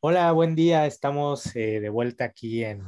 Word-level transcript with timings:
Hola, 0.00 0.30
buen 0.32 0.54
día. 0.54 0.84
Estamos 0.86 1.56
eh, 1.56 1.80
de 1.80 1.88
vuelta 1.88 2.24
aquí 2.24 2.64
en 2.64 2.82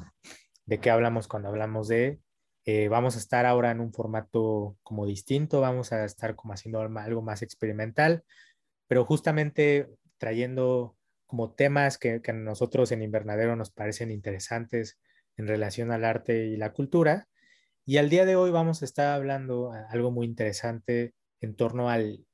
¿De 0.66 0.80
qué 0.80 0.90
hablamos 0.90 1.28
cuando 1.28 1.48
hablamos 1.48 1.88
de? 1.88 2.20
Eh, 2.64 2.88
vamos 2.88 3.14
a 3.14 3.18
estar 3.20 3.46
ahora 3.46 3.70
en 3.70 3.80
un 3.80 3.92
formato 3.92 4.76
como 4.82 5.06
distinto, 5.06 5.60
vamos 5.60 5.92
a 5.92 6.04
estar 6.04 6.34
como 6.34 6.52
haciendo 6.52 6.80
algo 6.80 7.22
más 7.22 7.42
experimental, 7.42 8.24
pero 8.86 9.04
justamente 9.04 9.88
trayendo 10.18 10.96
como 11.26 11.52
temas 11.54 11.98
que, 11.98 12.22
que 12.22 12.30
a 12.30 12.34
nosotros 12.34 12.92
en 12.92 13.02
Invernadero 13.02 13.56
nos 13.56 13.70
parecen 13.70 14.10
interesantes 14.10 14.98
en 15.36 15.46
relación 15.46 15.90
al 15.90 16.04
arte 16.04 16.46
y 16.46 16.56
la 16.56 16.72
cultura. 16.72 17.28
Y 17.84 17.98
al 17.98 18.10
día 18.10 18.24
de 18.24 18.36
hoy 18.36 18.50
vamos 18.50 18.82
a 18.82 18.84
estar 18.84 19.14
hablando 19.14 19.72
algo 19.90 20.10
muy 20.10 20.26
interesante 20.26 21.14
en 21.40 21.54
torno 21.54 21.90
al 21.90 22.26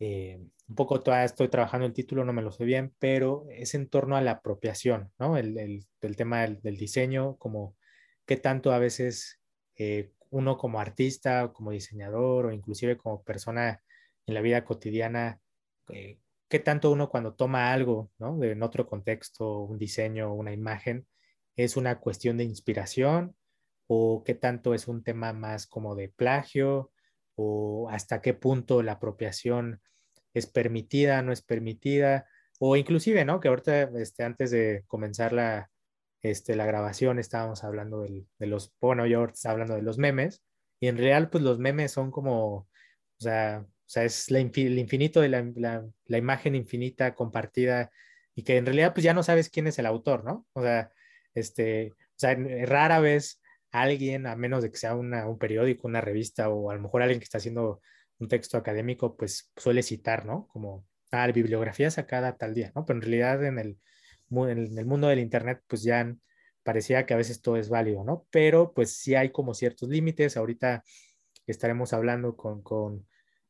eh, 0.00 0.38
un 0.68 0.74
poco 0.74 1.00
todavía 1.02 1.24
estoy 1.24 1.48
trabajando 1.48 1.86
el 1.86 1.92
título, 1.92 2.24
no 2.24 2.32
me 2.32 2.42
lo 2.42 2.52
sé 2.52 2.64
bien, 2.64 2.94
pero 2.98 3.46
es 3.50 3.74
en 3.74 3.88
torno 3.88 4.16
a 4.16 4.20
la 4.20 4.32
apropiación, 4.32 5.10
¿no? 5.18 5.36
El, 5.36 5.58
el, 5.58 6.16
tema 6.16 6.42
del, 6.42 6.76
diseño, 6.76 7.36
como 7.38 7.74
qué 8.26 8.36
tanto 8.36 8.72
a 8.72 8.78
veces 8.78 9.40
eh, 9.76 10.12
uno 10.30 10.58
como 10.58 10.78
artista 10.78 11.46
o 11.46 11.52
como 11.52 11.70
diseñador 11.70 12.46
o 12.46 12.52
inclusive 12.52 12.98
como 12.98 13.22
persona 13.22 13.82
en 14.26 14.34
la 14.34 14.42
vida 14.42 14.64
cotidiana, 14.64 15.40
eh, 15.90 16.18
qué 16.48 16.58
tanto 16.58 16.90
uno 16.90 17.08
cuando 17.08 17.34
toma 17.34 17.72
algo, 17.72 18.10
¿no? 18.18 18.42
En 18.42 18.62
otro 18.62 18.86
contexto, 18.86 19.60
un 19.60 19.78
diseño, 19.78 20.32
una 20.34 20.52
imagen, 20.52 21.06
es 21.56 21.76
una 21.76 22.00
cuestión 22.00 22.36
de 22.38 22.44
inspiración 22.44 23.36
o 23.86 24.22
qué 24.24 24.34
tanto 24.34 24.74
es 24.74 24.88
un 24.88 25.02
tema 25.02 25.32
más 25.32 25.66
como 25.66 25.94
de 25.94 26.08
plagio 26.08 26.92
o 27.36 27.88
hasta 27.90 28.20
qué 28.20 28.34
punto 28.34 28.82
la 28.82 28.92
apropiación 28.92 29.80
es 30.34 30.46
permitida, 30.46 31.22
no 31.22 31.32
es 31.32 31.42
permitida, 31.42 32.26
o 32.58 32.76
inclusive, 32.76 33.24
¿no? 33.24 33.40
Que 33.40 33.48
ahorita, 33.48 33.82
este, 34.00 34.24
antes 34.24 34.50
de 34.50 34.84
comenzar 34.86 35.32
la, 35.32 35.70
este, 36.22 36.56
la 36.56 36.66
grabación, 36.66 37.18
estábamos 37.18 37.64
hablando 37.64 38.02
de 38.02 38.46
los, 38.46 38.74
bueno, 38.80 39.06
yo 39.06 39.24
estaba 39.26 39.52
hablando 39.52 39.74
de 39.76 39.82
los 39.82 39.98
memes, 39.98 40.42
y 40.80 40.88
en 40.88 40.98
real, 40.98 41.30
pues 41.30 41.44
los 41.44 41.58
memes 41.58 41.92
son 41.92 42.10
como, 42.10 42.54
o 42.54 42.68
sea, 43.18 43.66
o 43.88 43.90
sea 43.90 44.04
es 44.04 44.30
la, 44.30 44.38
el 44.38 44.78
infinito 44.78 45.22
de 45.22 45.30
la, 45.30 45.50
la, 46.06 46.18
imagen 46.18 46.54
infinita 46.54 47.14
compartida, 47.14 47.90
y 48.34 48.42
que 48.42 48.58
en 48.58 48.66
realidad, 48.66 48.92
pues 48.92 49.02
ya 49.02 49.14
no 49.14 49.22
sabes 49.22 49.48
quién 49.48 49.66
es 49.66 49.78
el 49.78 49.86
autor, 49.86 50.24
¿no? 50.24 50.46
O 50.52 50.62
sea, 50.62 50.92
este, 51.34 51.92
o 51.92 52.18
sea, 52.18 52.36
rara 52.66 53.00
vez 53.00 53.40
alguien, 53.70 54.26
a 54.26 54.36
menos 54.36 54.62
de 54.62 54.70
que 54.70 54.76
sea 54.76 54.94
un 54.94 55.38
periódico, 55.38 55.88
una 55.88 56.02
revista 56.02 56.50
o 56.50 56.70
a 56.70 56.74
lo 56.74 56.82
mejor 56.82 57.02
alguien 57.02 57.18
que 57.18 57.24
está 57.24 57.38
haciendo 57.38 57.80
un 58.18 58.28
texto 58.28 58.58
académico, 58.58 59.16
pues 59.16 59.50
suele 59.56 59.82
citar, 59.82 60.26
¿no? 60.26 60.48
Como, 60.48 60.86
ah, 61.10 61.26
bibliografía 61.28 61.90
sacada 61.90 62.36
tal 62.36 62.54
día, 62.54 62.72
¿no? 62.74 62.84
Pero 62.84 62.98
en 62.98 63.02
realidad 63.02 63.44
en 63.44 63.58
el, 63.58 63.78
en 64.30 64.78
el 64.78 64.86
mundo 64.86 65.08
del 65.08 65.20
Internet, 65.20 65.62
pues 65.66 65.82
ya 65.82 66.14
parecía 66.62 67.06
que 67.06 67.14
a 67.14 67.16
veces 67.16 67.40
todo 67.40 67.56
es 67.56 67.70
válido, 67.70 68.04
¿no? 68.04 68.26
Pero 68.30 68.74
pues 68.74 68.92
sí 68.98 69.14
hay 69.14 69.30
como 69.30 69.54
ciertos 69.54 69.88
límites. 69.88 70.36
Ahorita 70.36 70.84
estaremos 71.46 71.94
hablando 71.94 72.36
con, 72.36 72.62
con, 72.62 73.06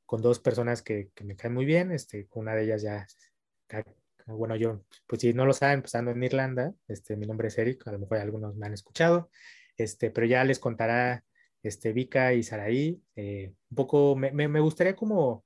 con 0.09 0.23
dos 0.23 0.41
personas 0.41 0.81
que, 0.81 1.11
que, 1.15 1.23
me 1.23 1.37
caen 1.37 1.53
muy 1.53 1.67
bien. 1.67 1.93
Este, 1.93 2.27
una 2.33 2.55
de 2.55 2.65
ellas 2.65 2.81
ya, 2.81 3.07
bueno, 4.27 4.57
yo, 4.57 4.83
pues 5.07 5.21
si 5.21 5.35
no 5.35 5.45
lo 5.45 5.53
saben, 5.53 5.83
pues 5.83 5.95
ando 5.97 6.13
en 6.13 6.23
Irlanda. 6.23 6.73
Este, 6.89 7.15
mi 7.15 7.27
nombre 7.27 7.49
es 7.49 7.59
Eric, 7.59 7.87
a 7.87 7.93
lo 7.93 7.99
mejor 7.99 8.17
algunos 8.17 8.57
me 8.57 8.67
han 8.67 8.73
escuchado. 8.73 9.31
Este, 9.77 10.11
pero 10.11 10.27
ya 10.27 10.45
les 10.45 10.61
contará 10.61 11.27
este, 11.63 11.93
Vika 11.93 12.33
y 12.33 12.43
Saraí. 12.43 13.03
Eh, 13.17 13.53
un 13.71 13.77
poco, 13.77 14.17
me, 14.17 14.31
me, 14.33 14.61
gustaría 14.61 14.97
como, 14.97 15.45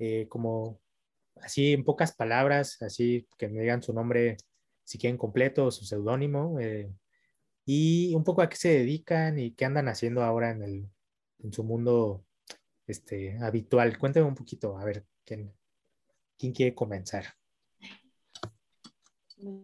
eh, 0.00 0.26
como, 0.28 0.80
así 1.36 1.72
en 1.72 1.84
pocas 1.84 2.16
palabras, 2.16 2.82
así 2.82 3.28
que 3.38 3.46
me 3.48 3.60
digan 3.60 3.80
su 3.80 3.92
nombre, 3.92 4.38
si 4.82 4.98
quieren 4.98 5.16
completo, 5.16 5.70
su 5.70 5.84
seudónimo, 5.84 6.58
eh, 6.58 6.92
y 7.64 8.12
un 8.16 8.24
poco 8.24 8.42
a 8.42 8.48
qué 8.48 8.56
se 8.56 8.70
dedican 8.70 9.38
y 9.38 9.54
qué 9.54 9.66
andan 9.66 9.86
haciendo 9.88 10.24
ahora 10.24 10.50
en, 10.50 10.62
el, 10.64 10.90
en 11.44 11.52
su 11.52 11.62
mundo 11.62 12.24
este, 12.86 13.38
habitual. 13.40 13.98
Cuéntame 13.98 14.26
un 14.26 14.34
poquito, 14.34 14.78
a 14.78 14.84
ver, 14.84 15.04
¿quién, 15.24 15.52
quién 16.38 16.52
quiere 16.52 16.74
comenzar? 16.74 17.24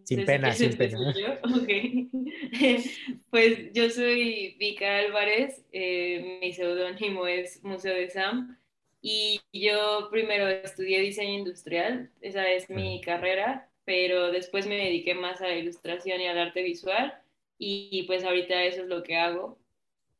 Sin 0.05 0.25
pena, 0.25 0.53
sin 0.53 0.77
pena. 0.77 1.15
pues 3.31 3.73
yo 3.73 3.91
soy 3.91 4.57
Vika 4.59 4.99
Álvarez, 4.99 5.65
eh, 5.73 6.39
mi 6.41 6.53
seudónimo 6.53 7.27
es 7.27 7.63
Museo 7.63 7.95
de 7.95 8.11
Sam 8.11 8.59
y 9.01 9.41
yo 9.53 10.09
primero 10.11 10.49
estudié 10.49 11.01
diseño 11.01 11.39
industrial, 11.39 12.11
esa 12.21 12.49
es 12.51 12.69
mi 12.69 13.01
carrera, 13.01 13.71
pero 13.85 14.33
después 14.33 14.67
me 14.67 14.77
dediqué 14.77 15.15
más 15.15 15.41
a 15.41 15.47
la 15.47 15.57
ilustración 15.57 16.21
y 16.21 16.27
al 16.27 16.39
arte 16.39 16.63
visual 16.63 17.15
y, 17.57 18.05
pues 18.07 18.25
ahorita 18.25 18.65
eso 18.65 18.83
es 18.83 18.89
lo 18.89 19.03
que 19.03 19.17
hago 19.17 19.59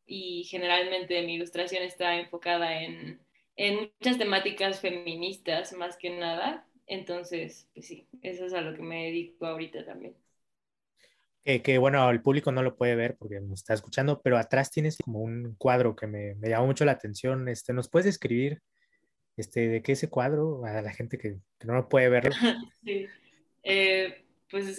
y 0.09 0.45
generalmente 0.45 1.23
mi 1.23 1.35
ilustración 1.35 1.85
está 1.85 2.17
enfocada 2.17 2.83
en, 2.83 3.21
en 3.57 3.91
muchas 4.01 4.19
temáticas 4.19 4.81
feministas 4.81 5.73
más 5.75 5.97
que 5.97 6.11
nada 6.11 6.69
entonces, 6.89 7.69
pues 7.75 7.87
sí, 7.87 8.09
eso 8.23 8.47
es 8.47 8.55
a 8.55 8.63
lo 8.63 8.75
que 8.75 8.83
me 8.83 9.05
dedico 9.05 9.47
ahorita 9.47 9.85
también. 9.85 10.17
Que, 11.45 11.79
bueno, 11.79 12.11
el 12.11 12.21
público 12.21 12.53
no 12.53 12.63
lo 12.63 12.77
puede 12.77 12.95
ver 12.95 13.17
porque 13.17 13.41
nos 13.41 13.61
está 13.61 13.73
escuchando, 13.73 14.21
pero 14.21 14.37
atrás 14.37 14.71
tienes 14.71 14.99
como 14.99 15.21
un 15.21 15.55
cuadro 15.57 15.97
que 15.97 16.07
me, 16.07 16.35
me 16.35 16.51
llamó 16.51 16.67
mucho 16.67 16.85
la 16.85 16.93
atención. 16.93 17.49
Este, 17.49 17.73
¿Nos 17.73 17.89
puedes 17.89 18.07
escribir 18.07 18.61
este, 19.37 19.69
de 19.69 19.83
qué 19.83 19.93
ese 19.93 20.11
cuadro 20.11 20.63
a 20.67 20.83
la 20.83 20.93
gente 20.93 21.17
que, 21.17 21.39
no 21.65 21.75
lo 21.75 21.89
puede 21.89 22.11
verlo? 22.11 22.33
sí, 22.85 23.07
eh, 23.63 24.25
pues 24.51 24.79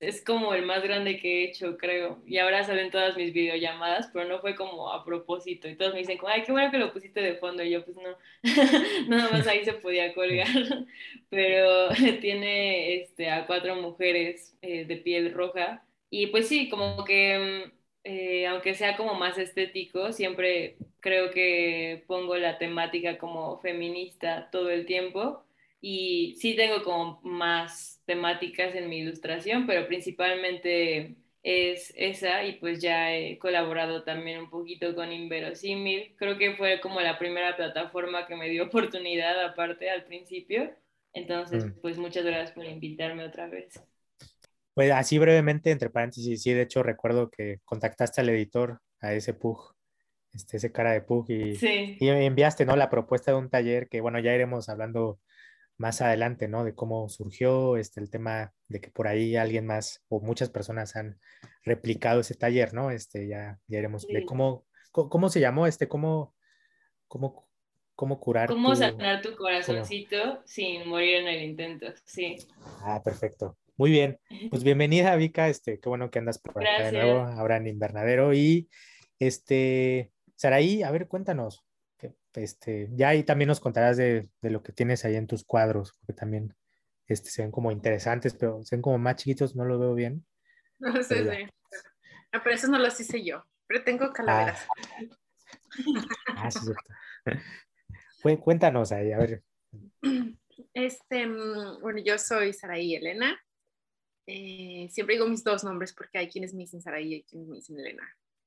es 0.00 0.22
como 0.24 0.52
el 0.54 0.66
más 0.66 0.82
grande 0.82 1.18
que 1.18 1.44
he 1.44 1.44
hecho, 1.50 1.76
creo. 1.78 2.22
Y 2.26 2.38
ahora 2.38 2.64
salen 2.64 2.90
todas 2.90 3.16
mis 3.16 3.32
videollamadas, 3.32 4.10
pero 4.12 4.28
no 4.28 4.40
fue 4.40 4.54
como 4.54 4.92
a 4.92 5.04
propósito. 5.04 5.68
Y 5.68 5.76
todos 5.76 5.94
me 5.94 6.00
dicen, 6.00 6.18
ay, 6.26 6.42
qué 6.44 6.52
bueno 6.52 6.70
que 6.70 6.78
lo 6.78 6.92
pusiste 6.92 7.20
de 7.20 7.36
fondo. 7.36 7.62
Y 7.62 7.70
yo, 7.70 7.84
pues 7.84 7.96
no, 7.96 8.16
nada 9.08 9.30
más 9.30 9.46
ahí 9.46 9.64
se 9.64 9.72
podía 9.74 10.14
colgar. 10.14 10.46
pero 11.30 11.88
tiene 12.20 12.96
este, 13.02 13.30
a 13.30 13.46
cuatro 13.46 13.76
mujeres 13.76 14.56
eh, 14.62 14.84
de 14.86 14.96
piel 14.98 15.32
roja. 15.32 15.86
Y 16.10 16.28
pues 16.28 16.48
sí, 16.48 16.68
como 16.68 17.04
que, 17.04 17.66
mm, 17.68 17.72
eh, 18.04 18.46
aunque 18.48 18.74
sea 18.74 18.96
como 18.96 19.14
más 19.14 19.38
estético, 19.38 20.12
siempre 20.12 20.78
creo 21.00 21.30
que 21.30 22.04
pongo 22.06 22.36
la 22.36 22.58
temática 22.58 23.18
como 23.18 23.60
feminista 23.60 24.50
todo 24.50 24.70
el 24.70 24.86
tiempo. 24.86 25.45
Y 25.80 26.34
sí 26.38 26.56
tengo 26.56 26.82
como 26.82 27.20
más 27.22 28.02
temáticas 28.06 28.74
en 28.74 28.88
mi 28.88 28.98
ilustración, 28.98 29.66
pero 29.66 29.86
principalmente 29.86 31.16
es 31.42 31.92
esa 31.96 32.42
y 32.44 32.54
pues 32.54 32.82
ya 32.82 33.14
he 33.14 33.38
colaborado 33.38 34.02
también 34.02 34.40
un 34.40 34.50
poquito 34.50 34.96
con 34.96 35.12
Inverosímil. 35.12 36.16
Creo 36.16 36.36
que 36.38 36.56
fue 36.56 36.80
como 36.80 37.00
la 37.00 37.20
primera 37.20 37.56
plataforma 37.56 38.26
que 38.26 38.34
me 38.34 38.48
dio 38.48 38.64
oportunidad 38.66 39.44
aparte 39.44 39.88
al 39.88 40.04
principio. 40.04 40.72
Entonces, 41.12 41.64
mm. 41.64 41.80
pues 41.80 41.98
muchas 41.98 42.24
gracias 42.24 42.50
por 42.50 42.64
invitarme 42.64 43.24
otra 43.24 43.46
vez. 43.48 43.80
Pues 44.74 44.90
así 44.90 45.18
brevemente, 45.18 45.70
entre 45.70 45.88
paréntesis, 45.88 46.42
sí, 46.42 46.52
de 46.52 46.62
hecho 46.62 46.82
recuerdo 46.82 47.30
que 47.30 47.60
contactaste 47.64 48.20
al 48.20 48.28
editor, 48.28 48.80
a 49.00 49.14
ese 49.14 49.32
Pug, 49.32 49.72
este, 50.34 50.58
ese 50.58 50.72
cara 50.72 50.92
de 50.92 51.00
Pug, 51.00 51.30
y, 51.30 51.56
y 51.98 52.08
enviaste, 52.08 52.66
¿no? 52.66 52.76
La 52.76 52.90
propuesta 52.90 53.30
de 53.30 53.38
un 53.38 53.48
taller 53.48 53.88
que, 53.88 54.02
bueno, 54.02 54.18
ya 54.18 54.34
iremos 54.34 54.68
hablando 54.68 55.18
más 55.78 56.00
adelante, 56.00 56.48
¿no? 56.48 56.64
De 56.64 56.74
cómo 56.74 57.08
surgió 57.08 57.76
este, 57.76 58.00
el 58.00 58.10
tema 58.10 58.52
de 58.68 58.80
que 58.80 58.90
por 58.90 59.08
ahí 59.08 59.36
alguien 59.36 59.66
más 59.66 60.04
o 60.08 60.20
muchas 60.20 60.50
personas 60.50 60.96
han 60.96 61.18
replicado 61.64 62.20
ese 62.20 62.34
taller, 62.34 62.72
¿no? 62.72 62.90
Este, 62.90 63.28
ya, 63.28 63.58
ya 63.66 63.78
iremos 63.78 64.06
de 64.06 64.24
cómo, 64.24 64.64
cómo, 64.92 65.28
se 65.28 65.40
llamó, 65.40 65.66
este, 65.66 65.88
cómo, 65.88 66.34
cómo, 67.08 67.48
cómo 67.94 68.20
curar. 68.20 68.48
Cómo 68.48 68.74
sanar 68.74 69.20
tu 69.20 69.36
corazoncito 69.36 70.42
sin 70.44 70.88
morir 70.88 71.16
en 71.16 71.28
el 71.28 71.42
intento, 71.42 71.86
sí. 72.04 72.36
Ah, 72.80 73.02
perfecto. 73.02 73.58
Muy 73.76 73.90
bien. 73.90 74.18
Pues 74.48 74.64
bienvenida, 74.64 75.14
Vika, 75.16 75.48
este, 75.48 75.78
qué 75.78 75.88
bueno 75.88 76.10
que 76.10 76.18
andas 76.18 76.38
por 76.38 76.62
acá 76.62 76.90
de 76.90 76.92
nuevo, 76.92 77.20
ahora 77.20 77.58
en 77.58 77.66
Invernadero. 77.66 78.32
Y 78.32 78.68
este, 79.18 80.12
Saraí, 80.36 80.82
a 80.82 80.90
ver, 80.90 81.08
cuéntanos, 81.08 81.65
este, 82.36 82.88
ya 82.92 83.08
ahí 83.10 83.22
también 83.24 83.48
nos 83.48 83.60
contarás 83.60 83.96
de, 83.96 84.28
de, 84.40 84.50
lo 84.50 84.62
que 84.62 84.72
tienes 84.72 85.04
ahí 85.04 85.16
en 85.16 85.26
tus 85.26 85.44
cuadros, 85.44 85.92
porque 85.98 86.12
también 86.12 86.54
este, 87.06 87.30
se 87.30 87.42
ven 87.42 87.50
como 87.50 87.70
interesantes, 87.70 88.34
pero 88.34 88.64
se 88.64 88.76
ven 88.76 88.82
como 88.82 88.98
más 88.98 89.16
chiquitos, 89.16 89.56
no 89.56 89.64
lo 89.64 89.78
veo 89.78 89.94
bien. 89.94 90.24
No 90.78 91.02
sé, 91.02 91.24
pero, 91.24 91.32
sí. 91.32 91.44
no, 92.34 92.42
pero 92.44 92.54
esos 92.54 92.68
no 92.68 92.78
los 92.78 93.00
hice 93.00 93.24
yo, 93.24 93.42
pero 93.66 93.82
tengo 93.82 94.12
calaveras. 94.12 94.66
Ah, 96.28 96.48
ah 96.48 96.50
sí, 96.50 98.36
Cuéntanos 98.36 98.92
ahí, 98.92 99.12
a 99.12 99.18
ver. 99.18 99.42
Este, 100.72 101.26
mm, 101.26 101.80
bueno, 101.80 102.00
yo 102.04 102.18
soy 102.18 102.52
Saraí 102.52 102.94
Elena. 102.94 103.38
Eh, 104.26 104.88
siempre 104.90 105.14
digo 105.14 105.28
mis 105.28 105.44
dos 105.44 105.64
nombres 105.64 105.92
porque 105.92 106.18
hay 106.18 106.28
quienes 106.28 106.54
me 106.54 106.62
dicen 106.62 106.80
Saraí 106.80 107.14
y 107.14 107.22
quienes 107.24 107.48
me 107.48 107.56
dicen 107.56 107.78
Elena. 107.78 108.02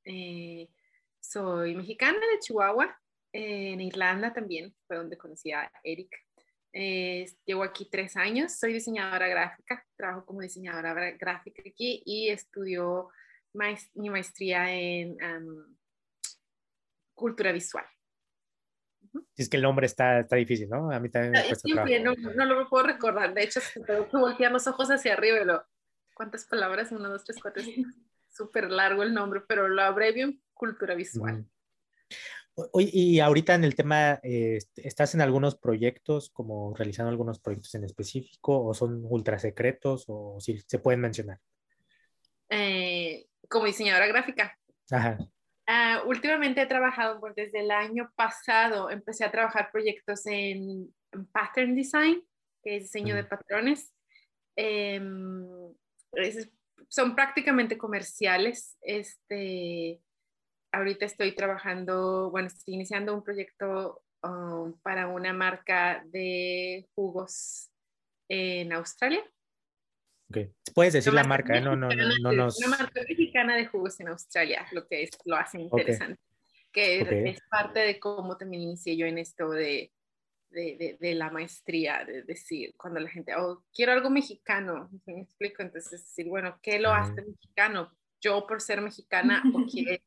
Eh, 0.05 0.69
soy 1.19 1.75
mexicana 1.75 2.19
de 2.19 2.39
Chihuahua, 2.39 2.99
en 3.31 3.81
Irlanda 3.81 4.33
también, 4.33 4.75
fue 4.87 4.97
donde 4.97 5.17
conocí 5.17 5.51
a 5.51 5.71
Eric. 5.83 6.09
llevo 7.45 7.63
aquí 7.63 7.87
tres 7.89 8.15
años, 8.15 8.53
soy 8.57 8.73
diseñadora 8.73 9.27
gráfica, 9.27 9.85
trabajo 9.95 10.25
como 10.25 10.41
diseñadora 10.41 11.11
gráfica 11.11 11.61
aquí 11.65 12.01
y 12.05 12.29
estudio 12.29 13.09
mi 13.95 14.09
maestría 14.09 14.71
en 14.71 15.17
cultura 17.19 17.51
visual. 17.51 17.85
es 19.35 19.49
que 19.49 19.57
el 19.57 19.63
nombre 19.63 19.85
está, 19.85 20.19
está 20.19 20.35
difícil, 20.35 20.69
¿no? 20.69 20.91
A 20.91 20.99
mí 20.99 21.09
también 21.09 21.33
me 21.33 21.47
cuesta 21.47 21.67
no, 22.03 22.15
no, 22.15 22.45
lo 22.45 22.69
puedo 22.69 22.85
recordar. 22.85 23.33
De 23.33 23.43
hecho, 23.43 23.59
tengo 23.85 24.07
que 24.07 24.17
voltear 24.17 24.51
los 24.51 24.67
ojos 24.67 24.89
hacia 24.89 25.13
arriba 25.13 25.41
y 25.41 25.45
lo... 25.45 25.63
¿Cuántas 26.13 26.45
palabras? 26.45 26.91
Uno, 26.91 27.09
dos, 27.09 27.23
tres, 27.23 27.39
cuatro. 27.41 27.63
Súper 28.29 28.69
largo 28.69 29.03
el 29.03 29.13
nombre, 29.13 29.41
pero 29.47 29.67
lo 29.67 29.81
abrevio 29.81 30.25
en 30.25 30.41
cultura 30.53 30.95
visual. 30.95 31.45
Oye, 32.71 32.89
y 32.93 33.19
ahorita 33.19 33.55
en 33.55 33.63
el 33.63 33.75
tema, 33.75 34.19
eh, 34.23 34.59
¿estás 34.75 35.15
en 35.15 35.21
algunos 35.21 35.55
proyectos, 35.55 36.29
como 36.29 36.73
realizando 36.75 37.09
algunos 37.09 37.39
proyectos 37.39 37.73
en 37.75 37.83
específico, 37.83 38.63
o 38.63 38.73
son 38.73 39.01
ultra 39.03 39.39
secretos, 39.39 40.05
o 40.07 40.37
si 40.39 40.59
se 40.59 40.79
pueden 40.79 41.01
mencionar? 41.01 41.39
Eh, 42.49 43.27
como 43.47 43.65
diseñadora 43.65 44.07
gráfica. 44.07 44.57
Ajá. 44.91 45.17
Ah, 45.67 46.01
últimamente 46.07 46.61
he 46.61 46.65
trabajado, 46.65 47.19
pues, 47.19 47.35
desde 47.35 47.59
el 47.59 47.71
año 47.71 48.11
pasado 48.15 48.89
empecé 48.89 49.23
a 49.23 49.31
trabajar 49.31 49.69
proyectos 49.71 50.25
en, 50.25 50.93
pattern 51.31 51.75
design, 51.75 52.23
que 52.63 52.77
es 52.77 52.83
diseño 52.83 53.15
de 53.15 53.23
patrones. 53.23 53.93
Em, 54.55 55.47
son 56.87 57.15
prácticamente 57.15 57.77
comerciales. 57.77 58.77
Este, 58.81 60.01
ahorita 60.71 61.05
estoy 61.05 61.35
trabajando, 61.35 62.29
bueno, 62.31 62.47
estoy 62.47 62.75
iniciando 62.75 63.13
un 63.13 63.23
proyecto 63.23 64.03
um, 64.23 64.73
para 64.81 65.07
una 65.07 65.33
marca 65.33 66.03
de 66.05 66.87
jugos 66.95 67.69
en 68.27 68.73
Australia. 68.73 69.23
Okay. 70.29 70.51
Puedes 70.75 70.93
decir 70.93 71.13
la 71.13 71.23
marca, 71.23 71.57
¿eh? 71.57 71.61
no, 71.61 71.75
no, 71.75 71.89
no, 71.89 72.09
no 72.21 72.31
nos... 72.31 72.59
Una 72.59 72.77
marca 72.77 73.01
mexicana 73.07 73.55
de 73.55 73.65
jugos 73.65 73.99
en 73.99 74.09
Australia, 74.09 74.65
lo 74.71 74.87
que 74.87 75.03
es, 75.03 75.09
lo 75.25 75.35
hace 75.35 75.59
interesante. 75.59 76.21
Que 76.71 77.29
es 77.29 77.39
parte 77.49 77.79
de 77.79 77.99
cómo 77.99 78.37
también 78.37 78.61
inicié 78.61 78.95
yo 78.95 79.07
en 79.07 79.17
esto 79.17 79.49
de, 79.49 79.91
de, 80.51 80.97
de, 80.99 81.15
la 81.15 81.31
maestría, 81.31 82.03
de 82.05 82.21
decir, 82.21 82.75
cuando 82.77 82.99
la 82.99 83.09
gente, 83.09 83.33
oh, 83.35 83.63
quiero 83.73 83.91
algo 83.91 84.11
mexicano, 84.11 84.87
me 85.07 85.21
explico, 85.21 85.63
entonces 85.63 86.03
decir, 86.03 86.27
bueno, 86.27 86.59
¿qué 86.61 86.77
lo 86.77 86.91
hace 86.91 87.23
mexicano? 87.23 87.91
Yo 88.21 88.45
por 88.45 88.61
ser 88.61 88.81
mexicana, 88.81 89.41
o 89.51 89.65
quieres 89.71 90.01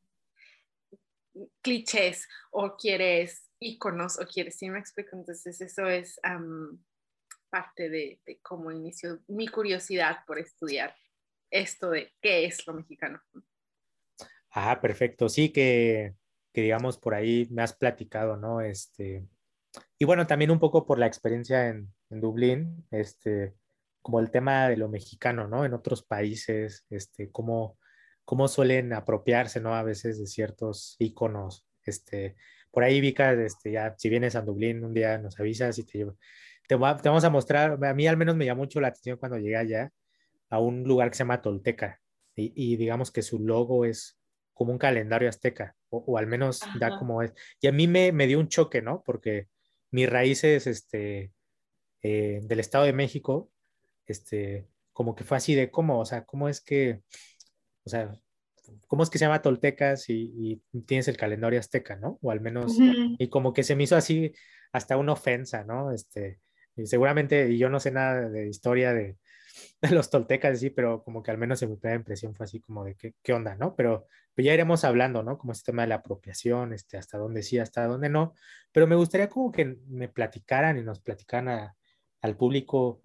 clichés, 1.61 2.27
o 2.51 2.75
quieres 2.75 3.49
iconos, 3.59 4.19
o 4.19 4.25
quieres, 4.25 4.57
¿sí 4.57 4.69
me 4.69 4.79
explico? 4.79 5.15
Entonces 5.15 5.59
eso 5.61 5.87
es 5.87 6.19
parte 7.49 7.89
de, 7.89 8.19
cómo 8.41 8.71
inició 8.71 9.19
mi 9.27 9.47
curiosidad 9.47 10.17
por 10.25 10.39
estudiar 10.39 10.95
esto 11.51 11.91
de 11.91 12.11
qué 12.21 12.45
es 12.45 12.65
lo 12.65 12.73
mexicano. 12.73 13.21
Ah, 14.49 14.79
perfecto. 14.81 15.29
Sí, 15.29 15.49
que, 15.49 16.15
que 16.51 16.61
digamos 16.61 16.97
por 16.97 17.13
ahí 17.13 17.47
me 17.51 17.61
has 17.61 17.73
platicado, 17.73 18.37
¿no? 18.37 18.61
Este, 18.61 19.27
y 19.99 20.05
bueno, 20.05 20.27
también 20.27 20.51
un 20.51 20.59
poco 20.59 20.85
por 20.85 20.99
la 20.99 21.07
experiencia 21.07 21.69
en, 21.69 21.93
en 22.09 22.21
Dublín, 22.21 22.87
este, 22.91 23.55
como 24.01 24.19
el 24.19 24.31
tema 24.31 24.67
de 24.67 24.77
lo 24.77 24.89
mexicano, 24.89 25.47
¿no? 25.47 25.65
En 25.65 25.73
otros 25.73 26.03
países, 26.03 26.85
este, 26.89 27.31
cómo, 27.31 27.77
cómo 28.25 28.47
suelen 28.47 28.93
apropiarse, 28.93 29.59
¿no? 29.59 29.75
A 29.75 29.83
veces 29.83 30.19
de 30.19 30.27
ciertos 30.27 30.95
iconos. 30.99 31.65
Este, 31.85 32.35
por 32.71 32.83
ahí, 32.83 33.01
Vika, 33.01 33.33
este, 33.33 33.71
ya, 33.71 33.95
si 33.97 34.09
vienes 34.09 34.35
a 34.35 34.41
Dublín 34.41 34.83
un 34.83 34.93
día 34.93 35.17
nos 35.17 35.39
avisas 35.39 35.77
y 35.77 35.85
te 35.85 35.99
llevo, 35.99 36.17
te, 36.67 36.75
vamos 36.75 37.23
a 37.23 37.29
mostrar, 37.29 37.83
a 37.83 37.93
mí 37.93 38.07
al 38.07 38.17
menos 38.17 38.35
me 38.35 38.45
llamó 38.45 38.63
mucho 38.63 38.79
la 38.79 38.87
atención 38.89 39.17
cuando 39.17 39.37
llegué 39.37 39.57
allá 39.57 39.91
a 40.49 40.59
un 40.59 40.83
lugar 40.83 41.09
que 41.09 41.15
se 41.15 41.23
llama 41.23 41.41
Tolteca 41.41 42.01
y, 42.35 42.77
digamos 42.77 43.11
que 43.11 43.21
su 43.21 43.39
logo 43.39 43.85
es 43.85 44.17
como 44.53 44.71
un 44.71 44.79
calendario 44.79 45.29
azteca 45.29 45.75
o, 45.89 46.17
al 46.17 46.25
menos 46.25 46.61
da 46.79 46.97
como 46.97 47.21
es. 47.21 47.33
Y 47.61 47.67
a 47.67 47.71
mí 47.71 47.87
me, 47.87 48.11
me, 48.11 48.25
dio 48.25 48.39
un 48.39 48.47
choque, 48.47 48.81
¿no? 48.81 49.03
Porque 49.05 49.47
mis 49.91 50.09
raíces 50.09 50.65
este, 50.65 51.31
eh, 52.01 52.39
del 52.43 52.59
Estado 52.59 52.85
de 52.85 52.93
México, 52.93 53.51
este, 54.07 54.67
como 54.91 55.15
que 55.15 55.23
fue 55.23 55.37
así 55.37 55.53
de 55.53 55.69
cómo, 55.69 55.99
o 55.99 56.05
sea, 56.05 56.25
cómo 56.25 56.49
es 56.49 56.61
que, 56.61 57.01
o 57.85 57.89
sea, 57.89 58.13
¿cómo 58.87 59.03
es 59.03 59.09
que 59.09 59.17
se 59.17 59.25
llama 59.25 59.41
Toltecas 59.41 60.09
y, 60.09 60.61
y 60.73 60.81
tienes 60.81 61.07
el 61.07 61.17
calendario 61.17 61.59
azteca, 61.59 61.95
¿no? 61.95 62.19
O 62.21 62.31
al 62.31 62.41
menos, 62.41 62.77
y 62.79 63.27
como 63.29 63.53
que 63.53 63.63
se 63.63 63.75
me 63.75 63.83
hizo 63.83 63.95
así 63.95 64.33
hasta 64.71 64.97
una 64.97 65.13
ofensa, 65.13 65.63
¿no? 65.63 65.91
Este, 65.91 66.39
y 66.75 66.87
seguramente, 66.87 67.49
y 67.49 67.57
yo 67.57 67.69
no 67.69 67.79
sé 67.79 67.91
nada 67.91 68.29
de 68.29 68.47
historia 68.47 68.93
de, 68.93 69.17
de 69.81 69.91
los 69.91 70.09
toltecas, 70.09 70.59
sí, 70.59 70.69
pero 70.69 71.03
como 71.03 71.21
que 71.23 71.31
al 71.31 71.37
menos 71.37 71.61
en 71.61 71.71
mi 71.71 71.77
primera 71.77 71.99
impresión 71.99 72.33
fue 72.33 72.45
así 72.45 72.59
como 72.59 72.83
de 72.83 72.95
qué, 72.95 73.13
qué 73.21 73.33
onda, 73.33 73.55
¿no? 73.55 73.75
Pero, 73.75 74.07
pues 74.35 74.45
ya 74.45 74.53
iremos 74.53 74.83
hablando, 74.83 75.21
¿no? 75.21 75.37
Como 75.37 75.53
este 75.53 75.71
tema 75.71 75.83
de 75.83 75.89
la 75.89 75.95
apropiación, 75.95 76.73
este, 76.73 76.97
hasta 76.97 77.17
dónde 77.17 77.43
sí, 77.43 77.59
hasta 77.59 77.85
dónde 77.85 78.09
no. 78.09 78.33
Pero 78.71 78.87
me 78.87 78.95
gustaría 78.95 79.29
como 79.29 79.51
que 79.51 79.77
me 79.87 80.09
platicaran 80.09 80.77
y 80.77 80.83
nos 80.83 81.01
platicaran 81.01 81.71
al 82.21 82.37
público, 82.37 83.01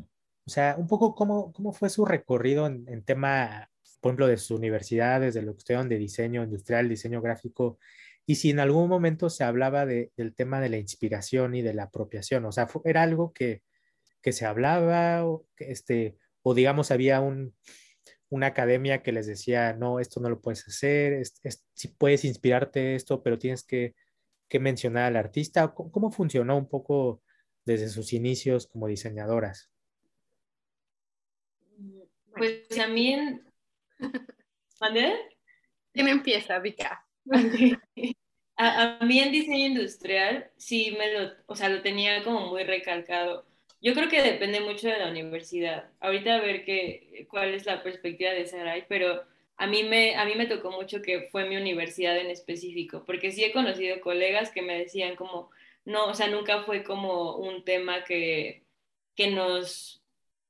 o 0.46 0.50
sea, 0.50 0.76
un 0.78 0.86
poco 0.86 1.14
cómo, 1.14 1.52
cómo 1.52 1.72
fue 1.72 1.90
su 1.90 2.06
recorrido 2.06 2.66
en, 2.66 2.86
en 2.88 3.02
tema, 3.04 3.70
por 4.00 4.10
ejemplo, 4.10 4.26
de 4.26 4.36
sus 4.36 4.58
universidades, 4.58 5.34
de 5.34 5.42
lo 5.42 5.52
que 5.54 5.58
estudiaron 5.58 5.88
de 5.88 5.98
diseño 5.98 6.44
industrial, 6.44 6.88
diseño 6.88 7.20
gráfico, 7.20 7.78
y 8.26 8.36
si 8.36 8.50
en 8.50 8.60
algún 8.60 8.88
momento 8.88 9.30
se 9.30 9.44
hablaba 9.44 9.86
de, 9.86 10.12
del 10.16 10.34
tema 10.34 10.60
de 10.60 10.68
la 10.68 10.76
inspiración 10.76 11.54
y 11.54 11.62
de 11.62 11.74
la 11.74 11.84
apropiación, 11.84 12.44
o 12.44 12.52
sea, 12.52 12.68
era 12.84 13.02
algo 13.02 13.32
que, 13.32 13.62
que 14.20 14.32
se 14.32 14.44
hablaba, 14.44 15.26
o, 15.26 15.46
este, 15.58 16.16
o 16.42 16.54
digamos, 16.54 16.90
había 16.90 17.20
un, 17.20 17.54
una 18.28 18.48
academia 18.48 19.02
que 19.02 19.12
les 19.12 19.26
decía, 19.26 19.72
no, 19.72 20.00
esto 20.00 20.20
no 20.20 20.28
lo 20.28 20.40
puedes 20.40 20.66
hacer, 20.68 21.22
si 21.72 21.88
puedes 21.88 22.24
inspirarte 22.24 22.94
esto, 22.94 23.22
pero 23.22 23.38
tienes 23.38 23.62
que, 23.62 23.94
que 24.48 24.60
mencionar 24.60 25.04
al 25.04 25.16
artista. 25.16 25.68
¿Cómo, 25.74 25.90
¿Cómo, 25.90 26.10
funcionó 26.10 26.56
un 26.56 26.68
poco 26.68 27.22
desde 27.64 27.88
sus 27.88 28.12
inicios 28.12 28.66
como 28.66 28.88
diseñadoras? 28.88 29.70
Pues 32.36 32.68
también... 32.68 33.47
¿Mandé? 34.80 35.14
¿Quién 35.92 36.08
empieza, 36.08 36.58
Vika? 36.58 37.04
A, 38.60 38.98
mí 39.04 39.20
en 39.20 39.30
diseño 39.30 39.66
industrial 39.66 40.50
sí 40.56 40.94
me 40.98 41.12
lo, 41.12 41.30
o 41.46 41.54
sea, 41.54 41.68
lo 41.68 41.80
tenía 41.80 42.24
como 42.24 42.48
muy 42.48 42.64
recalcado. 42.64 43.46
Yo 43.80 43.94
creo 43.94 44.08
que 44.08 44.20
depende 44.20 44.60
mucho 44.60 44.88
de 44.88 44.98
la 44.98 45.10
universidad. 45.10 45.92
Ahorita 46.00 46.34
a 46.34 46.40
ver 46.40 46.64
qué, 46.64 47.26
cuál 47.30 47.54
es 47.54 47.66
la 47.66 47.84
perspectiva 47.84 48.32
de 48.32 48.46
Sarai, 48.46 48.84
pero 48.88 49.22
a 49.56 49.66
mí, 49.68 49.84
me, 49.84 50.16
a 50.16 50.24
mí 50.24 50.34
me 50.34 50.46
tocó 50.46 50.72
mucho 50.72 51.02
que 51.02 51.28
fue 51.30 51.48
mi 51.48 51.56
universidad 51.56 52.16
en 52.18 52.30
específico, 52.30 53.04
porque 53.04 53.30
sí 53.30 53.44
he 53.44 53.52
conocido 53.52 54.00
colegas 54.00 54.50
que 54.50 54.62
me 54.62 54.78
decían 54.78 55.14
como, 55.16 55.50
no, 55.84 56.06
o 56.06 56.14
sea, 56.14 56.28
nunca 56.28 56.62
fue 56.64 56.82
como 56.84 57.36
un 57.36 57.64
tema 57.64 58.04
que, 58.04 58.64
que 59.14 59.30
nos, 59.30 59.97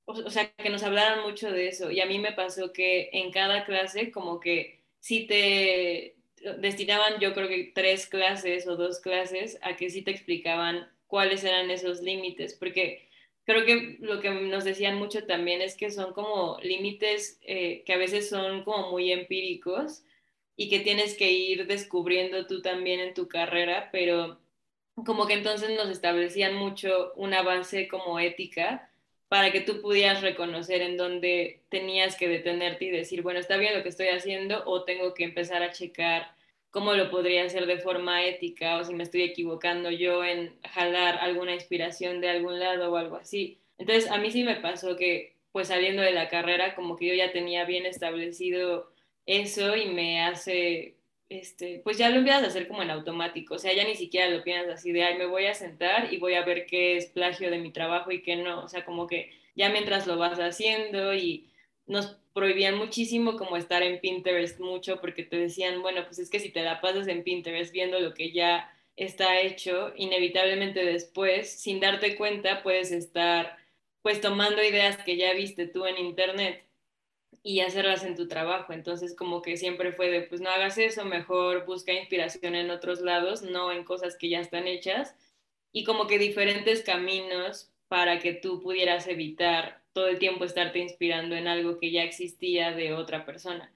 o 0.09 0.31
sea, 0.31 0.51
que 0.53 0.71
nos 0.71 0.83
hablaran 0.83 1.23
mucho 1.23 1.51
de 1.51 1.69
eso. 1.69 1.91
Y 1.91 2.01
a 2.01 2.07
mí 2.07 2.19
me 2.19 2.33
pasó 2.33 2.73
que 2.73 3.11
en 3.13 3.31
cada 3.31 3.65
clase 3.65 4.11
como 4.11 4.41
que 4.41 4.81
sí 5.01 5.27
te, 5.27 6.17
destinaban 6.59 7.21
yo 7.21 7.35
creo 7.35 7.49
que 7.49 7.73
tres 7.75 8.07
clases 8.07 8.67
o 8.67 8.77
dos 8.77 9.01
clases 9.01 9.59
a 9.63 9.77
que 9.77 9.91
sí 9.91 10.03
te 10.03 10.11
explicaban 10.11 10.89
cuáles 11.07 11.45
eran 11.45 11.71
esos 11.71 12.01
límites, 12.01 12.55
porque 12.55 13.09
creo 13.45 13.65
que 13.65 13.97
lo 14.01 14.21
que 14.21 14.31
nos 14.31 14.65
decían 14.65 14.97
mucho 14.97 15.27
también 15.27 15.63
es 15.63 15.77
que 15.77 15.91
son 15.91 16.13
como 16.13 16.59
límites 16.63 17.39
eh, 17.43 17.83
que 17.85 17.95
a 17.95 17.99
veces 17.99 18.29
son 18.29 18.65
como 18.65 18.91
muy 18.91 19.13
empíricos 19.13 20.05
y 20.57 20.69
que 20.69 20.81
tienes 20.81 21.17
que 21.17 21.31
ir 21.33 21.67
descubriendo 21.67 22.47
tú 22.47 22.63
también 22.63 23.01
en 23.01 23.15
tu 23.15 23.29
carrera, 23.29 23.91
pero 23.93 24.39
como 25.07 25.27
que 25.27 25.35
entonces 25.35 25.71
nos 25.71 25.89
establecían 25.89 26.55
mucho 26.55 27.13
una 27.17 27.43
base 27.43 27.89
como 27.89 28.19
ética 28.19 28.88
para 29.29 29.53
que 29.53 29.61
tú 29.61 29.81
pudieras 29.83 30.23
reconocer 30.23 30.81
en 30.81 30.97
dónde 30.97 31.61
tenías 31.69 32.17
que 32.17 32.29
detenerte 32.29 32.87
y 32.87 32.91
decir, 32.91 33.23
bueno, 33.23 33.41
está 33.41 33.57
bien 33.57 33.77
lo 33.77 33.83
que 33.83 33.91
estoy 33.91 34.09
haciendo 34.09 34.63
o 34.67 34.85
tengo 34.85 35.15
que 35.15 35.25
empezar 35.25 35.63
a 35.63 35.73
checar 35.73 36.33
cómo 36.71 36.95
lo 36.95 37.11
podría 37.11 37.45
hacer 37.45 37.67
de 37.67 37.79
forma 37.79 38.25
ética 38.25 38.79
o 38.79 38.85
si 38.85 38.95
me 38.95 39.03
estoy 39.03 39.23
equivocando 39.23 39.91
yo 39.91 40.25
en 40.25 40.55
jalar 40.63 41.19
alguna 41.21 41.55
inspiración 41.55 42.21
de 42.21 42.31
algún 42.31 42.59
lado 42.59 42.93
o 42.93 42.97
algo 42.97 43.17
así. 43.17 43.59
Entonces, 43.79 44.11
a 44.11 44.19
mí 44.19 44.31
sí 44.31 44.45
me 44.45 44.57
pasó 44.57 44.97
que, 44.97 45.35
pues 45.53 45.69
saliendo 45.69 46.03
de 46.03 46.13
la 46.13 46.29
carrera, 46.29 46.75
como 46.75 46.97
que 46.97 47.07
yo 47.07 47.15
ya 47.15 47.33
tenía 47.33 47.65
bien 47.65 47.87
establecido 47.87 48.93
eso 49.27 49.77
y 49.77 49.87
me 49.87 50.23
hace 50.23 50.98
este, 51.29 51.81
pues 51.85 51.99
ya 51.99 52.09
lo 52.11 52.17
empiezas 52.17 52.45
a 52.45 52.47
hacer 52.47 52.69
como 52.69 52.83
en 52.83 52.91
automático, 52.91 53.55
o 53.55 53.59
sea, 53.59 53.75
ya 53.75 53.85
ni 53.85 53.95
siquiera 53.95 54.31
lo 54.31 54.43
piensas 54.43 54.75
así 54.75 54.93
de, 54.93 55.05
ay, 55.05 55.19
me 55.19 55.27
voy 55.27 55.47
a 55.47 55.55
sentar 55.55 56.13
y 56.13 56.19
voy 56.19 56.35
a 56.35 56.45
ver 56.45 56.67
qué 56.67 56.97
es 56.97 57.07
plagio 57.07 57.51
de 57.51 57.59
mi 57.59 57.71
trabajo 57.71 58.11
y 58.11 58.23
qué 58.23 58.37
no, 58.37 58.65
o 58.65 58.69
sea, 58.69 58.85
como 58.85 59.07
que 59.07 59.31
ya 59.55 59.69
mientras 59.71 60.07
lo 60.07 60.17
vas 60.17 60.39
haciendo 60.39 61.15
y 61.15 61.51
nos 61.87 62.17
prohibían 62.33 62.77
muchísimo 62.77 63.37
como 63.37 63.57
estar 63.57 63.83
en 63.83 64.01
Pinterest 64.01 64.61
mucho 64.61 65.01
porque 65.01 65.25
te 65.25 65.37
decían, 65.37 65.83
bueno, 65.83 66.05
pues 66.05 66.19
es 66.19 66.31
que 66.31 66.41
si 66.41 66.51
te 66.51 66.63
la 66.63 66.81
pasas 66.81 67.09
en 67.09 67.25
Pinterest 67.25 67.73
viendo 67.73 67.99
lo 68.01 68.15
que 68.15 68.33
ya 68.33 68.73
está 68.97 69.41
hecho, 69.41 69.93
inevitablemente 69.97 70.85
después, 70.85 71.51
sin 71.51 71.81
darte 71.81 72.17
cuenta, 72.17 72.63
puedes 72.63 72.93
estar 72.93 73.57
pues 74.03 74.21
tomando 74.21 74.63
ideas 74.63 74.97
que 74.99 75.17
ya 75.17 75.33
viste 75.35 75.67
tú 75.67 75.87
en 75.87 75.99
internet 75.99 76.65
y 77.43 77.61
hacerlas 77.61 78.05
en 78.05 78.17
tu 78.17 78.29
trabajo. 78.29 78.73
Entonces, 78.73 79.15
como 79.17 79.43
que 79.43 79.57
siempre 79.57 79.93
fue 79.93 80.11
de, 80.11 80.23
pues 80.23 80.41
no 80.41 80.51
hagas 80.51 80.79
eso, 80.79 81.05
mejor 81.05 81.65
busca 81.67 81.93
inspiración 81.93 82.55
en 82.55 82.71
otros 82.71 83.01
lados, 83.01 83.43
no 83.43 83.73
en 83.73 83.85
cosas 83.85 84.17
que 84.17 84.29
ya 84.29 84.41
están 84.41 84.67
hechas, 84.67 85.15
y 85.73 85.85
como 85.85 86.07
que 86.07 86.19
diferentes 86.19 86.83
caminos 86.83 87.73
para 87.89 88.19
que 88.19 88.35
tú 88.35 88.61
pudieras 88.61 89.07
evitar 89.07 89.83
todo 89.93 90.09
el 90.09 90.19
tiempo 90.19 90.45
estarte 90.45 90.79
inspirando 90.79 91.35
en 91.35 91.49
algo 91.49 91.79
que 91.79 91.91
ya 91.91 92.03
existía 92.03 92.73
de 92.73 92.93
otra 92.93 93.25
persona. 93.25 93.73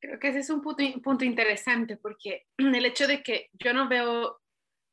Creo 0.00 0.18
que 0.18 0.28
ese 0.28 0.40
es 0.40 0.50
un 0.50 0.62
punto, 0.62 0.84
punto 1.02 1.24
interesante 1.24 1.96
porque 1.96 2.46
el 2.58 2.84
hecho 2.84 3.06
de 3.06 3.22
que 3.22 3.50
yo 3.54 3.72
no 3.72 3.88
veo 3.88 4.40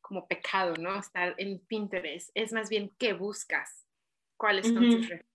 como 0.02 0.28
pecado, 0.28 0.76
¿no? 0.78 1.00
Estar 1.00 1.34
en 1.40 1.60
Pinterest, 1.60 2.30
es 2.36 2.54
más 2.54 2.70
bien 2.70 2.92
qué 3.00 3.14
buscas, 3.14 3.88
cuáles 4.38 4.68
son 4.68 4.76
tus 4.76 5.10
referencias. 5.10 5.35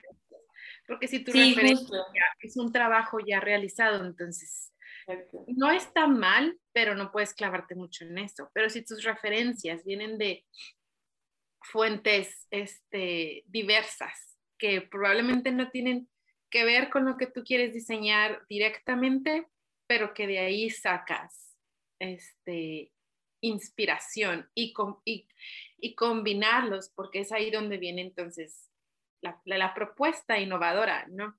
Porque 0.91 1.07
si 1.07 1.23
tu 1.23 1.31
referencia 1.31 2.05
es 2.41 2.57
un 2.57 2.73
trabajo 2.73 3.19
ya 3.25 3.39
realizado, 3.39 4.05
entonces 4.05 4.73
no 5.47 5.71
está 5.71 6.09
mal, 6.09 6.59
pero 6.73 6.97
no 6.97 7.13
puedes 7.13 7.33
clavarte 7.33 7.77
mucho 7.77 8.05
en 8.05 8.19
eso. 8.19 8.51
Pero 8.53 8.69
si 8.69 8.85
tus 8.85 9.05
referencias 9.05 9.85
vienen 9.85 10.19
de 10.19 10.45
fuentes 11.63 12.49
este, 12.51 13.45
diversas 13.47 14.37
que 14.59 14.81
probablemente 14.81 15.53
no 15.53 15.71
tienen 15.71 16.09
que 16.51 16.65
ver 16.65 16.91
con 16.91 17.05
lo 17.05 17.17
que 17.17 17.29
tú 17.29 17.45
quieres 17.45 17.73
diseñar 17.73 18.45
directamente, 18.49 19.47
pero 19.87 20.13
que 20.13 20.27
de 20.27 20.41
ahí 20.41 20.71
sacas 20.71 21.57
este, 22.01 22.93
inspiración 23.41 24.51
y, 24.57 24.75
y, 25.79 25.95
combinarlos, 25.95 26.91
porque 26.97 27.21
es 27.21 27.31
ahí 27.31 27.53
donde 27.53 27.79
viene 27.79 28.03
entonces 28.03 28.70
la, 29.21 29.41
la, 29.45 29.75
propuesta 29.75 30.39
innovadora, 30.39 31.07
¿no? 31.09 31.39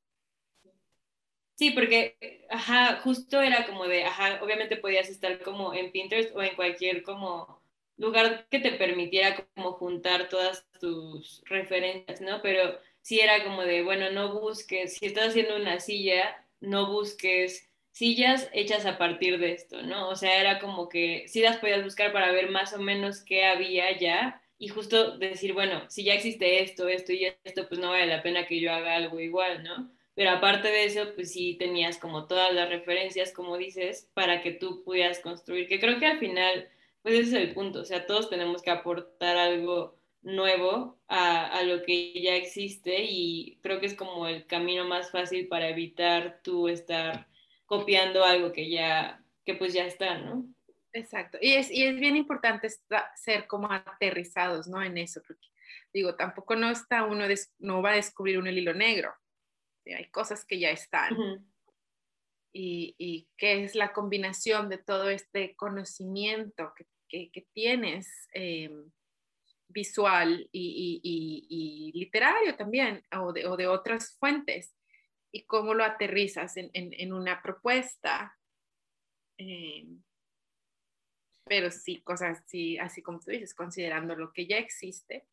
Sí, 1.55 1.71
porque, 1.71 2.45
ajá, 2.50 3.01
justo 3.03 3.41
era 3.41 3.65
como 3.67 3.88
de, 3.88 4.05
ajá, 4.05 4.39
obviamente 4.43 4.77
podías 4.77 5.09
estar 5.09 5.41
como 5.43 5.73
en 5.73 5.91
Pinterest 5.91 6.35
o 6.35 6.41
en 6.41 6.55
cualquier 6.55 7.03
como 7.03 7.61
lugar 7.97 8.47
que 8.50 8.59
te 8.59 8.71
permitiera 8.71 9.35
como 9.53 9.73
juntar 9.73 10.27
todas 10.27 10.65
tus 10.79 11.43
referencias, 11.45 12.19
¿no? 12.21 12.41
Pero 12.41 12.79
sí 13.01 13.19
era 13.19 13.43
como 13.43 13.61
de, 13.61 13.83
bueno, 13.83 14.09
no 14.11 14.39
busques, 14.39 14.97
si 14.97 15.05
estás 15.05 15.29
haciendo 15.29 15.55
una 15.55 15.79
silla, 15.79 16.47
no 16.59 16.91
busques 16.91 17.69
sillas 17.91 18.50
hechas 18.53 18.85
a 18.85 18.97
partir 18.97 19.39
de 19.39 19.53
esto, 19.53 19.81
¿no? 19.83 20.09
O 20.09 20.15
sea, 20.15 20.39
era 20.39 20.59
como 20.59 20.89
que 20.89 21.25
sí 21.27 21.41
las 21.41 21.57
podías 21.57 21.83
buscar 21.83 22.11
para 22.11 22.31
ver 22.31 22.50
más 22.50 22.73
o 22.73 22.79
menos 22.79 23.21
qué 23.21 23.45
había 23.45 23.97
ya 23.97 24.41
y 24.61 24.67
justo 24.67 25.17
decir, 25.17 25.53
bueno, 25.53 25.89
si 25.89 26.03
ya 26.03 26.13
existe 26.13 26.61
esto, 26.61 26.87
esto 26.87 27.13
y 27.13 27.25
esto, 27.43 27.67
pues 27.67 27.79
no 27.79 27.89
vale 27.89 28.05
la 28.05 28.21
pena 28.21 28.45
que 28.45 28.59
yo 28.59 28.71
haga 28.71 28.95
algo 28.95 29.19
igual, 29.19 29.63
¿no? 29.63 29.91
Pero 30.13 30.29
aparte 30.29 30.67
de 30.67 30.85
eso, 30.85 31.13
pues 31.15 31.33
sí 31.33 31.55
tenías 31.57 31.97
como 31.97 32.27
todas 32.27 32.53
las 32.53 32.69
referencias, 32.69 33.33
como 33.33 33.57
dices, 33.57 34.09
para 34.13 34.43
que 34.43 34.51
tú 34.51 34.83
pudieras 34.83 35.19
construir, 35.19 35.67
que 35.67 35.79
creo 35.79 35.99
que 35.99 36.05
al 36.05 36.19
final 36.19 36.69
pues 37.01 37.15
ese 37.15 37.29
es 37.29 37.33
el 37.47 37.53
punto, 37.55 37.81
o 37.81 37.85
sea, 37.85 38.05
todos 38.05 38.29
tenemos 38.29 38.61
que 38.61 38.69
aportar 38.69 39.35
algo 39.37 39.97
nuevo 40.21 40.99
a, 41.07 41.47
a, 41.47 41.63
lo 41.63 41.81
que 41.81 42.21
ya 42.21 42.35
existe 42.35 43.03
y 43.03 43.57
creo 43.63 43.79
que 43.79 43.87
es 43.87 43.95
como 43.95 44.27
el 44.27 44.45
camino 44.45 44.85
más 44.85 45.09
fácil 45.09 45.47
para 45.47 45.69
evitar 45.69 46.41
tú 46.43 46.67
estar 46.67 47.27
copiando 47.65 48.23
algo 48.23 48.51
que 48.51 48.69
ya, 48.69 49.23
que 49.43 49.55
pues 49.55 49.73
ya 49.73 49.85
está, 49.87 50.19
¿no? 50.19 50.45
Exacto, 50.93 51.38
y 51.41 51.53
es, 51.53 51.71
y 51.71 51.83
es 51.83 51.95
bien 52.00 52.15
importante 52.15 52.67
ser 53.15 53.48
como 53.48 53.71
aterrizados, 53.71 54.67
¿no? 54.67 54.81
En 54.83 54.98
eso, 54.98 55.21
porque 55.25 55.48
digo, 55.93 56.15
tampoco 56.15 56.55
no 56.55 56.69
está 56.69 57.05
uno, 57.05 57.25
no 57.60 57.81
va 57.81 57.91
a 57.91 57.95
descubrir 57.95 58.38
un 58.38 58.48
hilo 58.48 58.74
negro, 58.74 59.13
hay 59.86 60.10
cosas 60.10 60.45
que 60.45 60.60
ya 60.60 60.69
están 60.69 61.17
y, 62.53 62.95
y 62.98 63.29
qué 63.38 63.63
es 63.63 63.75
la 63.75 63.93
combinación 63.93 64.69
de 64.69 64.77
todo 64.77 65.10
este 65.10 65.55
conocimiento 65.55 66.74
que, 66.75 67.31
que, 67.31 67.48
tienes 67.53 68.07
em, 68.33 68.91
visual 69.67 70.48
y, 70.51 71.01
y, 71.03 71.91
literario 71.98 72.55
también, 72.55 73.05
o 73.17 73.33
de, 73.33 73.48
o 73.48 73.57
de, 73.57 73.67
otras 73.67 74.17
fuentes, 74.17 74.75
y 75.31 75.45
cómo 75.45 75.74
lo 75.74 75.83
aterrizas 75.83 76.57
en, 76.57 76.69
en, 76.74 76.93
en 76.93 77.13
una 77.13 77.41
propuesta. 77.41 78.38
Em, 79.38 80.01
pero 81.51 81.70
sí, 81.70 82.01
cosas 82.01 82.39
así, 82.39 82.77
así 82.77 83.01
como 83.01 83.20
tú 83.20 83.29
dices, 83.29 83.53
considerando 83.53 84.15
lo 84.15 84.31
que 84.31 84.48
ya 84.48 84.58
existe 84.58 85.27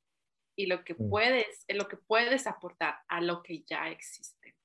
y 0.57 0.67
lo 0.67 0.83
que 0.83 0.95
mm. 0.95 1.09
puedes, 1.09 1.65
lo 1.69 1.87
que 1.87 1.97
puedes 1.97 2.49
aportar 2.49 2.97
a 3.07 3.21
lo 3.21 3.41
que 3.41 3.63
ya 3.63 3.89
existe. 3.89 4.57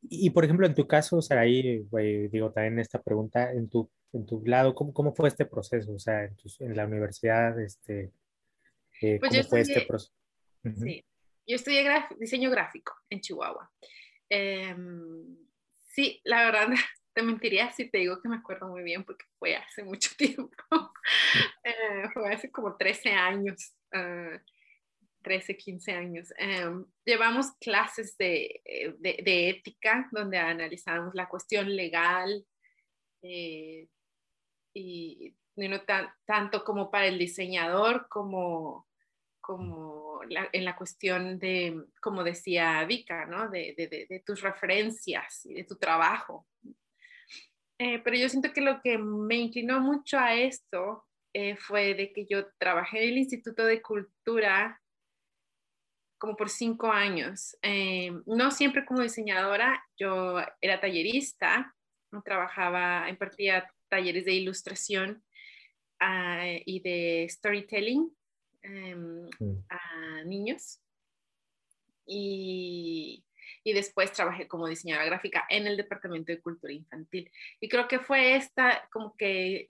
Y, 0.00 0.30
por 0.30 0.44
ejemplo, 0.44 0.64
en 0.64 0.76
tu 0.76 0.86
caso, 0.86 1.20
Saraí, 1.20 1.84
digo 2.30 2.52
también 2.52 2.78
esta 2.78 3.02
pregunta, 3.02 3.50
en 3.50 3.68
tu, 3.68 3.90
en 4.12 4.26
tu 4.26 4.40
lado, 4.46 4.76
¿cómo, 4.76 4.92
¿cómo, 4.94 5.12
fue 5.12 5.26
este 5.26 5.44
proceso? 5.44 5.92
O 5.92 5.98
sea, 5.98 6.22
en, 6.22 6.36
en 6.60 6.76
la 6.76 6.86
universidad, 6.86 7.60
este, 7.60 8.12
eh, 9.02 9.18
pues 9.18 9.32
¿cómo 9.32 9.42
fue 9.42 9.60
este 9.62 9.80
proceso? 9.88 10.14
Sí, 10.76 11.04
yo 11.48 11.56
estudié 11.56 11.84
diseño 12.16 12.48
gráfico 12.52 12.94
en 13.10 13.20
Chihuahua. 13.22 13.72
Em, 14.28 15.36
sí, 15.80 16.20
la 16.22 16.44
verdad, 16.44 16.68
te 17.18 17.24
mentiría 17.24 17.72
si 17.72 17.90
te 17.90 17.98
digo 17.98 18.20
que 18.22 18.28
me 18.28 18.36
acuerdo 18.36 18.68
muy 18.68 18.84
bien 18.84 19.02
porque 19.02 19.24
fue 19.40 19.56
hace 19.56 19.82
mucho 19.82 20.10
tiempo. 20.16 20.92
Eh, 21.64 22.08
fue 22.14 22.32
hace 22.32 22.48
como 22.48 22.76
13 22.76 23.10
años. 23.10 23.74
Uh, 23.92 24.38
13, 25.22 25.56
15 25.56 25.92
años. 25.92 26.32
Em, 26.38 26.86
llevamos 27.04 27.50
clases 27.60 28.16
de, 28.18 28.62
eh, 28.64 28.94
de, 29.00 29.20
de, 29.24 29.50
ética 29.50 30.08
donde 30.12 30.38
analizamos 30.38 31.12
la 31.12 31.28
cuestión 31.28 31.74
legal 31.74 32.46
eh, 33.22 33.88
y 34.72 35.34
no 35.56 35.80
tan, 35.80 36.08
tanto 36.24 36.62
como 36.62 36.88
para 36.88 37.08
el 37.08 37.18
diseñador 37.18 38.06
como, 38.08 38.86
como 39.40 40.20
en 40.22 40.64
la 40.64 40.76
cuestión 40.76 41.40
de, 41.40 41.84
como 42.00 42.22
decía 42.22 42.84
Vika, 42.84 43.26
¿no? 43.26 43.50
de, 43.50 43.74
de 44.08 44.22
tus 44.24 44.40
referencias 44.40 45.44
y 45.46 45.54
de 45.54 45.64
tu 45.64 45.74
trabajo. 45.76 46.46
Eh, 47.78 48.00
pero 48.00 48.16
yo 48.16 48.28
siento 48.28 48.52
que 48.52 48.60
lo 48.60 48.80
que 48.82 48.98
me 48.98 49.36
inclinó 49.36 49.80
mucho 49.80 50.18
a 50.18 50.34
esto 50.34 51.04
fue 51.58 51.94
de 51.94 52.12
que 52.12 52.26
yo 52.28 52.48
trabajé 52.58 53.04
en 53.04 53.10
el 53.10 53.18
Instituto 53.18 53.64
de 53.64 53.80
Cultura 53.80 54.80
como 56.18 56.36
por 56.36 56.50
cinco 56.50 56.90
años. 56.90 57.56
Eh, 57.62 58.12
no 58.26 58.50
siempre 58.50 58.84
como 58.84 59.02
diseñadora, 59.02 59.82
yo 59.96 60.38
era 60.60 60.80
tallerista, 60.80 61.74
trabajaba, 62.24 63.08
impartía 63.08 63.70
talleres 63.88 64.24
de 64.24 64.34
ilustración 64.34 65.22
ah, 66.00 66.44
y 66.64 66.80
de 66.80 67.26
storytelling 67.30 68.10
mm. 68.62 69.28
a 69.68 70.24
niños. 70.24 70.80
Y, 72.04 73.24
y, 73.64 73.72
después 73.72 74.12
trabajé 74.12 74.48
como 74.48 74.68
diseñadora 74.68 75.06
gráfica 75.06 75.46
en 75.48 75.66
el 75.66 75.76
Departamento 75.76 76.32
de 76.32 76.40
Cultura 76.40 76.72
Infantil. 76.72 77.30
Y 77.60 77.68
creo 77.68 77.88
que 77.88 77.98
fue 77.98 78.36
esta, 78.36 78.88
como 78.92 79.16
que 79.16 79.66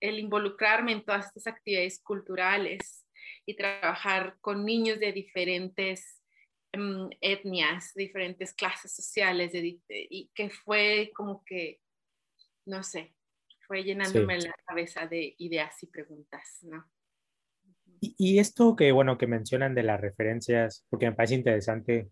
el 0.00 0.18
involucrarme 0.18 0.92
en 0.92 1.04
todas 1.04 1.26
estas 1.26 1.46
actividades 1.46 2.00
culturales 2.02 3.06
y 3.44 3.54
trabajar 3.54 4.36
con 4.40 4.64
niños 4.64 5.00
de 5.00 5.12
diferentes 5.12 6.22
um, 6.76 7.08
etnias, 7.20 7.92
diferentes 7.94 8.52
clases 8.52 8.94
sociales, 8.94 9.52
y 9.54 10.30
que 10.34 10.50
fue 10.50 11.10
como 11.14 11.44
que, 11.44 11.80
no 12.66 12.82
sé, 12.82 13.16
fue 13.66 13.82
llenándome 13.82 14.38
la 14.38 14.54
cabeza 14.64 15.06
de 15.06 15.34
ideas 15.38 15.82
y 15.82 15.86
preguntas, 15.86 16.58
¿no? 16.62 16.88
Y, 18.00 18.14
y, 18.18 18.38
esto 18.38 18.76
que, 18.76 18.92
bueno, 18.92 19.16
que 19.16 19.26
mencionan 19.26 19.74
de 19.74 19.82
las 19.82 20.00
referencias, 20.00 20.84
porque 20.90 21.06
me 21.06 21.16
parece 21.16 21.34
interesante, 21.34 22.10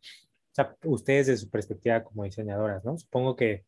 o 0.55 0.57
sea, 0.57 0.77
ustedes 0.85 1.27
de 1.27 1.37
su 1.37 1.51
perspectiva 1.51 2.05
como 2.05 2.23
diseñadoras, 2.23 2.85
¿no? 2.85 2.97
Supongo 2.97 3.35
que 3.35 3.65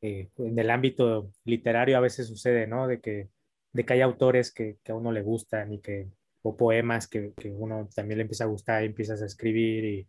eh, 0.00 0.28
en 0.38 0.56
el 0.56 0.70
ámbito 0.70 1.32
literario 1.44 1.96
a 1.96 2.00
veces 2.00 2.28
sucede, 2.28 2.68
¿no? 2.68 2.86
De 2.86 3.00
que, 3.00 3.30
de 3.72 3.84
que 3.84 3.94
hay 3.94 4.00
autores 4.00 4.52
que, 4.52 4.78
que 4.84 4.92
a 4.92 4.94
uno 4.94 5.10
le 5.10 5.22
gustan 5.22 5.72
y 5.72 5.80
que 5.80 6.08
o 6.42 6.56
poemas 6.56 7.08
que, 7.08 7.32
que, 7.36 7.50
uno 7.50 7.88
también 7.96 8.18
le 8.18 8.22
empieza 8.22 8.44
a 8.44 8.46
gustar 8.46 8.84
y 8.84 8.86
empiezas 8.86 9.22
a 9.22 9.26
escribir 9.26 9.84
y, 9.84 10.08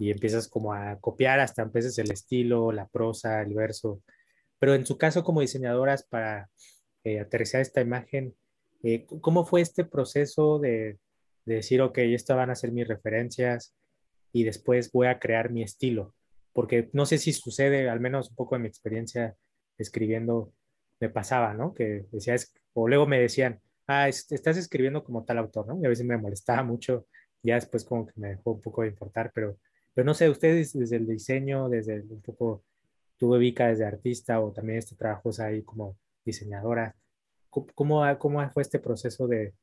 y, 0.00 0.10
empiezas 0.10 0.48
como 0.48 0.74
a 0.74 0.98
copiar 1.00 1.38
hasta 1.38 1.64
veces 1.66 1.96
el 1.98 2.10
estilo, 2.10 2.72
la 2.72 2.88
prosa, 2.88 3.42
el 3.42 3.54
verso. 3.54 4.02
pero 4.58 4.74
en 4.74 4.84
su 4.84 4.98
caso 4.98 5.22
como 5.22 5.42
diseñadoras 5.42 6.02
para 6.02 6.50
eh, 7.04 7.20
aterrizar 7.20 7.60
esta 7.60 7.80
imagen, 7.80 8.34
eh, 8.82 9.06
¿cómo 9.20 9.44
fue 9.46 9.60
este 9.60 9.84
proceso 9.84 10.58
de, 10.58 10.98
de 11.44 11.54
decir, 11.54 11.80
ok, 11.82 11.98
estas 11.98 12.36
van 12.36 12.50
a 12.50 12.56
ser 12.56 12.72
mis 12.72 12.88
referencias 12.88 13.74
y 14.32 14.44
después 14.44 14.90
voy 14.92 15.06
a 15.08 15.18
crear 15.18 15.50
mi 15.50 15.62
estilo? 15.62 16.14
Porque 16.52 16.90
no 16.92 17.06
sé 17.06 17.18
si 17.18 17.32
sucede, 17.32 17.88
al 17.88 18.00
menos 18.00 18.30
un 18.30 18.36
poco 18.36 18.56
en 18.56 18.62
mi 18.62 18.68
experiencia 18.68 19.36
escribiendo, 19.78 20.52
me 21.00 21.08
pasaba, 21.08 21.54
¿no? 21.54 21.74
Que 21.74 22.06
decías, 22.12 22.52
o 22.74 22.88
luego 22.88 23.06
me 23.06 23.20
decían, 23.20 23.60
ah, 23.86 24.08
estás 24.08 24.56
escribiendo 24.56 25.04
como 25.04 25.24
tal 25.24 25.38
autor, 25.38 25.66
¿no? 25.66 25.78
Y 25.80 25.86
a 25.86 25.88
veces 25.88 26.06
me 26.06 26.16
molestaba 26.16 26.62
mucho, 26.62 27.06
ya 27.42 27.56
después 27.56 27.84
como 27.84 28.06
que 28.06 28.12
me 28.16 28.30
dejó 28.30 28.52
un 28.52 28.60
poco 28.60 28.82
de 28.82 28.88
importar, 28.88 29.32
pero, 29.34 29.58
pero 29.94 30.04
no 30.04 30.14
sé, 30.14 30.28
ustedes 30.30 30.72
desde 30.72 30.96
el 30.96 31.06
diseño, 31.06 31.68
desde 31.68 32.00
un 32.02 32.22
poco, 32.22 32.64
tuve 33.16 33.38
Vika 33.38 33.68
desde 33.68 33.84
artista 33.84 34.40
o 34.40 34.52
también 34.52 34.78
este 34.78 34.96
trabajo 34.96 35.30
ahí 35.38 35.62
como 35.62 35.96
diseñadora, 36.24 36.96
¿cómo, 37.50 38.02
cómo 38.18 38.50
fue 38.50 38.62
este 38.62 38.78
proceso 38.78 39.26
de, 39.26 39.54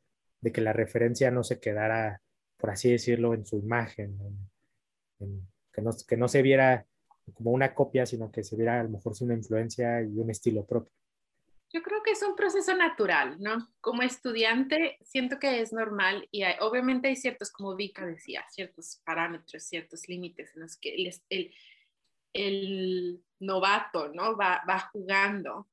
de, 0.42 0.52
que 0.52 0.62
la 0.62 0.74
referencia 0.74 1.32
no 1.32 1.44
se 1.44 1.60
quedara, 1.60 2.22
por 2.58 2.70
así 2.72 2.92
decirlo, 2.92 3.34
en 3.34 3.46
su 3.46 3.58
imagen, 3.58 4.18
que, 5.20 5.82
no, 5.82 5.92
que 6.08 6.18
no 6.18 6.28
se 6.28 6.42
viera 6.42 6.86
como 7.34 7.52
una 7.52 7.74
copia, 7.74 8.06
sino 8.06 8.32
que 8.32 8.44
se 8.44 8.56
viera 8.56 8.80
a 8.80 8.84
lo 8.84 8.90
mejor 8.90 9.14
una 9.22 9.36
influencia 9.36 10.02
y 10.02 10.20
un 10.20 10.30
estilo 10.30 10.66
propio? 10.66 10.92
Yo 11.72 11.84
creo 11.84 12.02
que 12.02 12.12
es 12.12 12.24
un 12.24 12.36
proceso 12.36 12.76
natural, 12.76 13.38
¿no? 13.40 13.70
Como 13.80 14.02
estudiante, 14.02 14.98
siento 15.04 15.38
que 15.38 15.62
es 15.62 15.72
normal 15.72 16.28
y 16.32 16.44
obviamente 16.62 17.10
hay 17.10 17.16
ciertos, 17.16 17.52
como 17.52 17.76
Vika 17.76 18.08
decía, 18.08 18.44
ciertos 18.50 19.02
parámetros, 19.06 19.64
ciertos 19.64 20.08
límites 20.10 20.56
en 20.56 20.64
los 20.64 20.78
que 20.78 20.96
el, 21.30 21.54
el, 22.34 23.24
novato, 23.40 24.10
¿no? 24.10 24.36
Va, 24.36 24.64
va 24.68 24.90
jugando 24.92 25.68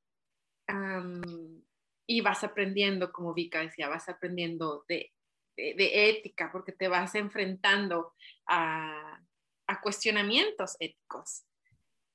y 2.05 2.21
vas 2.21 2.43
aprendiendo, 2.43 3.11
como 3.11 3.33
Vika 3.33 3.61
decía, 3.61 3.89
vas 3.89 4.07
aprendiendo 4.07 4.85
de, 4.87 5.11
de, 5.55 6.09
ética 6.09 6.51
porque 6.51 6.73
te 6.73 6.87
vas 6.87 7.15
enfrentando 7.15 8.13
a, 8.45 9.19
a 9.67 9.81
cuestionamientos 9.81 10.75
éticos. 10.79 11.43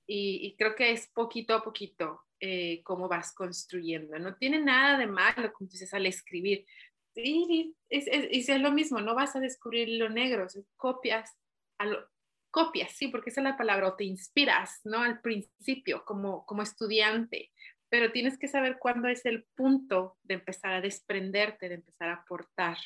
Y, 0.07 0.47
y, 0.47 0.57
creo 0.57 0.75
que 0.75 0.91
es 0.91 1.09
poquito 1.09 1.55
a 1.55 1.63
poquito 1.63 2.23
eh, 2.41 2.83
cómo 2.83 3.09
vas 3.09 3.33
construyendo. 3.33 4.19
No 4.19 4.35
tiene 4.35 4.59
nada 4.59 4.99
de 4.99 5.07
malo, 5.07 5.53
como 5.53 5.71
dices, 5.71 5.95
al 5.95 6.07
escribir. 6.07 6.67
Y 7.15 7.77
es, 7.89 8.07
es, 8.09 8.49
es, 8.49 8.61
lo 8.61 8.73
mismo, 8.73 9.01
no 9.01 9.15
vas 9.15 9.37
a 9.37 9.41
descubrir 9.41 9.89
lo 9.91 10.09
negro, 10.09 10.47
copias, 10.77 11.31
a 11.79 11.87
lo, 11.87 12.09
copias, 12.51 12.93
sí, 12.93 13.09
porque 13.09 13.31
esa 13.31 13.43
es 13.43 13.45
la 13.45 13.57
palabra, 13.57 13.89
o 13.89 13.97
te 13.97 14.05
inspiras, 14.05 14.81
¿no? 14.85 15.03
Al 15.03 15.21
principio, 15.21 16.05
como, 16.05 16.45
como 16.45 16.63
estudiante, 16.63 17.53
pero 17.89 18.11
tienes 18.11 18.39
que 18.39 18.49
saber 18.49 18.79
cuándo 18.79 19.09
es 19.09 19.25
el 19.25 19.45
punto 19.55 20.19
de 20.23 20.35
empezar 20.35 20.73
a 20.73 20.81
desprenderte, 20.81 21.69
de 21.69 21.77
empezar 21.77 22.09
a 22.09 22.15
aportar. 22.15 22.79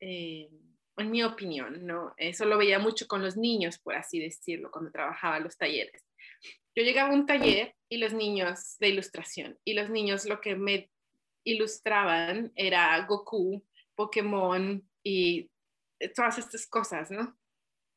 Eh, 0.00 0.50
en 1.00 1.10
mi 1.10 1.22
opinión, 1.22 1.86
¿no? 1.86 2.14
Eso 2.16 2.44
lo 2.44 2.58
veía 2.58 2.78
mucho 2.78 3.06
con 3.06 3.22
los 3.22 3.36
niños, 3.36 3.78
por 3.78 3.94
así 3.94 4.20
decirlo, 4.20 4.70
cuando 4.70 4.90
trabajaba 4.90 5.38
en 5.38 5.44
los 5.44 5.56
talleres 5.56 6.04
yo 6.76 6.82
llegaba 6.84 7.10
a 7.10 7.14
un 7.14 7.26
taller 7.26 7.74
y 7.88 7.98
los 7.98 8.12
niños 8.12 8.76
de 8.78 8.88
ilustración, 8.88 9.58
y 9.64 9.74
los 9.74 9.90
niños 9.90 10.24
lo 10.26 10.40
que 10.40 10.54
me 10.54 10.90
ilustraban 11.44 12.52
era 12.54 13.04
Goku, 13.06 13.64
Pokémon 13.94 14.88
y 15.02 15.50
todas 16.14 16.38
estas 16.38 16.66
cosas, 16.66 17.10
¿no? 17.10 17.36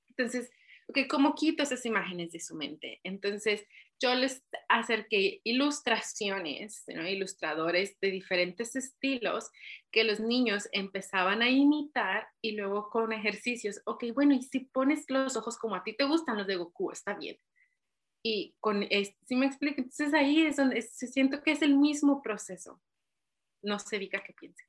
Entonces, 0.10 0.50
okay, 0.87 1.07
¿cómo 1.07 1.35
quito 1.35 1.63
esas 1.63 1.85
imágenes 1.85 2.31
de 2.31 2.39
su 2.39 2.55
mente? 2.55 2.99
Entonces, 3.03 3.65
yo 3.99 4.13
les 4.15 4.43
acerqué 4.67 5.41
ilustraciones, 5.43 6.83
¿no? 6.87 7.07
ilustradores 7.07 7.97
de 8.01 8.11
diferentes 8.11 8.75
estilos 8.75 9.49
que 9.91 10.03
los 10.03 10.19
niños 10.19 10.67
empezaban 10.71 11.41
a 11.41 11.49
imitar 11.49 12.27
y 12.41 12.51
luego 12.51 12.89
con 12.89 13.13
ejercicios, 13.13 13.81
ok, 13.85 14.05
bueno, 14.13 14.33
y 14.33 14.41
si 14.41 14.61
pones 14.61 15.05
los 15.07 15.37
ojos 15.37 15.57
como 15.57 15.75
a 15.75 15.83
ti 15.83 15.95
te 15.95 16.03
gustan 16.03 16.38
los 16.38 16.47
de 16.47 16.58
Goku, 16.58 16.91
está 16.91 17.13
bien 17.13 17.38
y 18.23 18.55
con, 18.62 18.88
si 19.25 19.36
me 19.36 19.45
explico, 19.45 19.81
entonces 19.81 20.13
ahí 20.13 20.45
es 20.45 20.55
donde 20.55 20.81
se 20.81 21.08
siento 21.08 21.43
que 21.43 21.51
es 21.51 21.62
el 21.62 21.75
mismo 21.75 22.21
proceso. 22.21 22.81
No 23.62 23.79
sé, 23.79 23.99
Vika, 23.99 24.23
qué 24.23 24.34
piensa. 24.34 24.63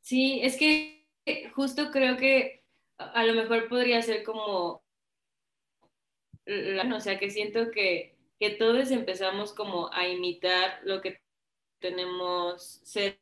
Sí, 0.00 0.40
es 0.42 0.56
que 0.56 1.06
justo 1.54 1.90
creo 1.90 2.16
que 2.16 2.64
a 2.96 3.24
lo 3.24 3.34
mejor 3.34 3.68
podría 3.68 4.00
ser 4.00 4.24
como, 4.24 4.82
o 6.94 7.00
sea, 7.00 7.18
que 7.18 7.30
siento 7.30 7.70
que, 7.70 8.16
que 8.38 8.50
todos 8.50 8.90
empezamos 8.90 9.52
como 9.52 9.92
a 9.92 10.08
imitar 10.08 10.80
lo 10.84 11.00
que 11.00 11.20
tenemos 11.80 12.80
cerca 12.84 13.18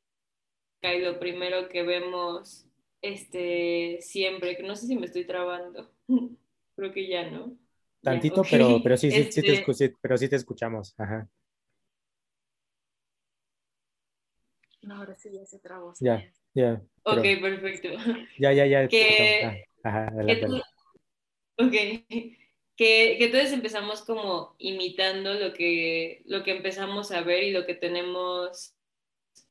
y 0.83 1.01
lo 1.01 1.19
primero 1.19 1.69
que 1.69 1.83
vemos 1.83 2.67
este, 3.03 3.99
siempre, 4.01 4.57
que 4.57 4.63
no 4.63 4.77
sé 4.77 4.87
si 4.87 4.97
me 4.97 5.07
estoy 5.07 5.27
trabando, 5.27 5.91
creo 6.77 6.93
que 6.93 7.09
ya 7.09 7.31
no. 7.31 7.57
Tantito, 8.03 8.43
pero, 8.49 8.81
pero 8.83 8.97
sí, 8.97 9.11
sí, 9.11 9.25
sí, 9.31 9.43
te 9.43 9.53
este 9.55 9.95
pero 10.01 10.17
sí 10.17 10.29
te 10.29 10.37
escuchamos. 10.37 10.95
Ajá. 10.99 11.29
No, 14.83 14.97
ahora 14.97 15.17
sí 15.17 15.31
ya 15.33 15.45
se 15.45 15.59
trabó. 15.59 15.93
Ya, 16.01 16.25
ya. 16.55 16.81
Ok, 17.03 17.23
perfecto. 17.41 17.89
Ya, 18.39 18.53
ya, 18.53 18.67
ya. 18.67 18.89
Que, 18.89 19.65
Ajá, 19.83 20.09
adelante. 20.09 20.63
Que 21.57 21.65
ok. 21.65 22.48
Que, 22.79 23.17
que 23.19 23.29
todos 23.29 23.53
empezamos 23.53 24.03
como 24.03 24.55
imitando 24.59 25.35
lo 25.35 25.53
que, 25.53 26.23
lo 26.25 26.43
que 26.45 26.53
empezamos 26.53 27.11
a 27.11 27.21
ver 27.21 27.43
y 27.43 27.51
lo 27.51 27.67
que 27.67 27.75
tenemos 27.75 28.73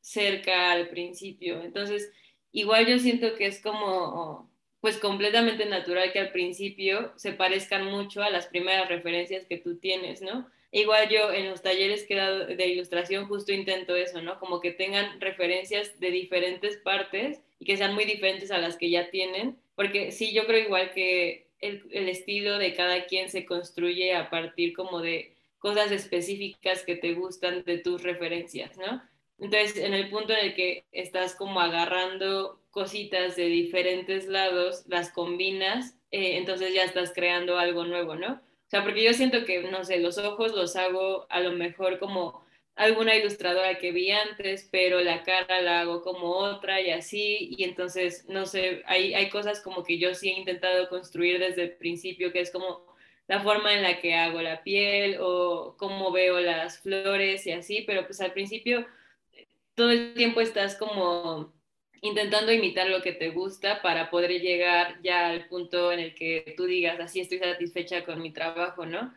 cerca 0.01 0.71
al 0.71 0.89
principio. 0.89 1.61
Entonces, 1.61 2.11
igual 2.53 2.87
yo 2.87 2.97
siento 2.97 3.35
que 3.35 3.45
es 3.45 3.61
como 3.61 4.49
pues 4.79 4.97
completamente 4.97 5.65
natural 5.65 6.13
que 6.13 6.19
al 6.19 6.31
principio 6.31 7.11
se 7.17 7.33
parezcan 7.33 7.85
mucho 7.85 8.23
a 8.23 8.29
las 8.29 8.47
primeras 8.47 8.87
referencias 8.87 9.45
que 9.45 9.57
tú 9.57 9.77
tienes, 9.77 10.21
¿no? 10.21 10.49
Igual 10.71 11.09
yo 11.09 11.31
en 11.31 11.49
los 11.49 11.61
talleres 11.61 12.05
que 12.05 12.15
he 12.15 12.55
de 12.55 12.67
ilustración 12.67 13.27
justo 13.27 13.51
intento 13.51 13.95
eso, 13.95 14.21
¿no? 14.21 14.39
Como 14.39 14.61
que 14.61 14.71
tengan 14.71 15.19
referencias 15.19 15.99
de 15.99 16.11
diferentes 16.11 16.77
partes 16.77 17.41
y 17.59 17.65
que 17.65 17.77
sean 17.77 17.95
muy 17.95 18.05
diferentes 18.05 18.51
a 18.51 18.59
las 18.59 18.77
que 18.77 18.89
ya 18.89 19.09
tienen, 19.09 19.57
porque 19.75 20.11
sí, 20.11 20.33
yo 20.33 20.45
creo 20.45 20.59
igual 20.59 20.91
que 20.93 21.46
el, 21.59 22.09
estilo 22.09 22.57
de 22.57 22.73
cada 22.73 23.05
quien 23.05 23.29
se 23.29 23.45
construye 23.45 24.15
a 24.15 24.29
partir 24.29 24.73
como 24.73 25.01
de 25.01 25.35
cosas 25.59 25.91
específicas 25.91 26.83
que 26.83 26.95
te 26.95 27.13
gustan 27.13 27.63
de 27.63 27.79
tus 27.79 28.03
referencias, 28.03 28.77
¿no? 28.77 29.01
Entonces, 29.39 29.77
en 29.77 29.93
el 29.93 30.09
punto 30.09 30.33
en 30.33 30.45
el 30.47 30.55
que 30.55 30.85
estás 30.91 31.35
como 31.35 31.59
agarrando 31.59 32.59
cositas 32.71 33.35
de 33.35 33.45
diferentes 33.45 34.27
lados, 34.27 34.83
las 34.87 35.11
combinas, 35.11 35.95
eh, 36.11 36.37
entonces 36.37 36.73
ya 36.73 36.83
estás 36.83 37.13
creando 37.13 37.57
algo 37.57 37.85
nuevo, 37.85 38.15
¿no? 38.15 38.33
O 38.33 38.69
sea, 38.69 38.83
porque 38.83 39.03
yo 39.03 39.13
siento 39.13 39.45
que, 39.45 39.63
no 39.63 39.83
sé, 39.83 39.99
los 39.99 40.17
ojos 40.17 40.53
los 40.53 40.75
hago 40.75 41.25
a 41.29 41.39
lo 41.39 41.51
mejor 41.51 41.99
como 41.99 42.45
alguna 42.77 43.15
ilustradora 43.15 43.77
que 43.79 43.91
vi 43.91 44.11
antes, 44.11 44.69
pero 44.71 45.01
la 45.01 45.23
cara 45.23 45.61
la 45.61 45.81
hago 45.81 46.01
como 46.03 46.29
otra 46.29 46.79
y 46.79 46.91
así, 46.91 47.49
y 47.57 47.63
entonces, 47.63 48.25
no 48.29 48.45
sé, 48.45 48.83
hay, 48.85 49.13
hay 49.15 49.29
cosas 49.29 49.61
como 49.61 49.83
que 49.83 49.97
yo 49.97 50.13
sí 50.13 50.29
he 50.29 50.39
intentado 50.39 50.87
construir 50.89 51.39
desde 51.39 51.63
el 51.63 51.71
principio, 51.73 52.31
que 52.31 52.41
es 52.41 52.51
como 52.51 52.85
la 53.27 53.41
forma 53.41 53.73
en 53.73 53.83
la 53.83 53.99
que 53.99 54.13
hago 54.15 54.41
la 54.41 54.63
piel 54.63 55.17
o 55.19 55.75
cómo 55.77 56.11
veo 56.11 56.39
las 56.39 56.79
flores 56.79 57.45
y 57.47 57.51
así, 57.51 57.83
pero 57.85 58.05
pues 58.05 58.21
al 58.21 58.33
principio 58.33 58.85
todo 59.75 59.91
el 59.91 60.13
tiempo 60.13 60.41
estás 60.41 60.75
como 60.77 61.53
intentando 62.01 62.51
imitar 62.51 62.87
lo 62.89 63.01
que 63.01 63.13
te 63.13 63.29
gusta 63.29 63.81
para 63.81 64.09
poder 64.11 64.39
llegar 64.41 65.01
ya 65.03 65.29
al 65.29 65.47
punto 65.47 65.91
en 65.91 65.99
el 65.99 66.15
que 66.15 66.53
tú 66.55 66.65
digas, 66.65 66.99
así 66.99 67.21
estoy 67.21 67.39
satisfecha 67.39 68.05
con 68.05 68.21
mi 68.21 68.31
trabajo, 68.31 68.85
¿no? 68.85 69.13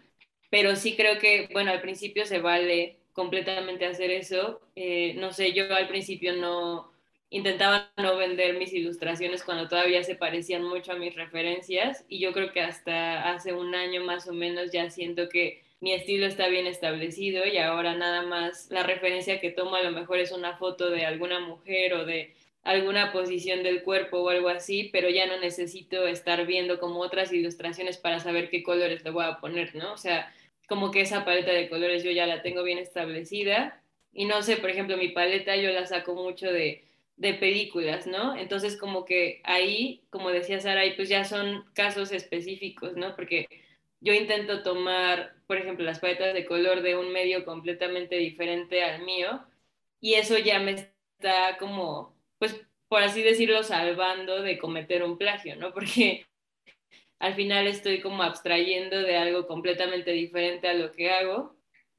Pero 0.51 0.77
sí 0.77 0.97
creo 0.97 1.19
que, 1.19 1.49
bueno, 1.53 1.71
al 1.71 1.81
principio 1.83 2.27
se 2.27 2.41
vale 2.41 3.00
completamente 3.13 3.87
hacer 3.87 4.11
eso. 4.11 4.61
Eh, 4.77 5.15
no 5.17 5.33
sé, 5.33 5.53
yo 5.53 5.75
al 5.75 5.89
principio 5.89 6.35
no 6.35 6.91
intentaba 7.31 7.91
no 7.97 8.17
vender 8.17 8.59
mis 8.59 8.73
ilustraciones 8.73 9.45
cuando 9.45 9.69
todavía 9.69 10.03
se 10.03 10.17
parecían 10.17 10.65
mucho 10.65 10.93
a 10.93 10.97
mis 10.97 11.15
referencias 11.15 12.05
y 12.09 12.19
yo 12.19 12.33
creo 12.33 12.53
que 12.53 12.61
hasta 12.61 13.31
hace 13.33 13.53
un 13.53 13.75
año 13.75 14.03
más 14.05 14.27
o 14.29 14.33
menos 14.33 14.73
ya 14.73 14.91
siento 14.91 15.29
que 15.29 15.63
mi 15.81 15.93
estilo 15.93 16.27
está 16.27 16.49
bien 16.49 16.67
establecido 16.67 17.47
y 17.47 17.57
ahora 17.59 17.95
nada 17.95 18.23
más 18.23 18.69
la 18.71 18.83
referencia 18.83 19.41
que 19.41 19.51
tomo 19.51 19.77
a 19.77 19.83
lo 19.83 19.93
mejor 19.93 20.19
es 20.19 20.33
una 20.33 20.57
foto 20.57 20.91
de 20.91 21.07
alguna 21.07 21.41
mujer 21.41 21.95
o 21.95 22.05
de 22.05 22.35
alguna 22.63 23.13
posición 23.13 23.63
del 23.63 23.83
cuerpo 23.83 24.19
o 24.19 24.29
algo 24.29 24.49
así, 24.49 24.91
pero 24.93 25.09
ya 25.09 25.27
no 25.27 25.39
necesito 25.39 26.07
estar 26.07 26.45
viendo 26.47 26.79
como 26.79 27.01
otras 27.01 27.33
ilustraciones 27.33 27.97
para 27.97 28.21
saber 28.21 28.51
qué 28.51 28.63
colores 28.63 29.03
le 29.05 29.11
voy 29.11 29.25
a 29.25 29.39
poner, 29.39 29.75
¿no? 29.75 29.93
O 29.93 29.97
sea, 29.97 30.33
como 30.71 30.93
que 30.93 31.01
esa 31.03 31.25
paleta 31.25 31.53
de 31.53 31.69
colores 31.69 32.05
yo 32.05 32.13
ya 32.13 32.29
la 32.29 32.43
tengo 32.43 32.63
bien 32.63 32.79
establecida 32.79 33.83
y 34.13 34.27
no 34.27 34.43
sé, 34.43 34.57
por 34.57 34.71
ejemplo, 34.71 34.97
mi 34.97 35.09
paleta 35.09 35.57
yo 35.57 35.71
la 35.73 35.85
saco 35.87 36.15
mucho 36.15 36.53
de, 36.53 36.85
de 37.17 37.35
películas, 37.35 38.07
¿no? 38.07 38.37
Entonces 38.37 38.77
como 38.77 39.05
que 39.05 39.43
ahí, 39.45 40.07
como 40.11 40.31
decía 40.31 40.61
Sara, 40.61 40.83
pues 40.97 41.09
ya 41.09 41.25
son 41.25 41.65
casos 41.75 42.13
específicos, 42.13 42.95
¿no? 42.97 43.17
Porque 43.17 43.49
yo 44.01 44.13
intento 44.15 44.63
tomar, 44.63 45.35
por 45.49 45.57
ejemplo, 45.59 45.85
las 45.85 45.99
paletas 45.99 46.35
de 46.35 46.47
color 46.47 46.83
de 46.83 46.97
un 46.97 47.13
medio 47.13 47.45
completamente 47.45 48.17
diferente 48.17 48.85
al 48.85 49.03
mío 49.05 49.45
y 50.01 50.15
eso 50.15 50.39
ya 50.39 50.61
me 50.61 50.73
está 50.73 51.59
como, 51.59 52.17
pues, 52.39 52.65
por 52.89 53.03
así 53.03 53.23
decirlo, 53.25 53.65
salvando 53.65 54.43
de 54.43 54.59
cometer 54.59 55.03
un 55.03 55.19
plagio, 55.19 55.57
¿no? 55.57 55.73
Porque 55.75 56.27
al 57.21 57.35
final 57.35 57.67
estoy 57.67 58.01
como 58.01 58.23
abstrayendo 58.23 59.01
de 59.03 59.17
algo 59.17 59.47
completamente 59.47 60.11
diferente 60.13 60.69
a 60.69 60.75
lo 60.75 60.91
que 60.91 61.11
hago 61.11 61.55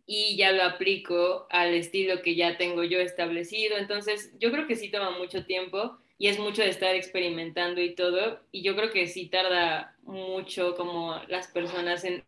y 0.07 0.35
ya 0.35 0.51
lo 0.51 0.63
aplico 0.63 1.45
al 1.51 1.75
estilo 1.75 2.23
que 2.23 2.35
ya 2.35 2.57
tengo 2.57 2.83
yo 2.83 2.99
establecido. 2.99 3.77
Entonces, 3.77 4.33
yo 4.39 4.51
creo 4.51 4.65
que 4.65 4.75
sí 4.75 4.89
toma 4.89 5.11
mucho 5.11 5.45
tiempo 5.45 5.99
y 6.17 6.27
es 6.27 6.39
mucho 6.39 6.63
de 6.63 6.69
estar 6.69 6.95
experimentando 6.95 7.81
y 7.81 7.93
todo. 7.93 8.41
Y 8.51 8.63
yo 8.63 8.75
creo 8.75 8.89
que 8.91 9.05
sí 9.05 9.27
tarda 9.27 9.95
mucho 10.01 10.75
como 10.75 11.21
las 11.27 11.47
personas 11.47 12.03
en, 12.03 12.25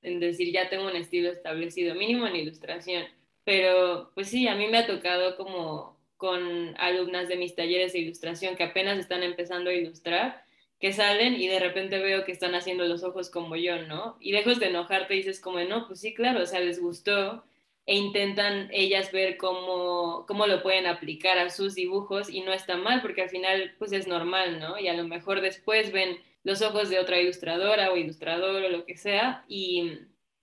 en 0.00 0.18
decir, 0.18 0.52
ya 0.52 0.70
tengo 0.70 0.86
un 0.86 0.96
estilo 0.96 1.30
establecido, 1.30 1.94
mínimo 1.94 2.26
en 2.26 2.36
ilustración. 2.36 3.04
Pero 3.44 4.10
pues 4.14 4.28
sí, 4.28 4.48
a 4.48 4.54
mí 4.54 4.68
me 4.68 4.78
ha 4.78 4.86
tocado 4.86 5.36
como 5.36 6.00
con 6.16 6.74
alumnas 6.78 7.28
de 7.28 7.36
mis 7.36 7.54
talleres 7.54 7.92
de 7.92 7.98
ilustración 7.98 8.56
que 8.56 8.64
apenas 8.64 8.98
están 8.98 9.22
empezando 9.22 9.68
a 9.68 9.74
ilustrar 9.74 10.45
que 10.86 10.92
salen 10.92 11.34
y 11.34 11.48
de 11.48 11.58
repente 11.58 11.98
veo 11.98 12.24
que 12.24 12.30
están 12.30 12.54
haciendo 12.54 12.84
los 12.84 13.02
ojos 13.02 13.28
como 13.28 13.56
yo, 13.56 13.82
¿no? 13.82 14.16
Y 14.20 14.30
lejos 14.30 14.60
de 14.60 14.66
enojarte 14.68 15.14
dices 15.14 15.40
como, 15.40 15.58
no, 15.58 15.88
pues 15.88 15.98
sí, 15.98 16.14
claro, 16.14 16.44
o 16.44 16.46
sea, 16.46 16.60
les 16.60 16.80
gustó 16.80 17.44
e 17.86 17.96
intentan 17.96 18.68
ellas 18.72 19.10
ver 19.10 19.36
cómo, 19.36 20.26
cómo 20.28 20.46
lo 20.46 20.62
pueden 20.62 20.86
aplicar 20.86 21.38
a 21.38 21.50
sus 21.50 21.74
dibujos 21.74 22.30
y 22.30 22.42
no 22.42 22.52
está 22.52 22.76
mal 22.76 23.02
porque 23.02 23.22
al 23.22 23.30
final 23.30 23.74
pues 23.80 23.90
es 23.90 24.06
normal, 24.06 24.60
¿no? 24.60 24.78
Y 24.78 24.86
a 24.86 24.94
lo 24.94 25.02
mejor 25.08 25.40
después 25.40 25.90
ven 25.90 26.18
los 26.44 26.62
ojos 26.62 26.88
de 26.88 27.00
otra 27.00 27.20
ilustradora 27.20 27.90
o 27.90 27.96
ilustrador 27.96 28.62
o 28.62 28.68
lo 28.68 28.84
que 28.86 28.96
sea 28.96 29.44
y, 29.48 29.90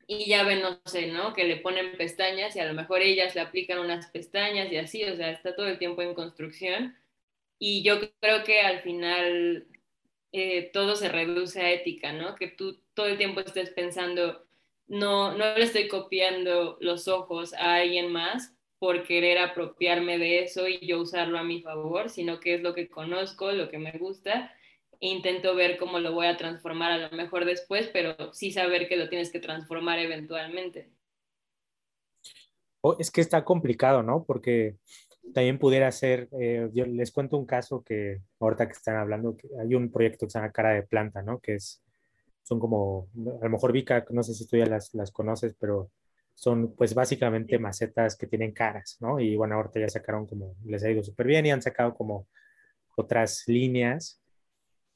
y 0.08 0.26
ya 0.26 0.44
ven, 0.44 0.62
no 0.62 0.82
sé, 0.84 1.08
¿no? 1.08 1.32
Que 1.32 1.46
le 1.46 1.56
ponen 1.56 1.96
pestañas 1.96 2.54
y 2.58 2.60
a 2.60 2.66
lo 2.66 2.74
mejor 2.74 3.02
ellas 3.02 3.34
le 3.34 3.40
aplican 3.40 3.80
unas 3.80 4.08
pestañas 4.08 4.70
y 4.74 4.76
así, 4.76 5.06
o 5.06 5.16
sea, 5.16 5.32
está 5.32 5.56
todo 5.56 5.68
el 5.68 5.78
tiempo 5.78 6.02
en 6.02 6.14
construcción. 6.14 6.98
Y 7.60 7.82
yo 7.84 7.98
creo 8.20 8.44
que 8.44 8.60
al 8.60 8.82
final 8.82 9.68
eh, 10.34 10.72
todo 10.74 10.96
se 10.96 11.10
reduce 11.10 11.62
a 11.62 11.72
ética, 11.72 12.12
¿no? 12.12 12.34
Que 12.36 12.48
tú 12.48 12.82
todo 12.96 13.06
el 13.06 13.18
tiempo 13.18 13.40
estés 13.40 13.70
pensando, 13.70 14.44
no, 14.88 15.38
no 15.38 15.56
le 15.56 15.64
estoy 15.64 15.88
copiando 15.88 16.78
los 16.82 17.08
ojos 17.08 17.54
a 17.54 17.76
alguien 17.76 18.12
más 18.12 18.56
por 18.80 19.04
querer 19.04 19.38
apropiarme 19.38 20.18
de 20.18 20.44
eso 20.44 20.68
y 20.68 20.86
yo 20.86 21.00
usarlo 21.00 21.38
a 21.38 21.44
mi 21.44 21.62
favor, 21.62 22.10
sino 22.10 22.40
que 22.40 22.56
es 22.56 22.62
lo 22.62 22.74
que 22.74 22.90
conozco, 22.90 23.52
lo 23.52 23.70
que 23.70 23.78
me 23.78 23.92
gusta, 23.92 24.52
e 25.00 25.08
intento 25.08 25.56
ver 25.56 25.78
cómo 25.78 26.00
lo 26.00 26.14
voy 26.14 26.26
a 26.26 26.38
transformar 26.38 26.92
a 26.92 27.10
lo 27.10 27.16
mejor 27.16 27.46
después, 27.46 27.90
pero 27.94 28.34
sí 28.34 28.52
saber 28.52 28.90
que 28.90 28.98
lo 28.98 29.10
tienes 29.10 29.32
que 29.32 29.40
transformar 29.40 30.00
eventualmente. 30.00 30.90
Oh, 32.82 32.98
es 33.00 33.12
que 33.12 33.22
está 33.22 33.46
complicado, 33.46 34.02
¿no? 34.04 34.26
Porque 34.26 34.78
también 35.34 35.60
pudiera 35.60 35.92
ser, 35.92 36.28
eh, 36.40 36.70
yo 36.74 36.86
les 36.86 37.12
cuento 37.12 37.38
un 37.38 37.46
caso 37.46 37.84
que 37.84 38.22
ahorita 38.40 38.68
que 38.68 38.74
están 38.74 38.98
hablando, 38.98 39.38
que 39.38 39.48
hay 39.60 39.76
un 39.76 39.92
proyecto 39.92 40.26
que 40.26 40.32
se 40.32 40.40
llama 40.40 40.52
Cara 40.52 40.72
de 40.72 40.84
Planta, 40.84 41.22
¿no? 41.22 41.40
Que 41.40 41.56
es, 41.56 41.82
son 42.44 42.60
como, 42.60 43.08
a 43.42 43.46
lo 43.46 43.50
mejor 43.50 43.72
Vika, 43.72 44.06
no 44.10 44.24
sé 44.24 44.34
si 44.34 44.48
tú 44.48 44.58
ya 44.58 44.66
las, 44.66 44.94
las 44.94 45.12
conoces, 45.12 45.56
pero 45.60 45.90
son 46.36 46.74
pues 46.76 46.94
básicamente 46.94 47.58
macetas 47.60 48.16
que 48.18 48.28
tienen 48.28 48.52
caras, 48.52 48.98
¿no? 49.00 49.20
Y 49.20 49.36
bueno, 49.36 49.56
ahorita 49.56 49.80
ya 49.80 49.90
sacaron 49.90 50.28
como, 50.28 50.56
les 50.66 50.84
ha 50.84 50.92
ido 50.92 51.04
súper 51.04 51.28
bien 51.28 51.46
y 51.46 51.52
han 51.52 51.62
sacado 51.62 51.94
como 51.94 52.28
otras 52.96 53.44
líneas, 53.48 54.22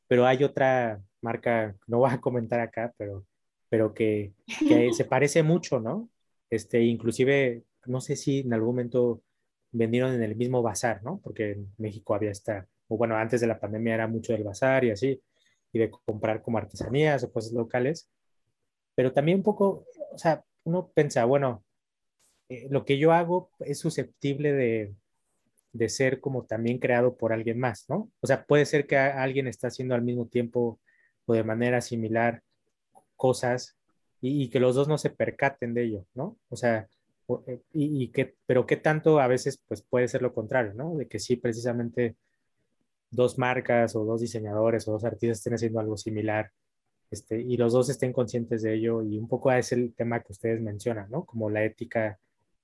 pero 0.08 0.26
hay 0.26 0.44
otra 0.44 1.02
marca, 1.22 1.76
no 1.88 2.00
voy 2.00 2.12
a 2.12 2.22
comentar 2.22 2.60
acá, 2.60 2.94
pero, 2.98 3.26
pero 3.70 3.94
que, 3.94 4.34
que 4.68 4.92
se 4.94 5.06
parece 5.06 5.44
mucho, 5.44 5.80
¿no? 5.80 6.10
Este, 6.50 6.82
inclusive, 6.82 7.64
no 7.86 8.02
sé 8.02 8.16
si 8.16 8.40
en 8.40 8.54
algún 8.54 8.70
momento 8.70 9.22
vendieron 9.72 10.14
en 10.14 10.24
el 10.24 10.36
mismo 10.36 10.62
bazar, 10.62 11.04
¿no? 11.04 11.20
Porque 11.24 11.52
en 11.52 11.74
México 11.78 12.16
había 12.16 12.32
esta, 12.32 12.68
o 12.88 12.98
bueno, 12.98 13.16
antes 13.16 13.42
de 13.42 13.48
la 13.48 13.60
pandemia 13.60 13.96
era 13.96 14.08
mucho 14.08 14.34
del 14.34 14.44
bazar 14.44 14.84
y 14.86 14.92
así, 14.92 15.22
y 15.72 15.80
de 15.80 15.92
comprar 15.92 16.42
como 16.42 16.58
artesanías 16.58 17.24
o 17.24 17.32
cosas 17.32 17.54
locales, 17.54 18.10
pero 18.96 19.14
también 19.14 19.40
un 19.40 19.44
poco, 19.44 19.86
o 20.12 20.18
sea, 20.18 20.44
uno 20.64 20.92
piensa, 20.94 21.26
bueno, 21.26 21.64
eh, 22.50 22.68
lo 22.70 22.86
que 22.86 22.98
yo 22.98 23.12
hago 23.14 23.52
es 23.60 23.80
susceptible 23.80 24.54
de, 24.54 24.96
de 25.74 25.90
ser 25.90 26.20
como 26.20 26.46
también 26.46 26.80
creado 26.80 27.18
por 27.18 27.34
alguien 27.34 27.60
más, 27.60 27.86
¿no? 27.90 28.12
O 28.22 28.28
sea, 28.28 28.46
puede 28.46 28.66
ser 28.66 28.88
que 28.88 28.98
alguien 28.98 29.48
está 29.48 29.68
haciendo 29.68 29.96
al 29.96 30.02
mismo 30.02 30.28
tiempo 30.28 30.80
o 31.26 31.34
de 31.34 31.44
manera 31.44 31.82
similar 31.82 32.44
cosas 33.16 33.78
y, 34.22 34.44
y, 34.44 34.50
que 34.50 34.60
los 34.60 34.76
dos 34.76 34.88
no 34.88 34.98
se 34.98 35.10
percaten 35.10 35.74
de 35.74 35.84
ello, 35.86 36.06
¿no? 36.14 36.38
O 36.50 36.56
sea, 36.56 36.88
eh, 37.48 37.62
y, 37.74 38.10
que, 38.10 38.36
pero 38.46 38.66
qué 38.66 38.78
tanto 38.78 39.20
a 39.20 39.28
veces 39.28 39.62
pues 39.68 39.82
puede 39.82 40.08
ser 40.08 40.22
lo 40.22 40.34
contrario, 40.34 40.74
¿no? 40.74 40.96
De 40.96 41.08
que 41.08 41.20
sí, 41.20 41.36
precisamente 41.36 42.16
dos 43.12 43.38
marcas 43.38 43.96
o 43.96 44.04
dos 44.06 44.22
diseñadores 44.22 44.88
o 44.88 44.94
dos 44.94 45.06
artistas 45.06 45.40
estén 45.40 45.54
haciendo 45.54 45.80
algo 45.80 45.98
similar 45.98 46.52
este, 47.12 47.42
y 47.42 47.58
los 47.58 47.74
dos 47.74 47.90
estén 47.90 48.14
conscientes 48.14 48.62
de 48.62 48.76
ello 48.76 49.02
y 49.02 49.18
un 49.18 49.28
poco 49.28 49.52
es 49.52 49.72
el 49.72 49.94
tema 49.94 50.20
que 50.22 50.34
ustedes 50.34 50.62
mencionan, 50.62 51.10
¿no? 51.10 51.26
Como 51.26 51.50
la 51.50 51.64
ética, 51.64 52.20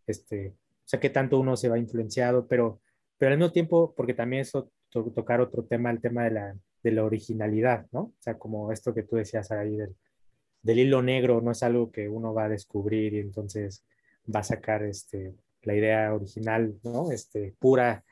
este, 0.08 0.50
o 0.50 0.88
sea, 0.88 1.00
qué 1.00 1.10
tanto 1.10 1.40
uno 1.40 1.56
se 1.56 1.70
va 1.70 1.80
influenciado, 1.80 2.48
pero, 2.48 2.82
pero 3.18 3.32
al 3.32 3.38
mismo 3.38 3.52
tiempo, 3.52 3.94
porque 3.96 4.14
también 4.14 4.42
eso 4.42 4.70
tocar 4.92 5.42
otro 5.42 5.64
tema, 5.64 5.90
el 5.92 6.02
tema 6.02 6.26
de 6.26 6.32
la, 6.32 6.56
de 6.84 6.92
la 6.92 7.04
originalidad, 7.04 7.88
¿no? 7.92 8.02
O 8.02 8.14
sea, 8.20 8.38
como 8.38 8.72
esto 8.72 8.94
que 8.94 9.04
tú 9.04 9.16
decías 9.16 9.50
ahí 9.52 9.76
del, 9.78 9.96
del 10.62 10.80
hilo 10.80 11.02
negro, 11.02 11.42
no 11.42 11.52
es 11.52 11.64
algo 11.64 11.92
que 11.92 12.10
uno 12.10 12.34
va 12.34 12.46
a 12.46 12.50
descubrir 12.50 13.14
y 13.14 13.20
entonces 13.20 13.84
va 14.34 14.42
a 14.42 14.44
sacar 14.44 14.84
este, 14.84 15.36
la 15.64 15.76
idea 15.76 16.14
original, 16.14 16.80
¿no? 16.84 17.12
Este, 17.12 17.56
pura, 17.60 18.04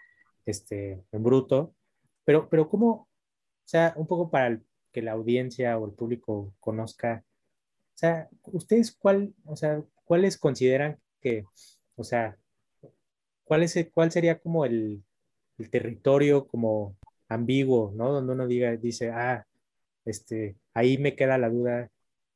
este, 0.46 1.04
en 1.12 1.24
bruto. 1.24 1.76
Pero, 2.26 2.50
pero 2.50 2.70
¿cómo, 2.70 2.92
o 2.92 3.08
sea, 3.66 3.94
un 3.98 4.08
poco 4.08 4.30
para 4.30 4.60
que 4.92 5.02
la 5.02 5.14
audiencia 5.14 5.78
o 5.78 5.86
el 5.86 5.94
público 5.94 6.54
conozca, 6.60 7.24
o 7.96 7.98
sea, 7.98 8.30
¿ustedes 8.46 8.92
cuál, 8.92 9.34
o 9.46 9.56
sea, 9.56 9.84
cuáles 10.06 10.38
consideran 10.38 11.00
que, 11.22 11.46
o 11.96 12.04
sea, 12.04 12.38
cuál, 13.44 13.64
es 13.64 13.78
cuál 13.94 14.12
sería 14.12 14.40
como 14.40 14.66
el, 14.66 15.04
el 15.58 15.70
territorio 15.70 16.48
como 16.48 16.98
ambiguo, 17.30 17.92
¿no? 17.96 18.12
Donde 18.12 18.34
uno 18.34 18.48
diga, 18.48 18.76
dice, 18.78 19.12
ah, 19.12 19.48
este, 20.06 20.58
ahí 20.74 20.98
me 20.98 21.16
queda 21.16 21.38
la 21.38 21.50
duda 21.50 21.90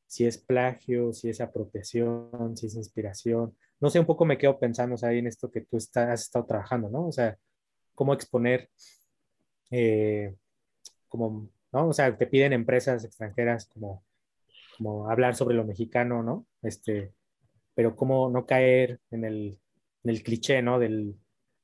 si 0.07 0.25
es 0.25 0.38
plagio, 0.38 1.13
si 1.13 1.29
es 1.29 1.41
apropiación, 1.41 2.55
si 2.57 2.67
es 2.67 2.75
inspiración 2.75 3.55
no 3.79 3.89
sé, 3.89 3.99
un 3.99 4.05
poco 4.05 4.25
me 4.25 4.38
quedo 4.38 4.59
pensando, 4.59 4.95
o 4.95 4.97
sea, 4.97 5.11
en 5.13 5.27
esto 5.27 5.51
que 5.51 5.61
tú 5.61 5.77
estás, 5.77 6.09
has 6.09 6.21
estado 6.23 6.45
trabajando, 6.45 6.89
¿no? 6.89 7.07
O 7.07 7.11
sea, 7.11 7.38
cómo 7.95 8.13
exponer, 8.13 8.69
eh, 9.71 10.35
como, 11.09 11.49
¿no? 11.71 11.89
O 11.89 11.93
sea, 11.93 12.17
te 12.17 12.27
piden 12.27 12.53
empresas 12.53 13.03
extranjeras 13.05 13.67
como, 13.67 14.03
como 14.77 15.09
hablar 15.09 15.35
sobre 15.35 15.55
lo 15.55 15.65
mexicano, 15.65 16.23
¿no? 16.23 16.47
Este, 16.61 17.13
pero 17.75 17.95
cómo 17.95 18.29
no 18.29 18.45
caer 18.45 18.99
en 19.11 19.25
el, 19.25 19.59
en 20.03 20.09
el 20.11 20.23
cliché, 20.23 20.61
¿no? 20.61 20.79
Del, 20.79 21.15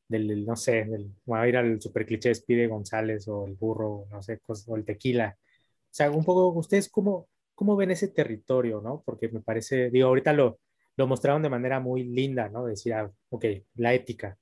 del, 0.08 0.46
no 0.46 0.56
sé, 0.56 0.86
del, 0.86 1.14
a 1.34 1.48
ir 1.48 1.58
al 1.58 1.82
super 1.82 2.06
cliché 2.06 2.36
Spide 2.36 2.68
González 2.68 3.28
o 3.28 3.48
el 3.48 3.56
burro, 3.56 4.08
no 4.12 4.22
sé, 4.22 4.40
o 4.68 4.76
el 4.76 4.86
tequila. 4.86 5.38
O 5.40 5.94
sea, 5.94 6.12
un 6.12 6.26
poco, 6.26 6.50
¿ustedes 6.50 6.90
cómo, 6.90 7.30
cómo 7.56 7.76
ven 7.76 7.92
ese 7.92 8.10
territorio, 8.10 8.82
¿no? 8.82 9.04
Porque 9.06 9.30
me 9.30 9.42
parece, 9.42 9.90
digo, 9.90 10.08
ahorita 10.08 10.34
lo, 10.34 10.60
lo 10.98 11.08
mostraron 11.08 11.42
de 11.42 11.50
manera 11.50 11.80
muy 11.80 12.04
linda, 12.04 12.50
¿no? 12.50 12.66
Decir, 12.66 12.94
ah, 12.94 13.12
ok, 13.30 13.46
la 13.76 13.94
ética. 13.94 14.38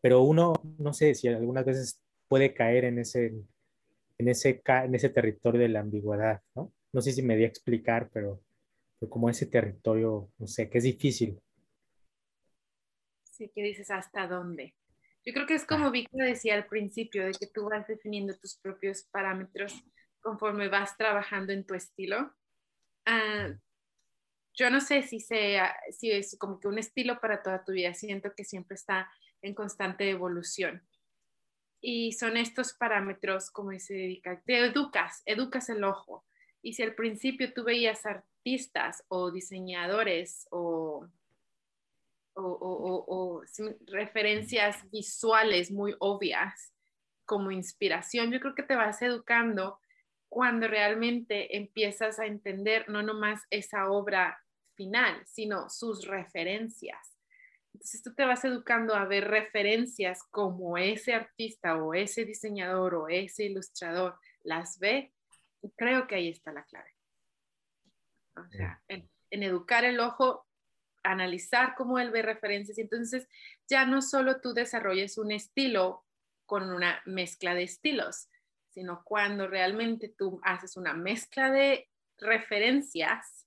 Pero 0.00 0.22
uno, 0.22 0.54
no 0.78 0.92
sé 0.92 1.14
si 1.14 1.28
algunas 1.28 1.64
veces 1.64 2.00
puede 2.28 2.54
caer 2.54 2.84
en 2.84 2.98
ese, 2.98 3.34
en 4.18 4.28
ese, 4.28 4.62
en 4.66 4.94
ese 4.94 5.08
territorio 5.08 5.60
de 5.60 5.68
la 5.68 5.80
ambigüedad, 5.80 6.42
¿no? 6.54 6.72
No 6.92 7.00
sé 7.00 7.12
si 7.12 7.22
me 7.22 7.36
di 7.36 7.44
a 7.44 7.48
explicar, 7.48 8.10
pero, 8.12 8.40
como 9.08 9.28
ese 9.28 9.46
territorio, 9.46 10.30
no 10.38 10.46
sé, 10.46 10.70
que 10.70 10.78
es 10.78 10.84
difícil. 10.84 11.40
Sí, 13.24 13.50
que 13.54 13.62
dices 13.62 13.90
hasta 13.90 14.26
dónde. 14.26 14.74
Yo 15.24 15.32
creo 15.32 15.46
que 15.46 15.54
es 15.54 15.64
como 15.64 15.90
Víctor 15.90 16.24
decía 16.24 16.54
al 16.54 16.66
principio, 16.66 17.24
de 17.24 17.32
que 17.32 17.46
tú 17.46 17.68
vas 17.68 17.86
definiendo 17.86 18.36
tus 18.38 18.56
propios 18.58 19.04
parámetros 19.10 19.82
conforme 20.20 20.68
vas 20.68 20.96
trabajando 20.96 21.52
en 21.52 21.64
tu 21.64 21.74
estilo. 21.74 22.34
Uh, 23.06 23.54
yo 24.54 24.70
no 24.70 24.80
sé 24.80 25.02
si, 25.02 25.20
sea, 25.20 25.76
si 25.90 26.10
es 26.12 26.36
como 26.38 26.60
que 26.60 26.68
un 26.68 26.78
estilo 26.78 27.20
para 27.20 27.42
toda 27.42 27.64
tu 27.64 27.72
vida, 27.72 27.92
siento 27.92 28.34
que 28.34 28.44
siempre 28.44 28.76
está 28.76 29.10
en 29.42 29.54
constante 29.54 30.08
evolución. 30.08 30.86
Y 31.80 32.12
son 32.12 32.36
estos 32.36 32.72
parámetros, 32.72 33.50
como 33.50 33.78
se 33.78 33.94
dedica, 33.94 34.40
te 34.46 34.58
educas, 34.64 35.22
educas 35.26 35.68
el 35.68 35.84
ojo. 35.84 36.24
Y 36.62 36.74
si 36.74 36.82
al 36.82 36.94
principio 36.94 37.52
tú 37.52 37.64
veías 37.64 38.06
artistas 38.06 39.04
o 39.08 39.30
diseñadores 39.30 40.46
o, 40.50 41.06
o, 42.34 43.42
referencias 43.86 44.88
visuales 44.90 45.70
muy 45.70 45.94
obvias 45.98 46.72
como 47.26 47.50
inspiración, 47.50 48.30
yo 48.30 48.40
creo 48.40 48.54
que 48.54 48.62
te 48.62 48.76
vas 48.76 49.02
educando 49.02 49.78
cuando 50.28 50.68
realmente 50.68 51.56
empiezas 51.56 52.18
a 52.18 52.26
entender 52.26 52.88
no 52.88 53.02
nomás 53.02 53.42
esa 53.50 53.90
obra 53.90 54.43
final, 54.74 55.22
sino 55.26 55.68
sus 55.68 56.06
referencias. 56.06 57.16
Entonces 57.72 58.02
tú 58.02 58.14
te 58.14 58.24
vas 58.24 58.44
educando 58.44 58.94
a 58.94 59.04
ver 59.04 59.28
referencias 59.28 60.22
como 60.30 60.78
ese 60.78 61.12
artista 61.12 61.76
o 61.76 61.94
ese 61.94 62.24
diseñador 62.24 62.94
o 62.94 63.08
ese 63.08 63.44
ilustrador 63.44 64.16
las 64.42 64.78
ve. 64.78 65.12
Y 65.60 65.70
creo 65.70 66.06
que 66.06 66.14
ahí 66.16 66.28
está 66.28 66.52
la 66.52 66.64
clave. 66.64 66.94
O 68.36 68.48
sea, 68.50 68.80
en, 68.88 69.08
en 69.30 69.42
educar 69.42 69.84
el 69.84 69.98
ojo, 70.00 70.46
analizar 71.02 71.74
cómo 71.76 71.98
él 71.98 72.10
ve 72.10 72.22
referencias. 72.22 72.78
Y 72.78 72.82
entonces 72.82 73.28
ya 73.68 73.86
no 73.86 74.02
solo 74.02 74.40
tú 74.40 74.54
desarrolles 74.54 75.18
un 75.18 75.32
estilo 75.32 76.04
con 76.46 76.70
una 76.70 77.00
mezcla 77.06 77.54
de 77.54 77.64
estilos, 77.64 78.28
sino 78.70 79.02
cuando 79.04 79.46
realmente 79.46 80.08
tú 80.08 80.40
haces 80.42 80.76
una 80.76 80.94
mezcla 80.94 81.50
de 81.50 81.88
referencias, 82.18 83.43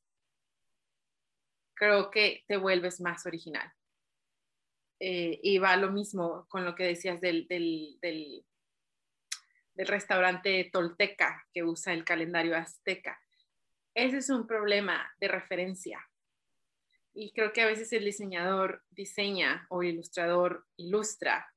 creo 1.78 2.12
que 2.12 2.44
te 2.48 2.58
vuelves 2.58 3.00
más 3.00 3.26
original. 3.26 3.72
Eh, 5.00 5.40
y 5.44 5.60
va 5.60 5.76
lo 5.78 5.92
mismo 5.92 6.48
con 6.50 6.66
lo 6.66 6.74
que 6.74 6.86
decías 6.86 7.22
del, 7.22 7.48
del, 7.48 8.00
del, 8.02 8.44
restaurante 9.76 10.70
tolteca 10.74 11.46
que 11.54 11.64
usa 11.64 11.94
el 11.94 12.04
calendario 12.04 12.58
azteca. 12.58 13.22
Ese 13.94 14.18
es 14.18 14.30
un 14.32 14.48
problema 14.48 15.08
de 15.20 15.28
referencia. 15.28 16.04
Y 17.14 17.32
creo 17.32 17.54
que 17.54 17.62
a 17.62 17.68
veces 17.68 17.94
el 17.94 18.06
diseñador 18.06 18.84
diseña 18.90 19.68
o 19.70 19.84
el 19.84 19.90
ilustrador 19.90 20.66
ilustra 20.78 21.48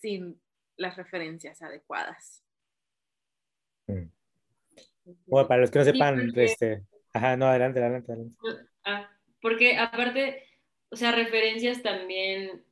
sin 0.00 0.40
las 0.76 0.96
referencias 0.96 1.60
adecuadas. 1.60 2.42
Mm. 3.88 4.08
Bueno, 5.26 5.48
para 5.48 5.60
los 5.60 5.70
que 5.70 5.78
no 5.78 5.84
sepan, 5.84 6.32
este, 6.34 6.82
ajá, 7.12 7.36
no, 7.36 7.46
adelante, 7.46 7.80
adelante, 7.80 8.12
adelante. 8.12 8.36
Ah, 8.84 9.15
porque 9.46 9.76
aparte, 9.76 10.42
o 10.88 10.96
sea, 10.96 11.12
referencias 11.12 11.80
también, 11.80 12.64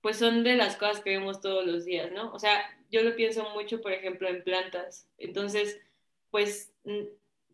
pues 0.00 0.16
son 0.16 0.44
de 0.44 0.56
las 0.56 0.76
cosas 0.76 1.02
que 1.02 1.10
vemos 1.10 1.42
todos 1.42 1.66
los 1.66 1.84
días, 1.84 2.10
¿no? 2.10 2.32
O 2.32 2.38
sea, 2.38 2.74
yo 2.90 3.02
lo 3.02 3.14
pienso 3.14 3.50
mucho, 3.50 3.82
por 3.82 3.92
ejemplo, 3.92 4.30
en 4.30 4.42
plantas. 4.42 5.06
Entonces, 5.18 5.78
pues 6.30 6.72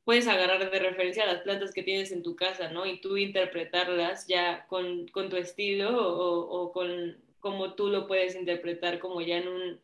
puedes 0.05 0.29
agarrar 0.29 0.71
de 0.71 0.79
referencia 0.79 1.27
las 1.27 1.41
plantas 1.41 1.73
que 1.73 1.83
tienes 1.83 2.13
en 2.13 2.23
tu 2.23 2.37
casa, 2.37 2.71
¿no? 2.71 2.87
Y 2.87 3.01
tú 3.01 3.17
interpretarlas 3.17 4.29
ya 4.29 4.65
con, 4.69 5.09
con 5.09 5.29
tu 5.29 5.37
estilo 5.39 5.99
o, 5.99 6.49
o 6.49 6.71
con 6.71 7.21
cómo 7.41 7.75
tú 7.75 7.89
lo 7.89 8.07
puedes 8.07 8.37
interpretar 8.37 9.01
como 9.01 9.21
ya 9.23 9.39
en 9.39 9.49
un 9.49 9.81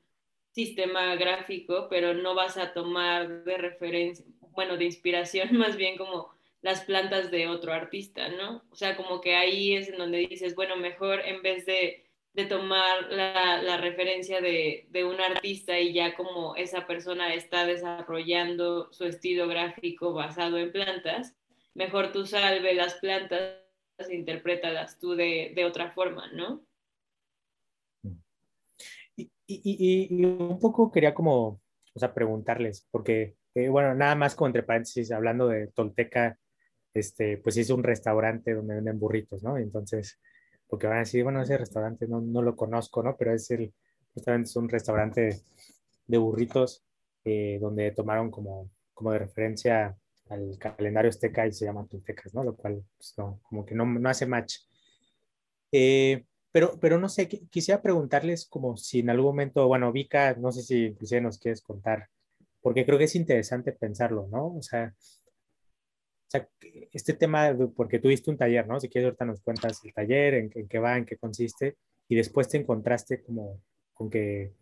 sistema 0.53 1.17
gráfico, 1.17 1.89
pero 1.91 2.15
no 2.15 2.37
vas 2.37 2.59
a 2.59 2.73
tomar 2.73 3.43
de 3.43 3.59
referencia, 3.59 4.25
bueno, 4.53 4.77
de 4.77 4.85
inspiración 4.85 5.49
más 5.59 5.75
bien 5.75 5.99
como 5.99 6.34
las 6.65 6.81
plantas 6.81 7.31
de 7.31 7.47
otro 7.47 7.75
artista, 7.75 8.31
¿no? 8.31 8.65
O 8.71 8.75
sea, 8.75 8.97
como 8.97 9.21
que 9.21 9.37
ahí 9.37 9.75
es 9.75 9.91
en 9.91 9.99
donde 9.99 10.27
dices, 10.27 10.55
bueno, 10.55 10.77
mejor 10.77 11.21
en 11.21 11.43
vez 11.43 11.67
de, 11.67 12.07
de 12.33 12.47
tomar 12.47 13.13
la, 13.13 13.61
la 13.61 13.77
referencia 13.77 14.41
de, 14.41 14.87
de, 14.89 15.05
un 15.05 15.21
artista 15.21 15.79
y 15.79 15.93
ya 15.93 16.17
como 16.17 16.57
esa 16.57 16.87
persona 16.87 17.35
está 17.35 17.67
desarrollando 17.67 18.91
su 18.95 19.05
estilo 19.05 19.47
gráfico 19.47 20.15
basado 20.15 20.57
en 20.57 20.73
plantas, 20.73 21.37
mejor 21.75 22.13
tú 22.13 22.25
salve 22.25 22.73
las 22.73 22.95
plantas 22.95 23.61
e 23.99 24.15
interprétalas 24.15 24.99
tú 24.99 25.15
de, 25.15 25.53
de 25.55 25.67
otra 25.67 25.91
forma, 25.91 26.33
¿no? 26.33 26.65
Y, 29.13 29.31
y, 29.47 30.25
un 30.25 30.59
poco 30.59 30.91
quería 30.91 31.13
como, 31.13 31.61
o 31.93 31.99
sea, 31.99 32.15
preguntarles, 32.15 32.89
porque, 32.91 33.37
eh, 33.55 33.69
bueno, 33.69 33.95
nada 33.95 34.15
más 34.15 34.35
como 34.35 34.47
entre 34.47 34.63
paréntesis, 34.63 35.13
hablando 35.13 35.49
de 35.49 35.67
Tolteca, 35.67 36.39
este, 36.95 37.39
pues 37.39 37.57
es 37.57 37.71
un 37.71 37.83
restaurante 37.83 38.55
donde 38.55 38.77
venden 38.77 38.99
burritos, 38.99 39.43
¿no? 39.43 39.59
Entonces, 39.59 40.19
porque 40.69 40.87
van 40.87 40.97
a 40.97 41.01
decir, 41.01 41.25
bueno, 41.25 41.43
ese 41.43 41.59
restaurante 41.59 42.07
no, 42.09 42.21
no 42.21 42.41
lo 42.41 42.57
conozco, 42.57 43.03
¿no? 43.03 43.17
Pero 43.17 43.35
es 43.35 43.51
el, 43.51 43.75
justamente 44.15 44.49
es 44.49 44.57
un 44.57 44.69
restaurante 44.69 45.41
de 46.07 46.19
burritos 46.19 46.85
eh, 47.25 47.59
donde 47.61 47.91
tomaron 47.91 48.31
como, 48.31 48.71
como 48.93 49.13
de 49.13 49.19
referencia 49.19 49.97
al 50.29 50.57
calendario 50.59 51.11
azteca 51.11 51.47
y 51.47 51.53
se 51.53 51.65
llama 51.65 51.87
Toltecas, 51.87 52.35
¿no? 52.35 52.45
Lo 52.45 52.57
cual, 52.57 52.83
pues, 52.97 53.15
no, 53.17 53.41
como 53.43 53.67
que 53.67 53.75
no, 53.75 53.85
no 53.85 54.09
hace 54.09 54.27
match. 54.27 54.57
Eh, 55.73 56.25
pero, 56.53 56.79
pero 56.81 56.99
no 56.99 57.09
sé, 57.09 57.29
quisiera 57.29 57.83
preguntarles 57.83 58.47
como 58.47 58.77
si 58.77 59.01
en 59.01 59.11
algún 59.11 59.27
momento, 59.27 59.67
bueno, 59.67 59.91
Vika, 59.91 60.35
no 60.35 60.53
sé 60.53 60.63
si 60.63 60.87
inclusive 60.87 61.21
nos 61.21 61.39
quieres 61.39 61.61
contar, 61.61 62.09
porque 62.63 62.87
creo 62.87 62.97
que 62.97 63.05
es 63.05 63.17
interesante 63.17 63.73
pensarlo, 63.73 64.29
¿no? 64.31 64.55
O 64.55 64.63
sea, 64.63 64.95
sea 66.35 66.49
este 66.93 67.13
tema, 67.15 67.57
porque 67.77 67.99
tuviste 67.99 68.31
un 68.31 68.37
taller, 68.37 68.67
¿no? 68.67 68.81
Si 68.81 68.89
quieres 68.89 69.07
ahorita 69.07 69.25
nos 69.25 69.41
cuentas 69.41 69.81
el 69.85 69.93
taller, 69.93 70.35
en, 70.35 70.51
qué 70.51 70.79
va, 70.79 70.97
en 70.97 71.05
qué 71.05 71.17
consiste, 71.17 71.77
y 72.09 72.17
después 72.17 72.49
te 72.49 72.59
encontraste 72.59 73.23
como 73.23 73.61
con 73.93 74.11
que, 74.11 74.53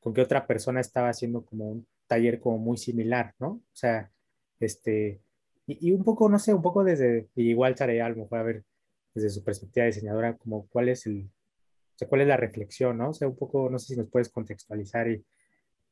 con 0.00 0.14
que 0.14 0.22
otra 0.22 0.46
persona 0.46 0.80
estaba 0.80 1.08
haciendo 1.08 1.44
como 1.44 1.70
un 1.70 1.86
taller 2.06 2.40
como 2.40 2.58
muy 2.58 2.76
similar, 2.76 3.34
¿no? 3.38 3.48
O 3.48 3.62
sea, 3.72 4.10
este, 4.60 5.20
y, 5.66 5.88
y 5.88 5.92
un 5.92 6.04
poco, 6.04 6.28
no 6.28 6.38
sé, 6.38 6.54
un 6.54 6.62
poco 6.62 6.84
desde, 6.84 7.28
igual 7.34 7.76
Sara 7.76 8.04
a 8.04 8.08
lo 8.08 8.16
mejor 8.16 8.38
a 8.38 8.42
ver 8.42 8.64
desde 9.14 9.30
su 9.30 9.42
perspectiva 9.42 9.84
de 9.84 9.92
diseñadora, 9.92 10.36
como 10.36 10.66
cuál 10.68 10.88
es 10.88 11.06
el, 11.06 11.28
o 11.94 11.98
sea, 11.98 12.08
cuál 12.08 12.22
es 12.22 12.28
la 12.28 12.36
reflexión, 12.36 12.98
¿no? 12.98 13.10
O 13.10 13.14
sea, 13.14 13.28
un 13.28 13.36
poco, 13.36 13.70
no 13.70 13.78
sé 13.78 13.94
si 13.94 13.96
nos 13.96 14.08
puedes 14.08 14.28
contextualizar 14.28 15.08
y, 15.10 15.24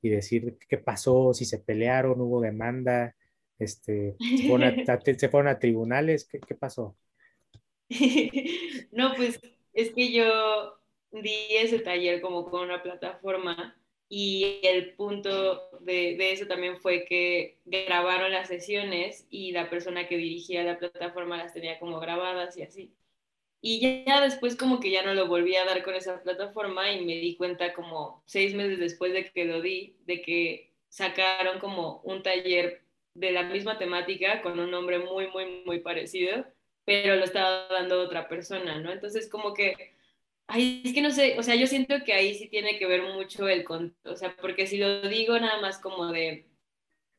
y 0.02 0.10
decir 0.10 0.58
qué 0.68 0.78
pasó, 0.78 1.32
si 1.32 1.44
se 1.44 1.58
pelearon, 1.58 2.20
hubo 2.20 2.40
demanda, 2.40 3.16
este, 3.58 4.16
se, 5.18 5.28
fueron 5.28 5.48
a, 5.48 5.58
tribunales, 5.58 6.24
¿qué, 6.24 6.40
¿qué, 6.40 6.54
pasó? 6.54 6.96
no, 8.92 9.14
pues 9.14 9.40
es 9.72 9.92
que 9.92 10.12
yo 10.12 10.78
di 11.12 11.36
ese 11.50 11.78
taller 11.78 12.20
como 12.20 12.50
con 12.50 12.62
una 12.62 12.82
plataforma 12.82 13.76
y 14.08 14.60
el 14.62 14.94
punto 14.94 15.70
de, 15.80 16.16
de, 16.16 16.32
eso 16.32 16.46
también 16.46 16.78
fue 16.78 17.04
que 17.04 17.58
grabaron 17.64 18.32
las 18.32 18.48
sesiones 18.48 19.26
y 19.30 19.52
la 19.52 19.70
persona 19.70 20.06
que 20.08 20.16
dirigía 20.16 20.62
la 20.62 20.78
plataforma 20.78 21.36
las 21.36 21.52
tenía 21.52 21.78
como 21.78 22.00
grabadas 22.00 22.56
y 22.56 22.62
así. 22.62 22.94
Y 23.66 24.04
ya, 24.04 24.20
después 24.20 24.56
como 24.56 24.78
que 24.78 24.90
ya 24.90 25.02
no 25.02 25.14
lo 25.14 25.26
volví 25.26 25.56
a 25.56 25.64
dar 25.64 25.82
con 25.82 25.94
esa 25.94 26.22
plataforma 26.22 26.92
y 26.92 27.02
me 27.02 27.14
di 27.14 27.34
cuenta 27.34 27.72
como 27.72 28.22
seis 28.26 28.54
meses 28.54 28.78
después 28.78 29.14
de 29.14 29.24
que 29.30 29.46
lo 29.46 29.62
di, 29.62 29.96
de 30.04 30.20
que 30.20 30.74
sacaron 30.90 31.60
como 31.60 32.02
un 32.04 32.22
taller 32.22 32.83
de 33.14 33.32
la 33.32 33.44
misma 33.44 33.78
temática 33.78 34.42
con 34.42 34.58
un 34.58 34.70
nombre 34.70 34.98
muy, 34.98 35.28
muy, 35.28 35.62
muy 35.64 35.80
parecido, 35.80 36.46
pero 36.84 37.16
lo 37.16 37.24
estaba 37.24 37.68
dando 37.68 38.00
otra 38.02 38.28
persona, 38.28 38.80
¿no? 38.80 38.92
Entonces 38.92 39.28
como 39.30 39.54
que, 39.54 39.94
ay, 40.46 40.82
es 40.84 40.92
que 40.94 41.02
no 41.02 41.10
sé, 41.10 41.38
o 41.38 41.42
sea, 41.42 41.54
yo 41.54 41.66
siento 41.66 41.96
que 42.04 42.12
ahí 42.12 42.34
sí 42.34 42.48
tiene 42.48 42.78
que 42.78 42.86
ver 42.86 43.02
mucho 43.02 43.48
el, 43.48 43.64
o 44.04 44.16
sea, 44.16 44.36
porque 44.36 44.66
si 44.66 44.78
lo 44.78 45.02
digo 45.08 45.38
nada 45.38 45.60
más 45.60 45.78
como 45.80 46.12
de 46.12 46.46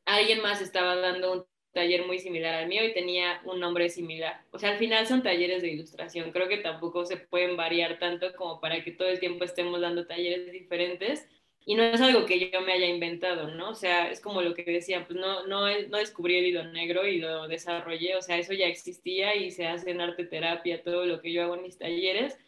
alguien 0.04 0.42
más 0.42 0.60
estaba 0.62 0.96
dando 0.96 1.32
un 1.32 1.46
taller 1.76 2.06
muy 2.06 2.18
similar 2.18 2.54
al 2.54 2.68
mío 2.68 2.84
y 2.84 2.94
tenía 2.94 3.42
un 3.44 3.60
nombre 3.60 3.90
similar. 3.90 4.40
O 4.50 4.58
sea, 4.58 4.70
al 4.70 4.78
final 4.78 5.06
son 5.06 5.22
talleres 5.22 5.60
de 5.60 5.68
ilustración. 5.68 6.32
Creo 6.32 6.48
que 6.48 6.56
tampoco 6.56 7.04
se 7.04 7.18
pueden 7.18 7.56
variar 7.56 7.98
tanto 7.98 8.34
como 8.34 8.60
para 8.60 8.82
que 8.82 8.92
todo 8.92 9.08
el 9.08 9.20
tiempo 9.20 9.44
estemos 9.44 9.80
dando 9.82 10.06
talleres 10.06 10.50
diferentes. 10.50 11.28
Y 11.68 11.74
no 11.74 11.82
es 11.82 12.00
algo 12.00 12.26
que 12.26 12.38
yo 12.50 12.60
me 12.60 12.74
haya 12.74 12.86
inventado, 12.86 13.48
¿no? 13.48 13.70
O 13.70 13.74
sea, 13.74 14.08
es 14.08 14.20
como 14.20 14.40
lo 14.40 14.54
que 14.54 14.62
decía, 14.62 15.04
pues 15.04 15.18
no, 15.18 15.46
no, 15.48 15.66
no 15.88 15.98
descubrí 15.98 16.36
el 16.36 16.46
hilo 16.46 16.64
negro 16.64 17.06
y 17.08 17.18
lo 17.18 17.48
desarrollé. 17.48 18.14
O 18.16 18.22
sea, 18.22 18.38
eso 18.38 18.52
ya 18.52 18.66
existía 18.68 19.34
y 19.34 19.50
se 19.50 19.66
hace 19.66 19.90
en 19.90 20.00
arte 20.00 20.24
terapia, 20.24 20.84
todo 20.84 21.04
lo 21.06 21.20
que 21.20 21.32
yo 21.32 21.42
hago 21.42 21.56
en 21.56 21.62
mis 21.62 21.76
talleres. 21.76 22.38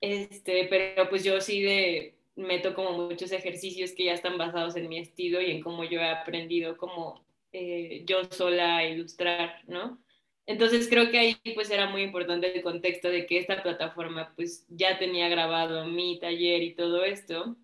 Este, 0.00 0.66
pero 0.70 1.08
pues 1.10 1.22
yo 1.22 1.38
sí 1.42 1.62
de, 1.62 2.16
meto 2.36 2.74
como 2.74 2.92
muchos 2.92 3.30
ejercicios 3.32 3.92
que 3.92 4.04
ya 4.04 4.14
están 4.14 4.38
basados 4.38 4.74
en 4.76 4.88
mi 4.88 4.98
estilo 4.98 5.42
y 5.42 5.50
en 5.50 5.62
cómo 5.62 5.84
yo 5.84 6.00
he 6.00 6.08
aprendido 6.08 6.78
como 6.78 7.26
eh, 7.52 8.04
yo 8.06 8.24
sola 8.24 8.78
a 8.78 8.88
ilustrar, 8.88 9.62
¿no? 9.66 10.02
Entonces 10.46 10.88
creo 10.88 11.10
que 11.10 11.18
ahí 11.18 11.36
pues 11.54 11.70
era 11.70 11.88
muy 11.88 12.02
importante 12.02 12.56
el 12.56 12.62
contexto 12.62 13.08
de 13.10 13.26
que 13.26 13.38
esta 13.38 13.62
plataforma 13.62 14.32
pues 14.36 14.64
ya 14.68 14.98
tenía 14.98 15.28
grabado 15.28 15.84
mi 15.86 16.18
taller 16.20 16.62
y 16.62 16.74
todo 16.74 17.04
esto 17.04 17.56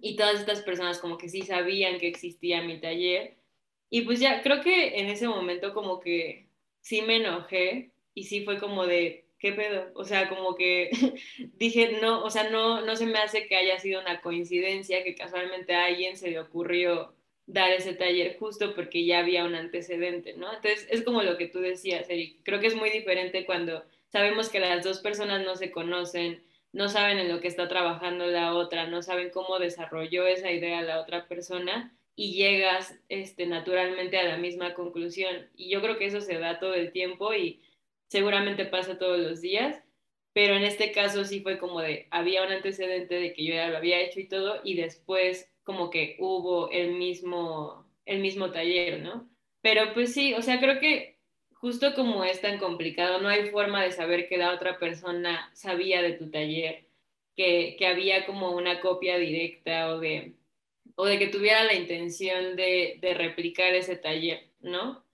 y 0.00 0.16
todas 0.16 0.40
estas 0.40 0.62
personas 0.62 0.98
como 0.98 1.18
que 1.18 1.28
sí 1.28 1.42
sabían 1.42 1.98
que 1.98 2.08
existía 2.08 2.62
mi 2.62 2.80
taller 2.80 3.36
y 3.90 4.02
pues 4.02 4.20
ya 4.20 4.42
creo 4.42 4.60
que 4.60 4.98
en 4.98 5.06
ese 5.06 5.28
momento 5.28 5.72
como 5.74 6.00
que 6.00 6.48
sí 6.80 7.02
me 7.02 7.16
enojé 7.16 7.92
y 8.14 8.24
sí 8.24 8.44
fue 8.44 8.58
como 8.58 8.86
de 8.86 9.24
¿qué 9.44 9.52
pedo? 9.52 9.90
O 9.94 10.04
sea, 10.04 10.30
como 10.30 10.54
que 10.54 10.90
dije, 11.58 11.98
no, 12.00 12.24
o 12.24 12.30
sea, 12.30 12.48
no, 12.48 12.80
no 12.80 12.96
se 12.96 13.04
me 13.04 13.18
hace 13.18 13.46
que 13.46 13.56
haya 13.56 13.78
sido 13.78 14.00
una 14.00 14.22
coincidencia 14.22 15.04
que 15.04 15.14
casualmente 15.14 15.74
a 15.74 15.84
alguien 15.84 16.16
se 16.16 16.30
le 16.30 16.40
ocurrió 16.40 17.14
dar 17.46 17.70
ese 17.72 17.92
taller 17.92 18.38
justo 18.38 18.74
porque 18.74 19.04
ya 19.04 19.18
había 19.18 19.44
un 19.44 19.54
antecedente, 19.54 20.32
¿no? 20.34 20.50
Entonces 20.50 20.86
es 20.90 21.02
como 21.02 21.22
lo 21.22 21.36
que 21.36 21.48
tú 21.48 21.60
decías, 21.60 22.08
Eric. 22.08 22.40
Creo 22.42 22.58
que 22.58 22.68
es 22.68 22.74
muy 22.74 22.88
diferente 22.88 23.44
cuando 23.44 23.84
sabemos 24.08 24.48
que 24.48 24.60
las 24.60 24.82
dos 24.82 25.00
personas 25.00 25.44
no 25.44 25.56
se 25.56 25.70
conocen, 25.70 26.42
no 26.74 26.88
saben 26.88 27.18
en 27.18 27.28
lo 27.28 27.40
que 27.40 27.46
está 27.46 27.68
trabajando 27.68 28.26
la 28.26 28.52
otra, 28.52 28.88
no 28.88 29.00
saben 29.00 29.30
cómo 29.30 29.60
desarrolló 29.60 30.26
esa 30.26 30.50
idea 30.50 30.82
la 30.82 31.00
otra 31.00 31.28
persona 31.28 31.96
y 32.16 32.34
llegas 32.34 33.00
este, 33.08 33.46
naturalmente 33.46 34.18
a 34.18 34.24
la 34.24 34.38
misma 34.38 34.74
conclusión. 34.74 35.48
Y 35.54 35.70
yo 35.70 35.80
creo 35.80 35.98
que 35.98 36.06
eso 36.06 36.20
se 36.20 36.36
da 36.38 36.58
todo 36.58 36.74
el 36.74 36.90
tiempo 36.90 37.32
y 37.32 37.62
seguramente 38.08 38.66
pasa 38.66 38.98
todos 38.98 39.20
los 39.20 39.40
días, 39.40 39.84
pero 40.32 40.56
en 40.56 40.64
este 40.64 40.90
caso 40.90 41.24
sí 41.24 41.40
fue 41.40 41.58
como 41.58 41.80
de, 41.80 42.08
había 42.10 42.42
un 42.44 42.50
antecedente 42.50 43.14
de 43.14 43.32
que 43.34 43.44
yo 43.44 43.54
ya 43.54 43.68
lo 43.68 43.76
había 43.76 44.00
hecho 44.00 44.18
y 44.18 44.28
todo, 44.28 44.60
y 44.64 44.74
después 44.74 45.48
como 45.62 45.90
que 45.90 46.16
hubo 46.18 46.70
el 46.72 46.94
mismo, 46.94 47.88
el 48.04 48.18
mismo 48.18 48.50
taller, 48.50 49.00
¿no? 49.00 49.30
Pero 49.62 49.94
pues 49.94 50.12
sí, 50.12 50.34
o 50.34 50.42
sea, 50.42 50.58
creo 50.58 50.80
que 50.80 51.13
justo 51.64 51.94
como 51.94 52.24
es 52.24 52.42
tan 52.42 52.58
complicado, 52.58 53.22
no 53.22 53.28
hay 53.28 53.46
forma 53.50 53.82
de 53.82 53.90
saber 53.90 54.28
que 54.28 54.36
la 54.36 54.52
otra 54.52 54.78
persona 54.78 55.50
sabía 55.54 56.02
de 56.02 56.12
tu 56.12 56.30
taller, 56.30 56.84
que, 57.34 57.76
que 57.78 57.86
había 57.86 58.26
como 58.26 58.50
una 58.54 58.82
copia 58.82 59.16
directa 59.16 59.88
o 59.94 59.98
de 59.98 60.34
o 60.96 61.06
de 61.06 61.18
que 61.18 61.28
tuviera 61.28 61.64
la 61.64 61.72
intención 61.72 62.54
de, 62.54 62.98
de 63.00 63.14
replicar 63.14 63.74
ese 63.74 63.96
taller, 63.96 64.50
¿no? 64.60 65.06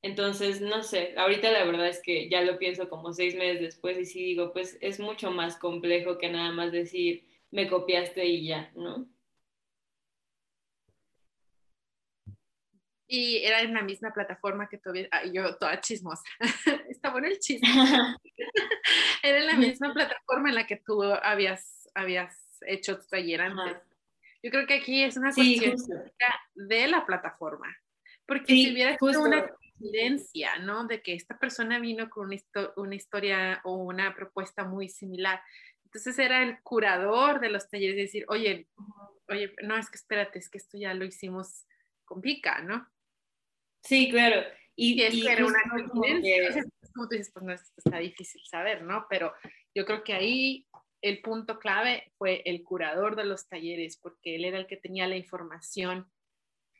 Entonces, 0.00 0.62
no 0.62 0.82
sé, 0.82 1.12
ahorita 1.18 1.52
la 1.52 1.64
verdad 1.64 1.88
es 1.88 2.00
que 2.02 2.30
ya 2.30 2.40
lo 2.40 2.58
pienso 2.58 2.88
como 2.88 3.12
seis 3.12 3.34
meses 3.34 3.60
después 3.60 3.98
y 3.98 4.06
sí 4.06 4.24
digo, 4.24 4.54
pues 4.54 4.78
es 4.80 5.00
mucho 5.00 5.30
más 5.30 5.58
complejo 5.58 6.16
que 6.16 6.30
nada 6.30 6.50
más 6.52 6.72
decir, 6.72 7.26
me 7.50 7.68
copiaste 7.68 8.24
y 8.24 8.46
ya, 8.46 8.72
¿no? 8.74 9.06
Y 13.12 13.38
era 13.38 13.60
en 13.60 13.74
la 13.74 13.82
misma 13.82 14.12
plataforma 14.12 14.68
que 14.68 14.78
todavía, 14.78 15.08
yo 15.32 15.56
toda 15.56 15.80
chismosa, 15.80 16.22
está 16.88 17.10
bueno 17.10 17.26
el 17.26 17.40
chisme. 17.40 17.68
era 19.24 19.38
en 19.38 19.46
la 19.46 19.56
misma 19.56 19.92
plataforma 19.92 20.48
en 20.48 20.54
la 20.54 20.66
que 20.68 20.76
tú 20.76 21.02
habías, 21.02 21.90
habías 21.92 22.36
hecho 22.68 23.00
tu 23.00 23.06
taller 23.08 23.40
antes. 23.40 23.78
Yo 24.44 24.52
creo 24.52 24.64
que 24.64 24.74
aquí 24.74 25.02
es 25.02 25.16
una 25.16 25.32
cuestión 25.34 25.76
de 26.54 26.86
la 26.86 27.04
plataforma. 27.04 27.76
Porque 28.26 28.52
si 28.52 28.72
hubiera 28.72 28.96
sido 28.96 29.22
una 29.24 29.48
coincidencia, 29.48 30.58
¿no? 30.58 30.86
De 30.86 31.02
que 31.02 31.14
esta 31.14 31.36
persona 31.36 31.80
vino 31.80 32.08
con 32.08 32.26
una, 32.28 32.36
una, 32.76 32.94
historia 32.94 33.60
o 33.64 33.74
una 33.74 34.14
propuesta 34.14 34.64
muy 34.64 34.88
similar. 34.88 35.42
Entonces 35.84 36.16
era 36.20 36.44
el 36.44 36.62
curador 36.62 37.40
de 37.40 37.50
los 37.50 37.68
talleres 37.68 37.96
decir, 37.96 38.24
oye, 38.28 38.68
oye, 39.28 39.52
no, 39.64 39.76
es 39.76 39.90
que 39.90 39.96
espérate, 39.96 40.38
es 40.38 40.48
que 40.48 40.58
esto 40.58 40.78
ya 40.78 40.94
lo 40.94 41.04
hicimos 41.04 41.66
con 42.04 42.20
Pica, 42.20 42.62
¿no? 42.62 42.88
Sí, 43.82 44.10
claro. 44.10 44.42
Y, 44.76 45.00
y 45.00 45.02
es 45.02 45.26
era 45.26 45.44
una 45.44 45.62
coincidencia. 45.70 46.64
Como 46.94 47.08
tú 47.08 47.16
dices, 47.16 47.30
pues 47.32 47.44
no, 47.44 47.52
está 47.52 47.98
difícil 47.98 48.42
saber, 48.44 48.82
¿no? 48.82 49.06
Pero 49.08 49.32
yo 49.74 49.84
creo 49.84 50.02
que 50.02 50.12
ahí 50.12 50.66
el 51.02 51.20
punto 51.20 51.58
clave 51.58 52.12
fue 52.18 52.42
el 52.44 52.62
curador 52.62 53.16
de 53.16 53.24
los 53.24 53.48
talleres, 53.48 53.96
porque 53.96 54.36
él 54.36 54.44
era 54.44 54.58
el 54.58 54.66
que 54.66 54.76
tenía 54.76 55.06
la 55.06 55.16
información 55.16 56.10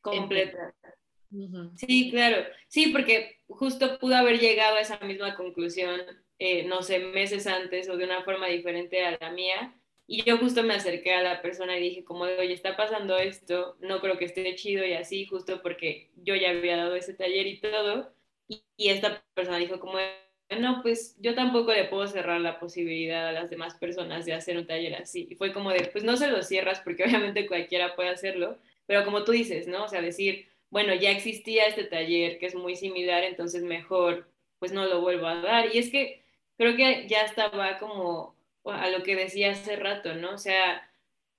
completa. 0.03 0.75
Sí, 1.77 2.11
claro. 2.11 2.45
Sí, 2.69 2.89
porque 2.89 3.39
justo 3.47 3.99
pudo 3.99 4.17
haber 4.17 4.41
llegado 4.41 4.77
a 4.77 4.81
esa 4.81 4.99
misma 5.01 5.37
conclusión, 5.37 6.01
eh, 6.39 6.65
no 6.65 6.83
sé, 6.83 6.99
meses 6.99 7.47
antes 7.47 7.89
o 7.89 7.97
de 7.97 8.05
una 8.05 8.25
forma 8.25 8.49
diferente 8.49 9.05
a 9.05 9.17
la 9.21 9.31
mía. 9.31 9.75
Y 10.13 10.25
yo 10.25 10.39
justo 10.39 10.65
me 10.65 10.75
acerqué 10.75 11.15
a 11.15 11.23
la 11.23 11.41
persona 11.41 11.79
y 11.79 11.83
dije, 11.83 12.03
como, 12.05 12.25
oye, 12.25 12.53
está 12.53 12.77
pasando 12.77 13.17
esto, 13.17 13.77
no 13.79 14.01
creo 14.01 14.19
que 14.19 14.25
esté 14.25 14.57
chido 14.57 14.85
y 14.85 14.95
así, 14.95 15.25
justo 15.25 15.63
porque 15.63 16.11
yo 16.17 16.35
ya 16.35 16.51
había 16.51 16.77
dado 16.77 16.97
ese 16.97 17.15
taller 17.15 17.47
y 17.47 17.61
todo. 17.61 18.13
Y, 18.49 18.65
y 18.77 18.89
esta 18.89 19.23
persona 19.35 19.59
dijo, 19.59 19.79
como, 19.79 19.99
no, 20.59 20.83
pues 20.83 21.17
yo 21.21 21.37
tampoco 21.37 21.73
le 21.73 21.85
puedo 21.85 22.09
cerrar 22.09 22.41
la 22.41 22.59
posibilidad 22.59 23.29
a 23.29 23.33
las 23.33 23.51
demás 23.51 23.77
personas 23.77 24.27
de 24.27 24.33
hacer 24.35 24.59
un 24.59 24.67
taller 24.67 24.97
así. 24.97 25.29
Y 25.31 25.37
fue 25.37 25.53
como 25.53 25.71
de, 25.71 25.85
pues 25.93 26.03
no 26.03 26.17
se 26.17 26.27
lo 26.27 26.43
cierras 26.43 26.81
porque 26.81 27.05
obviamente 27.05 27.47
cualquiera 27.47 27.95
puede 27.95 28.09
hacerlo, 28.09 28.59
pero 28.87 29.05
como 29.05 29.23
tú 29.23 29.31
dices, 29.31 29.69
¿no? 29.69 29.85
O 29.85 29.89
sea, 29.89 30.03
decir, 30.03 30.49
bueno, 30.71 30.93
ya 30.93 31.13
existía 31.13 31.67
este 31.67 31.85
taller 31.85 32.41
que 32.41 32.47
es 32.47 32.57
muy 32.57 32.75
similar, 32.75 33.23
entonces 33.23 33.63
mejor, 33.63 34.29
pues 34.59 34.73
no 34.73 34.87
lo 34.87 35.03
vuelvo 35.03 35.29
a 35.29 35.41
dar. 35.41 35.73
Y 35.73 35.79
es 35.79 35.89
que 35.89 36.25
creo 36.57 36.75
que 36.75 37.07
ya 37.07 37.23
estaba 37.23 37.79
como 37.79 38.40
a 38.71 38.89
lo 38.91 39.03
que 39.03 39.17
decía 39.17 39.53
hace 39.53 39.77
rato, 39.77 40.15
¿no? 40.15 40.35
O 40.35 40.39
sea, 40.39 40.91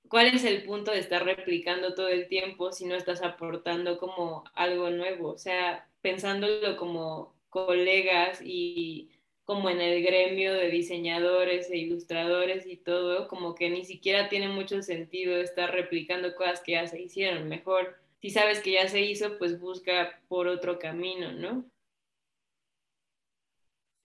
¿cuál 0.10 0.28
es 0.28 0.44
el 0.46 0.64
punto 0.64 0.92
de 0.92 1.00
estar 1.00 1.24
replicando 1.26 1.96
todo 1.96 2.10
el 2.10 2.28
tiempo 2.28 2.72
si 2.72 2.86
no 2.86 2.96
estás 2.96 3.22
aportando 3.24 3.98
como 3.98 4.44
algo 4.54 4.90
nuevo? 4.90 5.30
O 5.34 5.38
sea, 5.38 5.88
pensándolo 6.02 6.78
como 6.78 7.36
colegas 7.50 8.42
y 8.44 9.10
como 9.44 9.70
en 9.70 9.82
el 9.82 10.04
gremio 10.04 10.54
de 10.54 10.70
diseñadores 10.70 11.70
e 11.72 11.78
ilustradores 11.78 12.66
y 12.66 12.78
todo, 12.78 13.28
como 13.28 13.56
que 13.56 13.70
ni 13.70 13.84
siquiera 13.86 14.30
tiene 14.30 14.48
mucho 14.48 14.82
sentido 14.82 15.36
estar 15.42 15.72
replicando 15.72 16.36
cosas 16.36 16.62
que 16.62 16.74
ya 16.74 16.88
se 16.88 17.02
hicieron. 17.02 17.50
Mejor, 17.50 17.98
si 18.22 18.30
sabes 18.30 18.60
que 18.62 18.72
ya 18.74 18.88
se 18.88 19.02
hizo, 19.02 19.38
pues 19.38 19.60
busca 19.60 20.22
por 20.30 20.48
otro 20.48 20.80
camino, 20.80 21.32
¿no? 21.34 21.66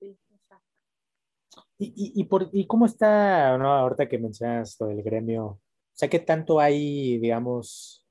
Sí, 0.00 0.16
exacto. 0.30 1.65
¿Y, 1.78 2.12
y, 2.20 2.24
por, 2.24 2.48
y 2.52 2.66
cómo 2.66 2.86
está, 2.86 3.58
no, 3.58 3.68
ahorita 3.70 4.08
que 4.08 4.18
mencionas 4.18 4.76
lo 4.80 4.86
del 4.86 5.02
gremio? 5.02 5.44
O 5.46 5.60
sea, 5.92 6.08
¿qué 6.08 6.18
tanto 6.18 6.58
hay, 6.60 7.18
digamos, 7.18 8.04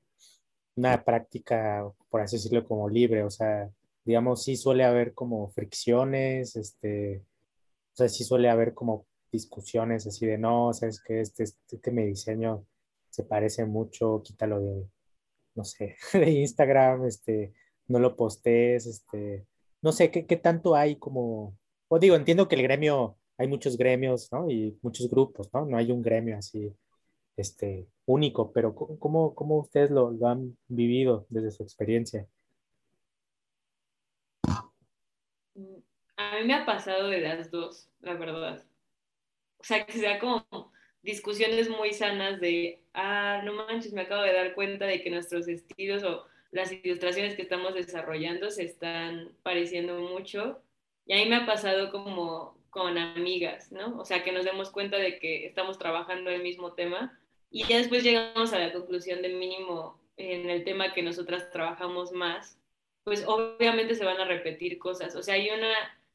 una 0.76 1.04
práctica, 1.04 1.84
por 2.10 2.22
así 2.22 2.38
decirlo, 2.38 2.66
como 2.66 2.90
libre? 2.90 3.24
O 3.24 3.30
sea, 3.32 3.70
digamos, 4.04 4.44
sí 4.44 4.56
suele 4.56 4.84
haber 4.84 5.14
como 5.14 5.50
fricciones, 5.50 6.56
este, 6.56 7.24
o 7.94 7.96
sea, 7.98 8.10
sí 8.10 8.24
suele 8.24 8.50
haber 8.50 8.74
como 8.74 9.08
discusiones 9.32 10.08
así 10.08 10.26
de, 10.26 10.38
no, 10.38 10.74
sabes 10.74 11.02
que 11.02 11.22
este, 11.22 11.44
este, 11.44 11.76
este 11.76 11.92
mi 11.92 12.06
diseño 12.06 12.66
se 13.10 13.24
parece 13.24 13.66
mucho, 13.66 14.22
quítalo 14.24 14.62
de, 14.62 14.88
no 15.56 15.64
sé, 15.64 15.96
de 16.14 16.32
Instagram, 16.32 17.06
este, 17.06 17.54
no 17.88 18.00
lo 18.00 18.16
postes, 18.16 18.86
este, 18.86 19.46
no 19.82 19.92
sé, 19.92 20.12
¿qué, 20.12 20.26
qué 20.26 20.38
tanto 20.38 20.76
hay 20.76 20.98
como, 20.98 21.58
o 21.88 22.00
digo, 22.00 22.16
entiendo 22.16 22.48
que 22.48 22.56
el 22.56 22.64
gremio, 22.64 23.18
hay 23.38 23.48
muchos 23.48 23.78
gremios, 23.78 24.32
¿no? 24.32 24.50
Y 24.50 24.78
muchos 24.82 25.10
grupos, 25.10 25.50
¿no? 25.54 25.66
No 25.66 25.78
hay 25.78 25.92
un 25.92 26.02
gremio 26.02 26.38
así, 26.38 26.74
este, 27.38 27.88
único, 28.06 28.52
pero 28.54 28.74
¿cómo, 28.76 29.36
cómo 29.36 29.60
ustedes 29.60 29.92
lo, 29.92 30.12
lo 30.12 30.28
han 30.28 30.58
vivido 30.68 31.26
desde 31.30 31.52
su 31.52 31.64
experiencia? 31.64 32.28
A 36.18 36.40
mí 36.40 36.46
me 36.46 36.54
ha 36.54 36.66
pasado 36.66 37.10
de 37.10 37.22
las 37.22 37.52
dos, 37.52 37.90
la 38.00 38.14
verdad. 38.14 38.66
O 39.58 39.64
sea, 39.64 39.86
que 39.86 39.94
sea 39.94 40.20
como 40.20 40.46
discusiones 41.02 41.70
muy 41.70 41.94
sanas 41.94 42.40
de, 42.40 42.84
ah, 42.94 43.42
no 43.44 43.54
manches, 43.54 43.94
me 43.94 44.02
acabo 44.02 44.24
de 44.24 44.34
dar 44.34 44.54
cuenta 44.56 44.86
de 44.86 45.02
que 45.02 45.10
nuestros 45.10 45.48
estilos 45.48 46.04
o 46.04 46.26
las 46.52 46.72
ilustraciones 46.72 47.36
que 47.36 47.42
estamos 47.42 47.74
desarrollando 47.74 48.50
se 48.50 48.64
están 48.64 49.34
pareciendo 49.44 50.00
mucho. 50.00 50.62
Y 51.06 51.14
a 51.14 51.18
mí 51.18 51.30
me 51.30 51.36
ha 51.36 51.46
pasado 51.46 51.92
como 51.92 52.58
con 52.76 52.98
amigas, 52.98 53.72
¿no? 53.72 53.98
O 53.98 54.04
sea, 54.04 54.22
que 54.22 54.34
nos 54.34 54.44
demos 54.44 54.70
cuenta 54.70 54.98
de 54.98 55.18
que 55.18 55.46
estamos 55.46 55.80
trabajando 55.80 56.30
el 56.30 56.44
mismo 56.44 56.74
tema 56.74 57.18
y 57.50 57.64
ya 57.64 57.78
después 57.78 58.04
llegamos 58.04 58.52
a 58.52 58.60
la 58.60 58.74
conclusión 58.74 59.22
de 59.22 59.30
mínimo 59.30 59.98
en 60.18 60.50
el 60.50 60.66
tema 60.66 60.92
que 60.92 61.02
nosotras 61.02 61.50
trabajamos 61.52 62.12
más, 62.12 62.60
pues 63.06 63.24
obviamente 63.26 63.96
se 63.96 64.04
van 64.04 64.20
a 64.20 64.26
repetir 64.26 64.78
cosas. 64.78 65.16
O 65.16 65.24
sea, 65.24 65.36
hay 65.36 65.50
una 65.52 65.74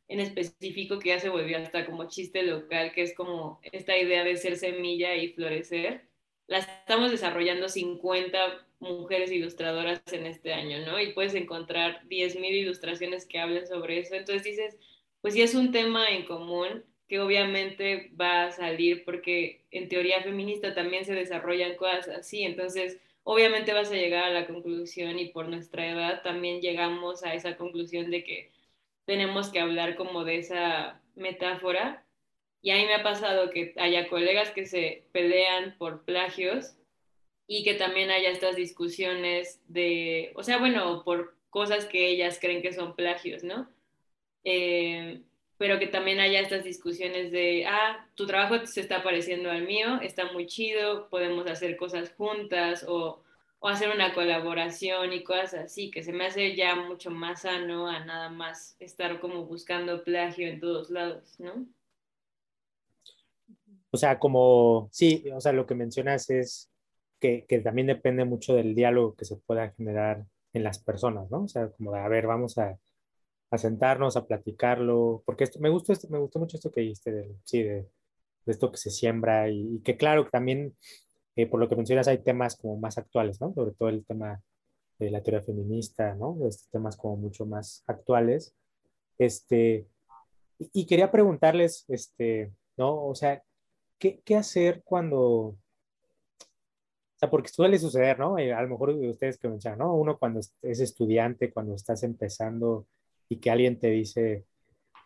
en 0.09 0.21
específico 0.21 0.99
que 0.99 1.09
ya 1.09 1.19
se 1.19 1.31
volvió 1.31 1.57
hasta 1.57 1.87
como 1.87 2.09
chiste 2.09 2.43
local, 2.43 2.93
que 2.93 3.05
es 3.05 3.15
como 3.15 3.59
esta 3.73 3.97
idea 3.97 4.23
de 4.23 4.37
ser 4.37 4.57
semilla 4.57 5.15
y 5.15 5.33
florecer. 5.33 6.03
La 6.47 6.59
estamos 6.59 7.11
desarrollando 7.11 7.71
50 7.71 8.67
mujeres 8.81 9.33
ilustradoras 9.33 10.03
en 10.13 10.27
este 10.27 10.53
año, 10.53 10.85
¿no? 10.85 11.01
Y 11.01 11.15
puedes 11.15 11.35
encontrar 11.35 12.03
10.000 12.07 12.51
ilustraciones 12.51 13.25
que 13.25 13.39
hablen 13.39 13.67
sobre 13.67 14.01
eso. 14.01 14.15
Entonces 14.15 14.45
dices, 14.45 14.77
pues 15.21 15.35
sí 15.35 15.43
es 15.43 15.55
un 15.55 15.73
tema 15.73 16.09
en 16.09 16.25
común 16.25 16.85
que 17.09 17.21
obviamente 17.21 18.13
va 18.19 18.45
a 18.45 18.53
salir 18.53 19.05
porque 19.05 19.65
en 19.73 19.89
teoría 19.89 20.23
feminista 20.23 20.75
también 20.75 21.05
se 21.05 21.15
desarrollan 21.15 21.77
cosas 21.77 22.09
así. 22.09 22.45
Entonces, 22.45 23.01
obviamente 23.25 23.73
vas 23.73 23.91
a 23.91 23.97
llegar 23.97 24.25
a 24.25 24.31
la 24.31 24.47
conclusión 24.47 25.19
y 25.19 25.31
por 25.31 25.49
nuestra 25.49 25.91
edad 25.91 26.23
también 26.23 26.61
llegamos 26.61 27.25
a 27.25 27.35
esa 27.35 27.57
conclusión 27.57 28.11
de 28.11 28.23
que 28.23 28.53
tenemos 29.07 29.51
que 29.51 29.59
hablar 29.61 29.97
como 29.97 30.25
de 30.25 30.39
esa 30.39 31.03
metáfora. 31.17 32.07
Y 32.63 32.71
a 32.71 32.77
mí 32.77 32.85
me 32.85 32.95
ha 32.95 33.03
pasado 33.03 33.51
que 33.51 33.75
haya 33.77 34.09
colegas 34.09 34.51
que 34.53 34.67
se 34.67 35.09
pelean 35.13 35.77
por 35.79 36.05
plagios 36.05 36.77
y 37.49 37.65
que 37.65 37.75
también 37.75 38.11
haya 38.11 38.31
estas 38.31 38.55
discusiones 38.55 39.61
de, 39.67 40.33
o 40.37 40.45
sea, 40.45 40.59
bueno, 40.59 41.03
por 41.05 41.37
cosas 41.51 41.87
que 41.87 42.09
ellas 42.09 42.39
creen 42.41 42.63
que 42.63 42.73
son 42.73 42.95
plagios, 42.95 43.43
¿no? 43.43 43.69
Eh, 44.45 45.23
pero 45.59 45.79
que 45.79 45.87
también 45.87 46.21
haya 46.21 46.41
estas 46.41 46.65
discusiones 46.65 47.33
de, 47.33 47.67
ah, 47.67 48.07
tu 48.15 48.27
trabajo 48.27 48.67
se 48.67 48.81
está 48.81 49.03
pareciendo 49.03 49.51
al 49.51 49.67
mío, 49.67 50.01
está 50.01 50.33
muy 50.33 50.47
chido, 50.47 51.09
podemos 51.11 51.47
hacer 51.47 51.77
cosas 51.77 52.13
juntas 52.17 52.85
o 52.89 53.23
o 53.61 53.69
hacer 53.69 53.91
una 53.95 54.15
colaboración 54.15 55.13
y 55.13 55.23
cosas 55.23 55.55
así, 55.55 55.91
que 55.91 56.03
se 56.03 56.13
me 56.13 56.27
hace 56.27 56.57
ya 56.57 56.75
mucho 56.75 57.11
más 57.11 57.43
sano 57.43 57.87
a 57.87 58.05
nada 58.05 58.31
más 58.31 58.75
estar 58.81 59.21
como 59.21 59.45
buscando 59.45 60.03
plagio 60.03 60.49
en 60.49 60.61
todos 60.61 60.91
lados, 60.91 61.39
¿no? 61.39 61.67
O 63.91 63.97
sea, 63.97 64.19
como, 64.19 64.89
sí, 64.93 65.25
o 65.35 65.41
sea, 65.41 65.53
lo 65.53 65.67
que 65.67 65.75
mencionas 65.75 66.31
es 66.31 66.71
que, 67.21 67.45
que, 67.47 67.59
también 67.59 67.89
depende 67.89 68.25
mucho 68.25 68.55
del 68.55 68.75
diálogo 68.75 69.15
que 69.15 69.27
se 69.27 69.37
pueda 69.37 69.71
generar 69.73 70.25
en 70.55 70.65
las 70.65 70.79
personas, 70.79 71.31
¿no? 71.31 71.43
O 71.43 71.49
sea, 71.49 71.69
como 71.69 71.95
a 71.95 72.09
ver, 72.09 72.27
vamos 72.27 72.57
a, 72.57 72.79
a 73.51 73.59
sentarnos, 73.59 74.17
a 74.17 74.27
platicarlo, 74.27 75.23
porque 75.27 75.45
esto, 75.45 75.59
me, 75.61 75.69
gustó 75.69 75.93
esto, 75.93 76.09
me 76.09 76.19
gustó 76.19 76.39
mucho 76.39 76.57
esto 76.57 76.71
que 76.71 76.83
dijiste, 76.83 77.13
de, 77.13 77.37
sí, 77.45 77.63
de, 77.63 77.75
de 78.47 78.53
esto 78.53 78.71
que 78.71 78.79
se 78.79 78.91
siembra 78.91 79.49
y, 79.49 79.77
y 79.77 79.81
que 79.81 79.97
claro, 79.97 80.29
también, 80.31 80.77
eh, 81.37 81.47
por 81.47 81.61
lo 81.61 81.69
que 81.69 81.77
mencionas, 81.77 82.09
hay 82.09 82.19
temas 82.19 82.57
como 82.57 82.77
más 82.77 82.97
actuales, 82.99 83.41
¿no? 83.41 83.53
Sobre 83.53 83.73
todo 83.73 83.89
el 83.89 84.05
tema 84.05 84.41
de 84.99 85.11
la 85.11 85.23
teoría 85.23 85.43
feminista, 85.43 86.15
¿no? 86.15 86.37
Estos 86.47 86.69
temas 86.71 86.97
como 86.97 87.17
mucho 87.17 87.45
más 87.47 87.83
actuales. 87.87 88.55
Este, 89.19 89.87
y, 90.59 90.71
y 90.73 90.87
quería 90.87 91.11
preguntarles, 91.11 91.85
este, 91.89 92.53
¿no? 92.77 93.07
O 93.07 93.15
sea, 93.15 93.43
¿qué, 93.99 94.21
qué 94.25 94.37
hacer 94.37 94.83
cuando 94.85 95.57
o 97.17 97.19
sea, 97.21 97.29
porque 97.29 97.49
suele 97.51 97.79
suceder, 97.79 98.19
¿no? 98.19 98.39
Eh, 98.39 98.53
a 98.53 98.63
lo 98.63 98.69
mejor 98.69 98.91
ustedes 98.91 99.37
que 99.39 99.49
mencionan, 99.49 99.81
¿no? 99.81 99.95
Uno 99.95 100.19
cuando 100.19 100.41
es 100.41 100.81
estudiante, 100.81 101.53
cuando 101.53 101.75
estás 101.75 102.03
empezando 102.03 102.87
y 103.31 103.39
que 103.39 103.51
alguien 103.51 103.79
te 103.79 103.89
dice, 103.89 104.45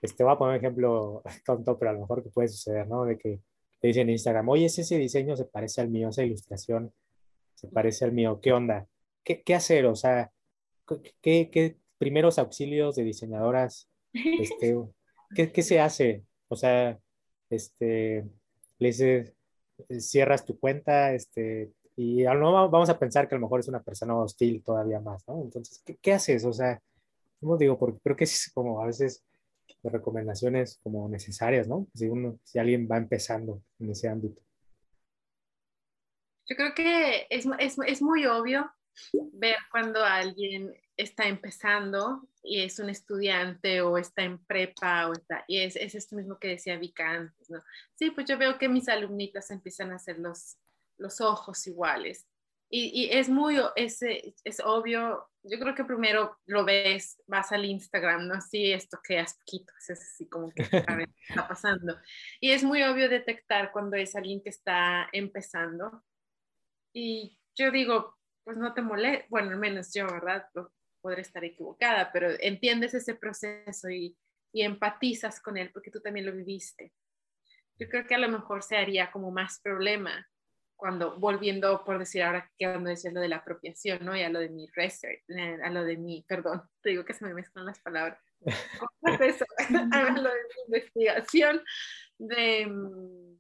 este, 0.03 0.25
voy 0.25 0.33
a 0.33 0.39
poner 0.39 0.59
un 0.59 0.65
ejemplo 0.65 1.23
tonto, 1.47 1.79
pero 1.79 1.91
a 1.91 1.95
lo 1.95 2.01
mejor 2.01 2.25
que 2.25 2.31
puede 2.31 2.49
suceder, 2.49 2.89
¿no? 2.89 3.05
De 3.05 3.19
que 3.19 3.41
te 3.81 3.89
dicen 3.89 4.09
en 4.09 4.15
Instagram, 4.15 4.49
oye, 4.49 4.67
ese 4.67 4.99
diseño 4.99 5.37
se 5.37 5.45
parece 5.45 5.83
al 5.83 5.91
mío, 5.91 6.09
esa 6.09 6.25
ilustración 6.25 6.93
se 7.55 7.69
parece 7.69 8.05
al 8.05 8.13
mío, 8.13 8.41
¿qué 8.43 8.53
onda? 8.53 8.89
¿Qué, 9.23 9.43
qué 9.43 9.55
hacer? 9.55 9.87
O 9.87 9.95
sea, 9.95 10.33
¿qué, 11.21 11.51
¿qué, 11.51 11.77
primeros 11.99 12.39
auxilios 12.39 12.97
de 12.97 13.05
diseñadoras? 13.05 13.91
Este, 14.13 14.75
¿qué, 15.37 15.53
¿Qué 15.53 15.63
se 15.63 15.81
hace? 15.81 16.25
O 16.49 16.57
sea, 16.57 16.99
este, 17.51 18.25
le 18.79 18.89
dices, 18.89 19.35
cierras 19.99 20.47
tu 20.47 20.59
cuenta, 20.59 21.13
este, 21.13 21.73
y 21.95 22.23
no 22.25 22.71
vamos 22.71 22.89
a 22.89 22.99
pensar 22.99 23.29
que 23.29 23.35
a 23.35 23.39
lo 23.39 23.43
mejor 23.43 23.61
es 23.61 23.69
una 23.69 23.83
persona 23.83 24.17
hostil 24.17 24.63
todavía 24.63 25.01
más, 25.01 25.23
¿no? 25.29 25.43
Entonces, 25.43 25.83
¿qué, 25.85 25.97
qué 25.97 26.13
haces? 26.15 26.45
O 26.47 26.53
sea, 26.55 26.81
¿cómo 27.45 27.59
digo? 27.59 27.79
Porque 27.79 28.01
creo 28.03 28.17
que 28.17 28.25
es 28.25 28.51
como 28.55 28.81
a 28.81 28.87
veces 28.87 29.23
de 29.83 29.91
recomendaciones 29.91 30.81
como 30.83 31.09
necesarias, 31.11 31.69
¿no? 31.69 31.87
Si, 31.95 32.07
uno, 32.07 32.41
si 32.43 32.59
alguien 32.59 32.89
va 32.91 32.97
empezando 32.97 33.63
en 33.79 33.91
ese 33.91 34.09
ámbito. 34.09 34.43
Yo 36.47 36.57
creo 36.57 36.75
que 36.75 37.27
es, 37.29 37.47
es, 37.59 37.77
es 37.87 38.03
muy 38.03 38.25
obvio 38.25 38.71
ver 39.33 39.57
cuando 39.71 40.03
alguien 40.03 40.75
está 40.97 41.27
empezando 41.27 42.27
y 42.43 42.63
es 42.63 42.79
un 42.79 42.89
estudiante 42.89 43.83
o 43.83 43.99
está 43.99 44.23
en 44.23 44.39
prepa 44.45 45.09
o 45.09 45.13
está, 45.13 45.45
y 45.49 45.61
es, 45.61 45.77
es 45.77 45.95
esto 45.95 46.17
mismo 46.17 46.39
que 46.39 46.49
decía 46.49 46.79
Vika 46.79 47.11
antes, 47.11 47.51
¿no? 47.51 47.63
Sí, 47.95 48.11
pues 48.11 48.27
yo 48.27 48.39
veo 48.39 48.59
que 48.59 48.69
mis 48.69 48.89
alumnitas 48.89 49.51
empiezan 49.51 49.91
a 49.91 49.97
hacer 49.97 50.19
los, 50.19 50.57
los 50.97 51.21
ojos 51.21 51.67
iguales. 51.67 52.27
Y, 52.77 52.91
y 53.05 53.17
es 53.17 53.29
muy, 53.29 53.57
es, 53.77 54.01
es, 54.03 54.61
obvio, 54.65 55.31
yo 55.45 55.61
creo 55.61 55.77
que 55.77 55.85
primero 55.85 56.37
lo 56.47 56.65
ves, 56.65 57.23
vas 57.29 57.53
al 57.53 57.65
Instagram, 57.65 58.27
¿no? 58.27 58.41
Sí, 58.41 58.73
esto 58.73 58.99
que 59.01 59.21
has 59.21 59.39
poquito, 59.39 59.73
es 59.79 59.91
así 59.91 60.29
como 60.29 60.51
que 60.51 60.63
está 61.29 61.47
pasando. 61.47 61.97
Y 62.41 62.51
es 62.51 62.65
muy 62.65 62.83
obvio 62.83 63.09
detectar 63.09 63.71
cuando 63.71 63.97
es 63.97 64.17
alguien 64.17 64.43
que 64.43 64.49
está 64.49 65.09
empezando. 65.13 66.03
Y 66.93 67.39
yo 67.55 67.71
digo, 67.71 68.17
pues 68.43 68.57
no 68.57 68.75
te 68.75 68.83
molesta, 68.83 69.25
bueno, 69.31 69.51
al 69.51 69.59
menos 69.59 69.95
yo, 69.95 70.09
¿verdad? 70.09 70.45
Podré 71.01 71.23
estar 71.23 71.45
equivocada, 71.45 72.11
pero 72.13 72.31
entiendes 72.41 72.93
ese 72.95 73.15
proceso 73.15 73.89
y, 73.89 74.19
y 74.53 74.63
empatizas 74.63 75.41
con 75.41 75.57
él 75.59 75.71
porque 75.73 75.93
tú 75.93 76.01
también 76.01 76.27
lo 76.27 76.33
viviste. 76.33 76.93
Yo 77.79 77.89
creo 77.89 78.05
que 78.05 78.17
a 78.17 78.19
lo 78.19 78.29
mejor 78.29 78.65
se 78.65 78.77
haría 78.77 79.13
como 79.13 79.31
más 79.31 79.61
problema 79.61 80.29
cuando 80.85 81.19
volviendo 81.19 81.83
por 81.83 81.99
decir 81.99 82.23
ahora 82.23 82.47
que 82.59 82.67
cuando 82.67 82.91
decía 82.91 83.11
lo 83.11 83.23
de 83.23 83.29
la 83.31 83.37
apropiación, 83.37 84.05
¿no? 84.05 84.15
Y 84.15 84.21
a 84.21 84.29
lo 84.29 84.39
de 84.39 84.51
mi 84.51 84.69
research, 84.75 85.23
eh, 85.29 85.57
a 85.65 85.71
lo 85.71 85.83
de 85.83 85.97
mi, 85.97 86.23
perdón, 86.29 86.61
te 86.83 86.91
digo 86.91 87.07
que 87.07 87.15
se 87.15 87.25
me 87.25 87.33
mezclan 87.33 87.65
las 87.65 87.81
palabras, 87.81 88.19
eso? 89.21 89.47
a 89.93 90.11
lo 90.11 90.29
de 90.29 90.41
mi 90.43 90.63
investigación 90.67 91.63
de, 92.19 92.67
mm, 92.67 93.39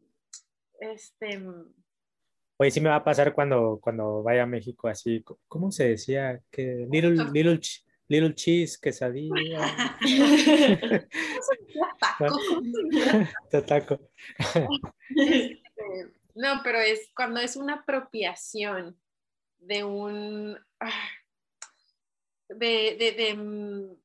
este... 0.80 1.38
Mm, 1.38 1.74
Oye, 2.56 2.70
sí 2.70 2.80
me 2.80 2.88
va 2.88 2.96
a 2.96 3.04
pasar 3.04 3.34
cuando, 3.34 3.78
cuando 3.78 4.22
vaya 4.22 4.44
a 4.44 4.46
México 4.46 4.88
así, 4.88 5.22
¿cómo 5.46 5.70
se 5.70 5.90
decía? 5.90 6.40
Que 6.50 6.86
little, 6.90 7.26
little, 7.30 7.60
little 8.08 8.34
cheese, 8.34 8.78
quesadilla. 8.80 9.36
Te 13.50 13.60
taco. 13.60 14.00
Este, 15.14 16.23
no, 16.34 16.60
pero 16.62 16.78
es 16.80 17.10
cuando 17.14 17.40
es 17.40 17.56
una 17.56 17.74
apropiación 17.74 18.98
de 19.58 19.84
un... 19.84 20.58
Ah, 20.80 21.08
de, 22.48 22.96
de, 22.98 23.12
de 23.12 23.34
mm, 23.34 23.96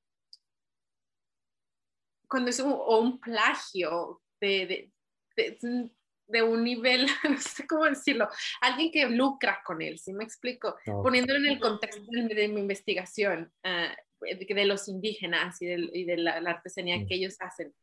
cuando 2.28 2.50
es 2.52 2.60
un, 2.60 2.72
o 2.72 3.00
un 3.00 3.20
plagio 3.20 4.22
de, 4.40 4.92
de, 5.36 5.92
de, 6.28 6.44
un 6.44 6.64
nivel, 6.64 7.08
no 7.30 7.38
sé 7.38 7.68
cómo 7.68 7.86
decirlo, 7.86 8.30
alguien 8.62 8.92
que 8.92 9.06
lucra 9.10 9.62
con 9.66 9.82
él, 9.82 10.00
¿sí 10.00 10.14
me 10.14 10.24
explico? 10.24 10.78
Poniéndolo 10.86 11.40
en 11.40 11.48
el 11.48 11.60
contexto 11.60 12.04
de, 12.10 12.48
mi 12.48 12.62
investigación, 12.62 13.52
uh, 13.64 14.26
de, 14.26 14.66
los 14.66 14.88
indígenas 14.88 15.62
y 15.62 15.66
de, 15.66 15.90
y 15.94 16.04
de 16.06 16.18
la, 16.18 16.40
la, 16.40 16.52
artesanía 16.52 17.06
que 17.08 17.16
ellos 17.16 17.36
hacen 17.40 17.74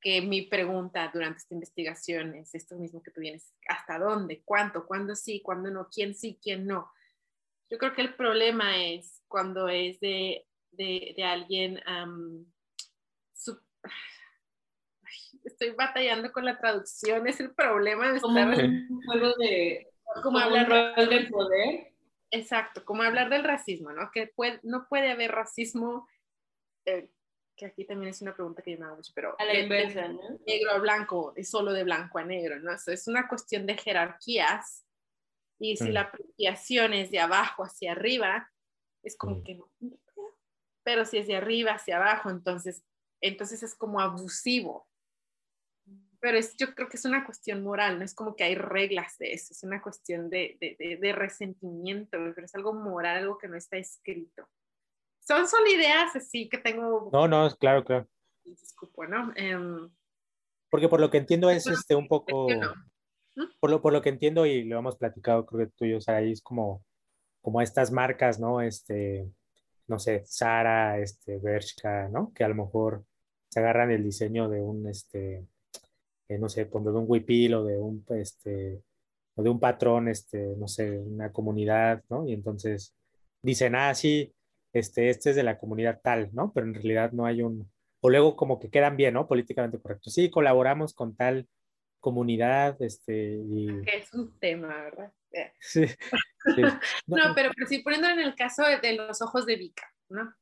que 0.00 0.20
mi 0.20 0.42
pregunta 0.42 1.10
durante 1.12 1.38
esta 1.38 1.54
investigación 1.54 2.34
es 2.34 2.54
esto 2.54 2.76
mismo 2.76 3.02
que 3.02 3.10
tú 3.10 3.20
vienes, 3.20 3.54
¿hasta 3.68 3.98
dónde? 3.98 4.42
¿Cuánto? 4.44 4.86
¿Cuándo 4.86 5.14
sí? 5.14 5.40
¿Cuándo 5.42 5.70
no? 5.70 5.88
¿Quién 5.88 6.14
sí? 6.14 6.38
¿Quién 6.42 6.66
no? 6.66 6.90
Yo 7.70 7.78
creo 7.78 7.94
que 7.94 8.02
el 8.02 8.14
problema 8.14 8.76
es 8.82 9.22
cuando 9.26 9.68
es 9.68 9.98
de, 10.00 10.46
de, 10.70 11.14
de 11.16 11.24
alguien, 11.24 11.80
um, 11.88 12.46
sub... 13.32 13.60
estoy 15.44 15.70
batallando 15.70 16.30
con 16.32 16.44
la 16.44 16.58
traducción, 16.58 17.26
es 17.26 17.40
el 17.40 17.54
problema 17.54 18.12
de 18.12 18.20
como 18.20 18.38
estar... 18.38 18.64
un 18.64 19.02
juego 19.04 19.34
de, 19.38 19.88
como 20.22 20.38
hablar 20.38 20.94
del 21.08 21.28
poder. 21.28 21.92
Exacto, 22.30 22.84
como 22.84 23.02
hablar 23.02 23.30
del 23.30 23.44
racismo, 23.44 23.92
¿no? 23.92 24.10
Que 24.12 24.26
puede, 24.26 24.60
no 24.62 24.86
puede 24.88 25.10
haber 25.10 25.32
racismo 25.32 26.08
eh, 26.84 27.10
que 27.56 27.66
aquí 27.66 27.84
también 27.84 28.10
es 28.10 28.20
una 28.22 28.34
pregunta 28.34 28.62
que 28.62 28.72
yo 28.72 28.78
me 28.78 28.86
hago 28.86 28.96
mucho, 28.96 29.12
pero... 29.14 29.34
A 29.38 29.44
la 29.44 29.58
inversa, 29.58 30.08
¿no? 30.08 30.38
Negro 30.46 30.72
a 30.72 30.78
blanco, 30.78 31.32
es 31.36 31.48
solo 31.48 31.72
de 31.72 31.84
blanco 31.84 32.18
a 32.18 32.24
negro, 32.24 32.60
¿no? 32.60 32.72
Eso 32.72 32.92
es 32.92 33.08
una 33.08 33.26
cuestión 33.28 33.66
de 33.66 33.76
jerarquías 33.76 34.84
y 35.58 35.76
si 35.76 35.88
mm. 35.88 35.92
la 35.92 36.00
apropiación 36.02 36.92
es 36.92 37.10
de 37.10 37.20
abajo 37.20 37.64
hacia 37.64 37.92
arriba, 37.92 38.50
es 39.02 39.16
como 39.16 39.36
mm. 39.36 39.42
que 39.44 39.54
no. 39.54 39.70
Pero 40.84 41.04
si 41.04 41.18
es 41.18 41.26
de 41.26 41.36
arriba 41.36 41.72
hacia 41.72 41.96
abajo, 41.96 42.30
entonces, 42.30 42.84
entonces 43.20 43.62
es 43.62 43.74
como 43.74 44.00
abusivo. 44.00 44.86
Pero 46.20 46.38
es, 46.38 46.56
yo 46.56 46.74
creo 46.74 46.88
que 46.88 46.96
es 46.96 47.04
una 47.04 47.24
cuestión 47.24 47.62
moral, 47.62 47.98
no 47.98 48.04
es 48.04 48.14
como 48.14 48.36
que 48.36 48.44
hay 48.44 48.54
reglas 48.54 49.16
de 49.18 49.32
eso, 49.32 49.52
es 49.52 49.62
una 49.62 49.80
cuestión 49.80 50.28
de, 50.28 50.56
de, 50.60 50.76
de, 50.78 50.96
de 50.96 51.12
resentimiento, 51.12 52.18
pero 52.34 52.44
es 52.44 52.54
algo 52.54 52.72
moral, 52.72 53.18
algo 53.18 53.38
que 53.38 53.48
no 53.48 53.56
está 53.56 53.76
escrito 53.76 54.48
son 55.26 55.48
solo 55.48 55.66
ideas 55.68 56.14
así 56.14 56.48
que 56.48 56.58
tengo. 56.58 57.10
No, 57.12 57.26
no, 57.26 57.50
claro, 57.56 57.84
claro. 57.84 58.06
Disculpo, 58.44 59.06
¿no? 59.06 59.32
Um, 59.36 59.90
Porque 60.70 60.88
por 60.88 61.00
lo 61.00 61.10
que 61.10 61.18
entiendo 61.18 61.50
es 61.50 61.66
este 61.66 61.94
un 61.94 62.06
poco. 62.06 62.48
¿Mm? 63.34 63.42
Por 63.60 63.70
lo, 63.70 63.82
por 63.82 63.92
lo 63.92 64.00
que 64.00 64.08
entiendo 64.08 64.46
y 64.46 64.64
lo 64.64 64.78
hemos 64.78 64.96
platicado, 64.96 65.44
creo 65.44 65.66
que 65.66 65.72
tú 65.76 65.84
y 65.84 65.90
yo, 65.90 66.00
Sara, 66.00 66.22
es 66.22 66.40
como, 66.40 66.82
como 67.42 67.60
estas 67.60 67.90
marcas, 67.90 68.40
¿no? 68.40 68.62
Este, 68.62 69.30
no 69.88 69.98
sé, 69.98 70.22
Sara, 70.24 70.98
este, 70.98 71.38
Bershka, 71.38 72.08
¿no? 72.08 72.32
Que 72.32 72.44
a 72.44 72.48
lo 72.48 72.54
mejor 72.54 73.04
se 73.48 73.60
agarran 73.60 73.90
el 73.90 74.02
diseño 74.04 74.48
de 74.48 74.62
un, 74.62 74.88
este, 74.88 75.44
eh, 76.28 76.38
no 76.38 76.48
sé, 76.48 76.64
de 76.64 76.78
un 76.78 77.04
huipil 77.06 77.54
o 77.54 77.64
de 77.64 77.78
un, 77.78 78.04
este, 78.10 78.82
o 79.34 79.42
de 79.42 79.50
un 79.50 79.60
patrón, 79.60 80.08
este, 80.08 80.54
no 80.56 80.66
sé, 80.66 80.98
una 80.98 81.30
comunidad, 81.30 82.02
¿no? 82.08 82.26
Y 82.26 82.32
entonces 82.32 82.94
dicen, 83.42 83.74
ah, 83.74 83.94
sí, 83.94 84.32
este, 84.78 85.10
este 85.10 85.30
es 85.30 85.36
de 85.36 85.42
la 85.42 85.58
comunidad 85.58 86.00
tal, 86.02 86.30
¿no? 86.32 86.52
Pero 86.52 86.66
en 86.66 86.74
realidad 86.74 87.12
no 87.12 87.26
hay 87.26 87.42
un, 87.42 87.70
o 88.00 88.10
luego 88.10 88.36
como 88.36 88.58
que 88.58 88.70
quedan 88.70 88.96
bien, 88.96 89.14
¿no? 89.14 89.26
Políticamente 89.26 89.80
correcto. 89.80 90.10
Sí, 90.10 90.30
colaboramos 90.30 90.94
con 90.94 91.16
tal 91.16 91.48
comunidad, 92.00 92.80
este, 92.80 93.40
y... 93.44 93.82
Que 93.82 93.96
es 93.96 94.12
un 94.14 94.38
tema, 94.38 94.68
¿verdad? 94.68 95.12
Sí. 95.60 95.84
no, 97.06 97.34
pero, 97.34 97.50
pero 97.54 97.66
sí, 97.68 97.80
poniendo 97.80 98.08
en 98.08 98.20
el 98.20 98.34
caso 98.34 98.62
de, 98.64 98.92
los 98.94 99.20
ojos 99.20 99.44
de 99.44 99.56
Vika, 99.56 99.92
¿no? 100.08 100.32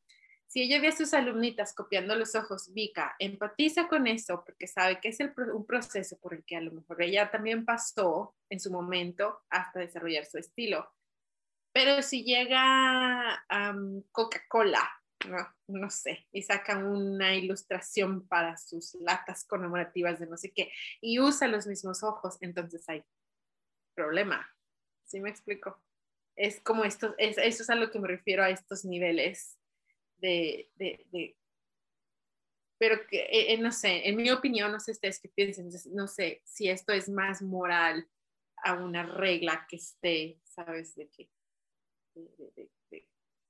Si 0.47 0.63
ella 0.63 0.81
ve 0.81 0.89
a 0.89 0.93
sus 0.93 1.15
alumnitas 1.15 1.75
copiando 1.75 2.15
los 2.15 2.35
ojos, 2.37 2.71
Vika 2.73 3.17
empatiza 3.19 3.89
con 3.89 4.07
eso 4.07 4.45
porque 4.45 4.69
sabe 4.69 5.01
que 5.01 5.09
es 5.09 5.19
el, 5.19 5.33
un 5.53 5.67
proceso 5.67 6.17
por 6.21 6.35
el 6.35 6.45
que 6.45 6.57
a 6.57 6.61
lo 6.61 6.71
mejor 6.71 7.03
ella 7.03 7.31
también 7.31 7.65
pasó 7.65 8.37
en 8.51 8.61
su 8.61 8.71
momento 8.71 9.41
hasta 9.49 9.81
desarrollar 9.81 10.27
su 10.27 10.39
estilo. 10.39 10.87
Pero 11.75 12.03
si 12.03 12.23
llega 12.23 13.45
um, 13.51 14.01
Coca-Cola, 14.13 14.89
¿no? 15.29 15.39
no 15.67 15.91
sé, 15.91 16.29
y 16.31 16.43
sacan 16.43 16.87
una 16.87 17.35
ilustración 17.35 18.29
para 18.29 18.57
sus 18.57 18.95
latas 18.95 19.45
conmemorativas 19.45 20.21
de 20.21 20.27
no 20.27 20.37
sé 20.37 20.53
qué, 20.53 20.71
y 21.01 21.19
usa 21.19 21.49
los 21.49 21.67
mismos 21.67 22.05
ojos, 22.05 22.37
entonces 22.41 22.89
hay 22.89 23.03
problema. 23.95 24.49
¿Sí 25.05 25.21
me 25.21 25.31
explico? 25.31 25.83
Es 26.37 26.61
como 26.61 26.85
esto, 26.85 27.17
es, 27.19 27.39
eso 27.39 27.65
es 27.65 27.71
a 27.71 27.75
lo 27.75 27.91
que 27.91 27.99
me 27.99 28.09
refiero 28.09 28.45
a 28.45 28.51
estos 28.51 28.85
niveles 28.85 29.59
de, 30.19 30.71
de, 30.77 31.05
de 31.11 31.37
pero 32.79 33.05
que, 33.09 33.23
eh, 33.23 33.53
eh, 33.53 33.59
no 33.59 33.73
sé, 33.73 34.09
en 34.09 34.17
mi 34.17 34.31
opinión, 34.31 34.71
no 34.71 34.79
sé 34.79 34.93
ustedes 34.93 35.19
qué 35.19 35.29
piensen, 35.29 35.71
no 35.93 36.07
sé 36.07 36.41
si 36.45 36.69
esto 36.69 36.93
es 36.93 37.09
más 37.09 37.43
moral 37.43 38.09
a 38.63 38.75
una 38.75 39.05
regla 39.05 39.67
que 39.69 39.77
esté, 39.77 40.39
¿sabes? 40.45 40.95
De, 40.95 41.09
qué? 41.09 41.31
De, 42.15 42.71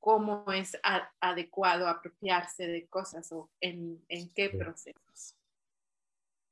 cómo 0.00 0.44
es 0.52 0.78
adecuado 1.20 1.88
apropiarse 1.88 2.66
de 2.66 2.86
cosas 2.88 3.32
o 3.32 3.50
en, 3.60 4.04
en 4.08 4.28
qué 4.34 4.50
procesos. 4.50 5.36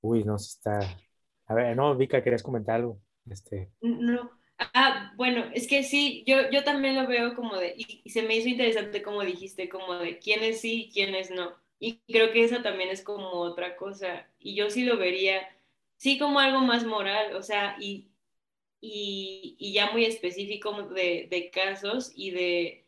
Uy, 0.01 0.25
no, 0.25 0.37
está... 0.37 0.79
A 1.47 1.55
ver, 1.55 1.77
no, 1.77 1.95
Vika, 1.97 2.23
¿querías 2.23 2.43
comentar 2.43 2.77
algo? 2.77 2.99
Este... 3.27 3.71
No, 3.83 4.31
Ah, 4.75 5.13
bueno, 5.17 5.45
es 5.55 5.67
que 5.67 5.83
sí, 5.83 6.25
yo, 6.27 6.51
yo 6.51 6.65
también 6.65 6.95
lo 6.97 7.07
veo 7.07 7.35
como 7.35 7.57
de, 7.57 7.75
y, 7.77 8.09
se 8.11 8.23
me 8.23 8.37
hizo 8.37 8.49
interesante 8.49 9.03
como 9.03 9.23
dijiste, 9.23 9.69
como 9.69 9.95
de 9.95 10.19
quiénes 10.19 10.61
sí 10.61 10.85
y 10.85 10.93
quiénes 10.93 11.31
no. 11.31 11.53
Y 11.79 11.99
creo 12.07 12.33
que 12.33 12.45
eso 12.45 12.63
también 12.63 12.91
es 12.91 13.03
como 13.03 13.31
otra 13.31 13.77
cosa. 13.77 14.27
Y 14.39 14.55
yo 14.55 14.71
sí 14.71 14.85
lo 14.85 14.99
vería, 14.99 15.41
sí 15.97 16.19
como 16.19 16.39
algo 16.39 16.61
más 16.61 16.85
moral, 16.85 17.35
o 17.35 17.43
sea, 17.43 17.77
y, 17.81 18.12
y, 18.83 19.57
y 19.61 19.73
ya 19.75 19.93
muy 19.93 20.05
específico 20.07 20.85
de, 20.85 21.29
de 21.31 21.51
casos 21.51 22.13
y 22.17 22.33
de 22.33 22.87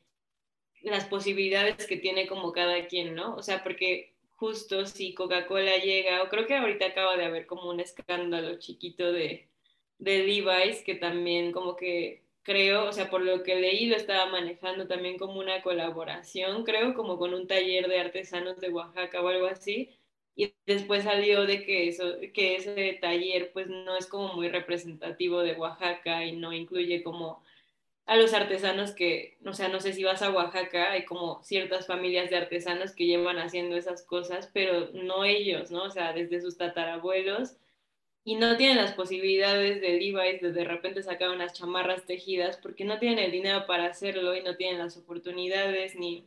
las 0.82 1.06
posibilidades 1.06 1.86
que 1.86 1.96
tiene 1.96 2.26
como 2.26 2.52
cada 2.52 2.86
quien, 2.86 3.14
¿no? 3.14 3.34
O 3.36 3.42
sea, 3.42 3.62
porque 3.62 4.14
justo 4.36 4.86
si 4.86 5.14
Coca-Cola 5.14 5.76
llega, 5.78 6.22
o 6.22 6.28
creo 6.28 6.46
que 6.46 6.56
ahorita 6.56 6.86
acaba 6.86 7.16
de 7.16 7.24
haber 7.24 7.46
como 7.46 7.70
un 7.70 7.80
escándalo 7.80 8.58
chiquito 8.58 9.12
de 9.12 9.48
de 9.98 10.18
Levi's, 10.26 10.82
que 10.84 10.96
también 10.96 11.52
como 11.52 11.76
que 11.76 12.24
creo, 12.42 12.86
o 12.88 12.92
sea, 12.92 13.10
por 13.10 13.22
lo 13.22 13.42
que 13.42 13.56
leí, 13.56 13.86
lo 13.86 13.96
estaba 13.96 14.26
manejando 14.30 14.86
también 14.88 15.18
como 15.18 15.40
una 15.40 15.62
colaboración, 15.62 16.64
creo, 16.64 16.94
como 16.94 17.18
con 17.18 17.34
un 17.34 17.46
taller 17.48 17.88
de 17.88 18.00
artesanos 18.00 18.60
de 18.60 18.70
Oaxaca 18.70 19.22
o 19.22 19.28
algo 19.28 19.46
así. 19.46 19.90
Y 20.36 20.54
después 20.66 21.04
salió 21.04 21.46
de 21.46 21.64
que, 21.64 21.88
eso, 21.88 22.04
que 22.32 22.56
ese 22.56 22.98
taller 23.00 23.52
pues 23.52 23.68
no 23.68 23.96
es 23.96 24.06
como 24.06 24.34
muy 24.34 24.48
representativo 24.48 25.40
de 25.40 25.54
Oaxaca 25.54 26.24
y 26.24 26.32
no 26.36 26.52
incluye 26.52 27.02
como 27.04 27.42
a 28.06 28.16
los 28.16 28.34
artesanos 28.34 28.92
que, 28.92 29.38
o 29.46 29.54
sea, 29.54 29.68
no 29.68 29.80
sé 29.80 29.92
si 29.92 30.04
vas 30.04 30.22
a 30.22 30.30
Oaxaca, 30.30 30.90
hay 30.92 31.04
como 31.04 31.42
ciertas 31.42 31.86
familias 31.86 32.30
de 32.30 32.36
artesanos 32.36 32.92
que 32.92 33.06
llevan 33.06 33.38
haciendo 33.38 33.76
esas 33.76 34.02
cosas, 34.04 34.50
pero 34.52 34.90
no 34.92 35.24
ellos, 35.24 35.70
¿no? 35.70 35.84
O 35.84 35.90
sea, 35.90 36.12
desde 36.12 36.40
sus 36.40 36.58
tatarabuelos 36.58 37.56
y 38.24 38.36
no 38.36 38.56
tienen 38.56 38.78
las 38.78 38.92
posibilidades 38.94 39.80
de 39.80 39.90
Levi's 39.98 40.40
de 40.42 40.52
de 40.52 40.64
repente 40.64 41.02
sacar 41.02 41.30
unas 41.30 41.52
chamarras 41.54 42.06
tejidas 42.06 42.56
porque 42.58 42.84
no 42.84 42.98
tienen 42.98 43.18
el 43.20 43.32
dinero 43.32 43.66
para 43.66 43.86
hacerlo 43.86 44.34
y 44.34 44.42
no 44.42 44.56
tienen 44.56 44.78
las 44.78 44.96
oportunidades 44.96 45.94
ni, 45.96 46.26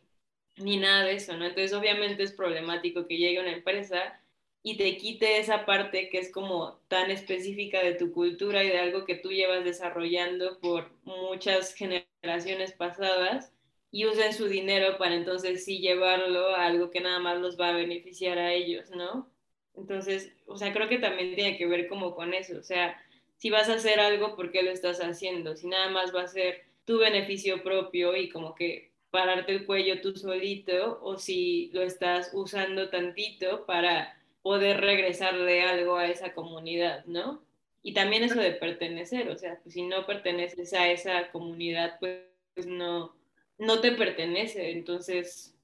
ni 0.58 0.78
nada 0.78 1.05
de 1.05 1.16
eso, 1.16 1.38
¿no? 1.38 1.45
Entonces 1.45 1.74
obviamente 1.74 2.24
es 2.24 2.32
problemático 2.34 3.08
que 3.08 3.18
llegue 3.18 3.39
una 3.39 3.53
empresa 3.53 4.20
y 4.64 4.78
te 4.78 4.97
quite 4.97 5.38
esa 5.39 5.66
parte 5.66 6.10
que 6.10 6.20
es 6.20 6.32
como 6.32 6.80
tan 6.88 7.12
específica 7.12 7.82
de 7.82 7.93
tu 7.93 8.12
cultura 8.12 8.64
y 8.64 8.70
de 8.70 8.80
algo 8.80 9.05
que 9.05 9.16
tú 9.16 9.30
llevas 9.32 9.64
desarrollando 9.64 10.60
por 10.60 10.91
muchas 11.03 11.74
generaciones 11.76 12.74
pasadas 12.74 13.53
y 13.91 14.05
usen 14.05 14.34
su 14.34 14.47
dinero 14.47 14.97
para 14.97 15.16
entonces 15.16 15.64
sí 15.64 15.80
llevarlo 15.80 16.49
a 16.55 16.66
algo 16.66 16.91
que 16.91 16.99
nada 17.01 17.20
más 17.20 17.39
los 17.39 17.60
va 17.60 17.70
a 17.70 17.74
beneficiar 17.74 18.38
a 18.38 18.53
ellos, 18.53 18.89
¿no? 18.91 19.32
Entonces, 19.76 20.34
o 20.47 20.58
sea, 20.58 20.74
creo 20.74 20.89
que 20.89 20.97
también 20.99 21.36
tiene 21.36 21.58
que 21.58 21.68
ver 21.68 21.88
como 21.88 22.16
con 22.16 22.34
eso, 22.34 22.58
o 22.60 22.64
sea, 22.64 22.99
si 23.38 23.49
vas 23.51 23.70
a 23.70 23.76
hacer 23.76 23.99
algo, 23.99 24.36
¿por 24.36 24.51
qué 24.51 24.64
lo 24.64 24.72
estás 24.72 24.99
haciendo? 24.99 25.55
Si 25.55 25.68
nada 25.68 25.89
más 25.89 26.14
va 26.14 26.24
a 26.24 26.28
ser 26.28 26.66
tu 26.86 26.97
beneficio 26.97 27.64
propio 27.64 28.16
y 28.16 28.30
como 28.30 28.55
que 28.55 28.91
pararte 29.12 29.53
el 29.53 29.66
cuello 29.66 30.01
tú 30.01 30.16
solito, 30.16 30.99
o 31.01 31.18
si 31.18 31.70
lo 31.74 31.82
estás 31.82 32.32
usando 32.34 32.89
tantito 32.89 33.66
para 33.66 34.18
poder 34.41 34.82
regresarle 34.82 35.64
algo 35.64 35.97
a 35.97 36.08
esa 36.08 36.34
comunidad, 36.34 37.05
¿no? 37.05 37.43
Y 37.84 37.93
también 37.93 38.24
eso 38.24 38.39
de 38.39 38.51
pertenecer, 38.51 39.30
o 39.30 39.38
sea, 39.38 39.60
pues 39.62 39.74
si 39.74 39.84
no 39.84 40.05
perteneces 40.05 40.74
a 40.74 40.89
esa 40.89 41.32
comunidad, 41.32 41.99
pues 41.99 42.24
no, 42.66 43.16
no 43.58 43.82
te 43.82 43.91
pertenece, 43.91 44.72
entonces, 44.72 45.55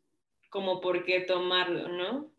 como 0.49 0.81
por 0.81 1.05
qué 1.05 1.21
tomarlo, 1.21 1.89
¿no? 1.89 2.31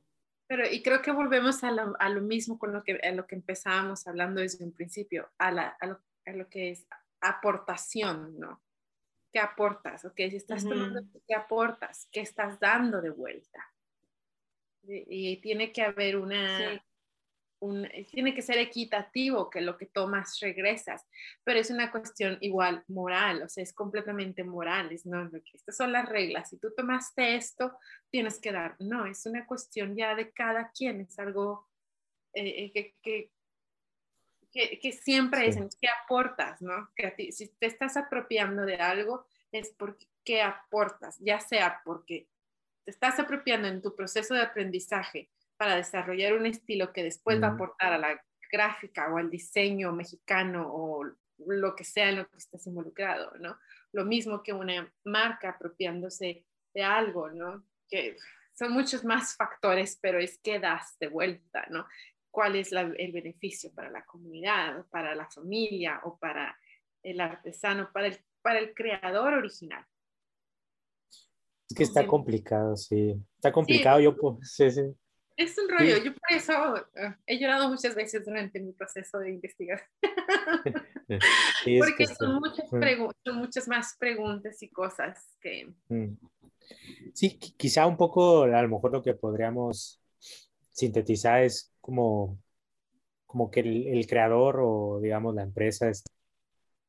Pero, 0.46 0.70
y 0.70 0.82
creo 0.82 1.00
que 1.02 1.10
volvemos 1.10 1.64
a 1.64 1.70
lo, 1.70 1.94
a 1.98 2.08
lo 2.08 2.20
mismo 2.20 2.58
con 2.58 2.72
lo 2.72 2.82
que, 2.82 3.00
a 3.02 3.12
lo 3.12 3.26
que 3.26 3.34
empezábamos 3.34 4.06
hablando 4.06 4.40
desde 4.40 4.64
un 4.64 4.72
principio, 4.72 5.30
a, 5.38 5.50
la, 5.50 5.76
a, 5.80 5.86
lo, 5.86 6.00
a 6.26 6.32
lo, 6.32 6.48
que 6.48 6.70
es 6.70 6.86
aportación, 7.20 8.38
¿no? 8.38 8.60
¿Qué 9.34 9.40
aportas? 9.40 10.04
Ok, 10.04 10.14
si 10.16 10.36
estás 10.36 10.62
tomando, 10.62 11.02
¿qué 11.26 11.34
aportas? 11.34 12.08
¿Qué 12.12 12.20
estás 12.20 12.60
dando 12.60 13.02
de 13.02 13.10
vuelta? 13.10 13.68
Y, 14.84 15.32
y 15.32 15.36
tiene 15.40 15.72
que 15.72 15.82
haber 15.82 16.16
una, 16.16 16.80
tiene 18.10 18.34
que 18.34 18.42
ser 18.42 18.58
equitativo, 18.58 19.50
que 19.50 19.60
lo 19.60 19.76
que 19.76 19.86
tomas 19.86 20.38
regresas, 20.40 21.04
pero 21.42 21.58
es 21.58 21.70
una 21.70 21.90
cuestión 21.90 22.38
igual 22.42 22.84
moral, 22.88 23.42
o 23.42 23.48
sea, 23.48 23.62
es 23.62 23.72
completamente 23.72 24.44
moral, 24.44 24.92
es 24.92 25.06
no, 25.06 25.28
estas 25.52 25.76
son 25.76 25.92
las 25.92 26.08
reglas, 26.08 26.50
si 26.50 26.58
tú 26.58 26.72
tomaste 26.76 27.36
esto, 27.36 27.76
tienes 28.10 28.38
que 28.38 28.52
dar, 28.52 28.76
no, 28.78 29.06
es 29.06 29.26
una 29.26 29.46
cuestión 29.46 29.96
ya 29.96 30.14
de 30.14 30.30
cada 30.32 30.70
quien, 30.70 31.00
es 31.00 31.18
algo 31.18 31.68
eh, 32.34 32.70
eh, 32.74 32.94
que, 33.02 33.30
que, 34.54 34.78
que, 34.78 34.92
siempre 34.92 35.48
es 35.48 35.58
¿qué 35.80 35.88
aportas? 35.88 36.62
¿no? 36.62 36.90
Que 36.96 37.32
si 37.32 37.48
te 37.48 37.66
estás 37.66 37.96
apropiando 37.96 38.64
de 38.64 38.76
algo, 38.76 39.26
es 39.52 39.70
porque 39.70 40.42
aportas, 40.42 41.18
ya 41.20 41.40
sea 41.40 41.82
porque 41.84 42.28
te 42.84 42.90
estás 42.90 43.18
apropiando 43.18 43.68
en 43.68 43.82
tu 43.82 43.94
proceso 43.94 44.34
de 44.34 44.42
aprendizaje 44.42 45.28
para 45.56 45.76
desarrollar 45.76 46.34
un 46.34 46.46
estilo 46.46 46.92
que 46.92 47.02
después 47.02 47.42
va 47.42 47.48
a 47.48 47.50
aportar 47.52 47.92
a 47.92 47.98
la 47.98 48.24
gráfica 48.50 49.12
o 49.12 49.16
al 49.16 49.30
diseño 49.30 49.92
mexicano 49.92 50.66
o 50.72 51.04
lo 51.38 51.74
que 51.74 51.84
sea 51.84 52.10
en 52.10 52.16
lo 52.16 52.28
que 52.28 52.36
estés 52.36 52.66
involucrado, 52.66 53.32
¿no? 53.38 53.58
Lo 53.92 54.04
mismo 54.04 54.42
que 54.42 54.52
una 54.52 54.92
marca 55.04 55.50
apropiándose 55.50 56.44
de 56.72 56.82
algo, 56.82 57.30
¿no? 57.30 57.64
Que 57.88 58.16
son 58.52 58.72
muchos 58.72 59.04
más 59.04 59.36
factores, 59.36 59.98
pero 60.00 60.18
es 60.18 60.38
que 60.38 60.60
das 60.60 60.96
de 60.98 61.08
vuelta, 61.08 61.66
¿no? 61.70 61.86
¿Cuál 62.34 62.56
es 62.56 62.72
el 62.72 63.12
beneficio 63.12 63.70
para 63.72 63.88
la 63.92 64.04
comunidad, 64.04 64.84
para 64.90 65.14
la 65.14 65.30
familia 65.30 66.00
o 66.02 66.18
para 66.18 66.58
el 67.00 67.20
artesano, 67.20 67.90
para 67.92 68.08
el, 68.08 68.18
para 68.42 68.58
el 68.58 68.74
creador 68.74 69.34
original? 69.34 69.86
Es 71.70 71.76
que 71.76 71.84
está 71.84 72.04
complicado, 72.04 72.76
sí. 72.76 73.14
Está 73.36 73.52
complicado, 73.52 74.00
yo 74.00 74.16
pues, 74.16 74.50
sí, 74.50 74.68
sí. 74.68 74.82
Es 75.36 75.56
un 75.58 75.68
rollo, 75.68 75.96
yo 75.98 76.12
por 76.12 76.32
eso 76.32 76.52
ah, 76.52 77.16
he 77.24 77.38
llorado 77.38 77.68
muchas 77.68 77.94
veces 77.94 78.24
durante 78.24 78.58
mi 78.58 78.72
proceso 78.72 79.20
de 79.20 79.30
investigación. 79.30 79.88
Porque 81.78 82.06
son, 82.08 82.40
muchas 82.40 82.68
son 82.68 83.36
muchas 83.36 83.68
más 83.68 83.96
preguntas 83.96 84.60
y 84.60 84.70
cosas 84.70 85.36
que... 85.40 85.72
Mm. 85.88 86.14
Sí, 87.12 87.38
quizá 87.38 87.86
un 87.86 87.96
poco, 87.96 88.42
a 88.42 88.62
lo 88.62 88.68
mejor 88.68 88.90
lo 88.90 89.02
que 89.04 89.14
podríamos 89.14 90.02
sintetizar 90.72 91.44
es 91.44 91.73
como, 91.84 92.40
como 93.26 93.50
que 93.50 93.60
el, 93.60 94.06
creador 94.06 94.60
o 94.60 95.00
digamos 95.02 95.34
la 95.34 95.42
empresa 95.42 95.90
es 95.90 96.04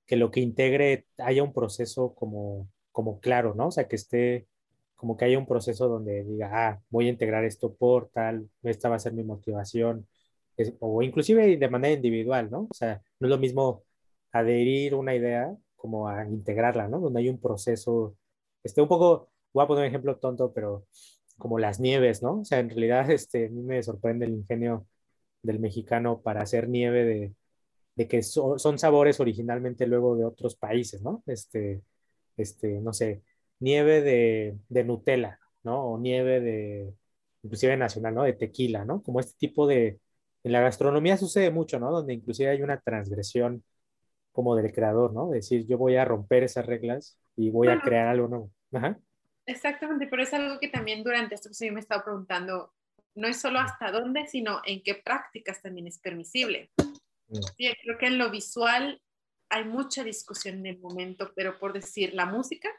que 0.05 0.15
lo 0.17 0.31
que 0.31 0.39
integre 0.41 1.07
haya 1.19 1.43
un 1.43 1.53
proceso 1.53 2.15
como, 2.15 2.69
como 2.91 3.19
claro, 3.19 3.55
¿no? 3.55 3.67
O 3.67 3.71
sea, 3.71 3.87
que 3.89 3.97
esté 3.97 4.47
como 4.95 5.17
que 5.17 5.25
haya 5.25 5.39
un 5.39 5.47
proceso 5.47 5.89
donde 5.89 6.23
diga, 6.23 6.49
ah, 6.53 6.81
voy 6.89 7.07
a 7.07 7.11
integrar 7.11 7.43
esto 7.45 7.75
por 7.75 8.09
tal, 8.09 8.49
esta 8.63 8.89
va 8.89 8.95
a 8.97 8.99
ser 8.99 9.13
mi 9.13 9.23
motivación, 9.25 10.07
o 10.79 11.01
inclusive 11.03 11.57
de 11.57 11.69
manera 11.69 11.93
individual, 11.95 12.49
¿no? 12.51 12.67
O 12.71 12.73
sea, 12.73 13.01
no 13.19 13.27
es 13.27 13.31
lo 13.31 13.37
mismo 13.39 13.83
adherir 14.31 14.95
una 14.95 15.15
idea 15.15 15.55
como 15.75 16.07
a 16.07 16.27
integrarla, 16.27 16.87
¿no? 16.87 16.99
Donde 17.01 17.19
hay 17.21 17.29
un 17.29 17.39
proceso, 17.41 18.15
este, 18.63 18.81
un 18.81 18.87
poco, 18.87 19.29
voy 19.53 19.63
a 19.65 19.67
poner 19.67 19.83
un 19.83 19.89
ejemplo 19.89 20.17
tonto, 20.17 20.53
pero 20.53 20.85
como 21.37 21.59
las 21.59 21.79
nieves, 21.79 22.23
¿no? 22.23 22.41
O 22.41 22.45
sea, 22.45 22.59
en 22.59 22.69
realidad, 22.69 23.09
este, 23.11 23.47
a 23.47 23.49
mí 23.49 23.61
me 23.63 23.83
sorprende 23.83 24.25
el 24.25 24.33
ingenio 24.33 24.87
del 25.41 25.59
mexicano 25.59 26.21
para 26.21 26.41
hacer 26.41 26.69
nieve 26.69 27.05
de, 27.05 27.35
de 27.95 28.07
que 28.07 28.23
son 28.23 28.79
sabores 28.79 29.19
originalmente 29.19 29.87
luego 29.87 30.15
de 30.17 30.25
otros 30.25 30.55
países, 30.55 31.01
¿no? 31.01 31.23
Este, 31.27 31.81
este, 32.37 32.81
no 32.81 32.93
sé, 32.93 33.23
nieve 33.59 34.01
de, 34.01 34.59
de 34.69 34.83
Nutella, 34.83 35.39
¿no? 35.63 35.83
O 35.93 35.99
nieve 35.99 36.39
de, 36.41 36.93
inclusive 37.43 37.77
nacional, 37.77 38.15
¿no? 38.15 38.23
De 38.23 38.33
tequila, 38.33 38.85
¿no? 38.85 39.01
Como 39.03 39.19
este 39.19 39.35
tipo 39.37 39.67
de, 39.67 39.99
en 40.43 40.51
la 40.51 40.61
gastronomía 40.61 41.17
sucede 41.17 41.51
mucho, 41.51 41.79
¿no? 41.79 41.91
Donde 41.91 42.13
inclusive 42.13 42.49
hay 42.49 42.61
una 42.61 42.79
transgresión 42.81 43.63
como 44.31 44.55
del 44.55 44.73
creador, 44.73 45.13
¿no? 45.13 45.29
Decir, 45.29 45.65
yo 45.67 45.77
voy 45.77 45.95
a 45.97 46.05
romper 46.05 46.43
esas 46.43 46.65
reglas 46.65 47.17
y 47.35 47.51
voy 47.51 47.69
a 47.69 47.81
crear 47.81 48.07
algo 48.07 48.27
nuevo. 48.27 48.51
Ajá. 48.73 48.99
Exactamente, 49.45 50.07
pero 50.07 50.23
es 50.23 50.33
algo 50.33 50.59
que 50.59 50.67
también 50.67 51.03
durante 51.03 51.35
esto 51.35 51.49
que 51.49 51.67
yo 51.67 51.73
me 51.73 51.79
he 51.79 51.81
estado 51.81 52.03
preguntando, 52.03 52.73
no 53.15 53.27
es 53.27 53.39
solo 53.39 53.59
hasta 53.59 53.91
dónde, 53.91 54.27
sino 54.27 54.61
en 54.65 54.81
qué 54.83 54.95
prácticas 54.95 55.61
también 55.61 55.87
es 55.87 55.99
permisible. 55.99 56.71
Mm. 57.27 57.41
Sí, 57.55 57.73
creo 57.83 57.97
que 57.97 58.07
en 58.07 58.17
lo 58.17 58.31
visual 58.31 59.01
hay 59.49 59.65
mucha 59.65 60.03
discusión 60.03 60.57
en 60.59 60.65
el 60.65 60.79
momento, 60.79 61.31
pero 61.35 61.59
por 61.59 61.73
decir 61.73 62.13
la 62.13 62.25
música, 62.25 62.69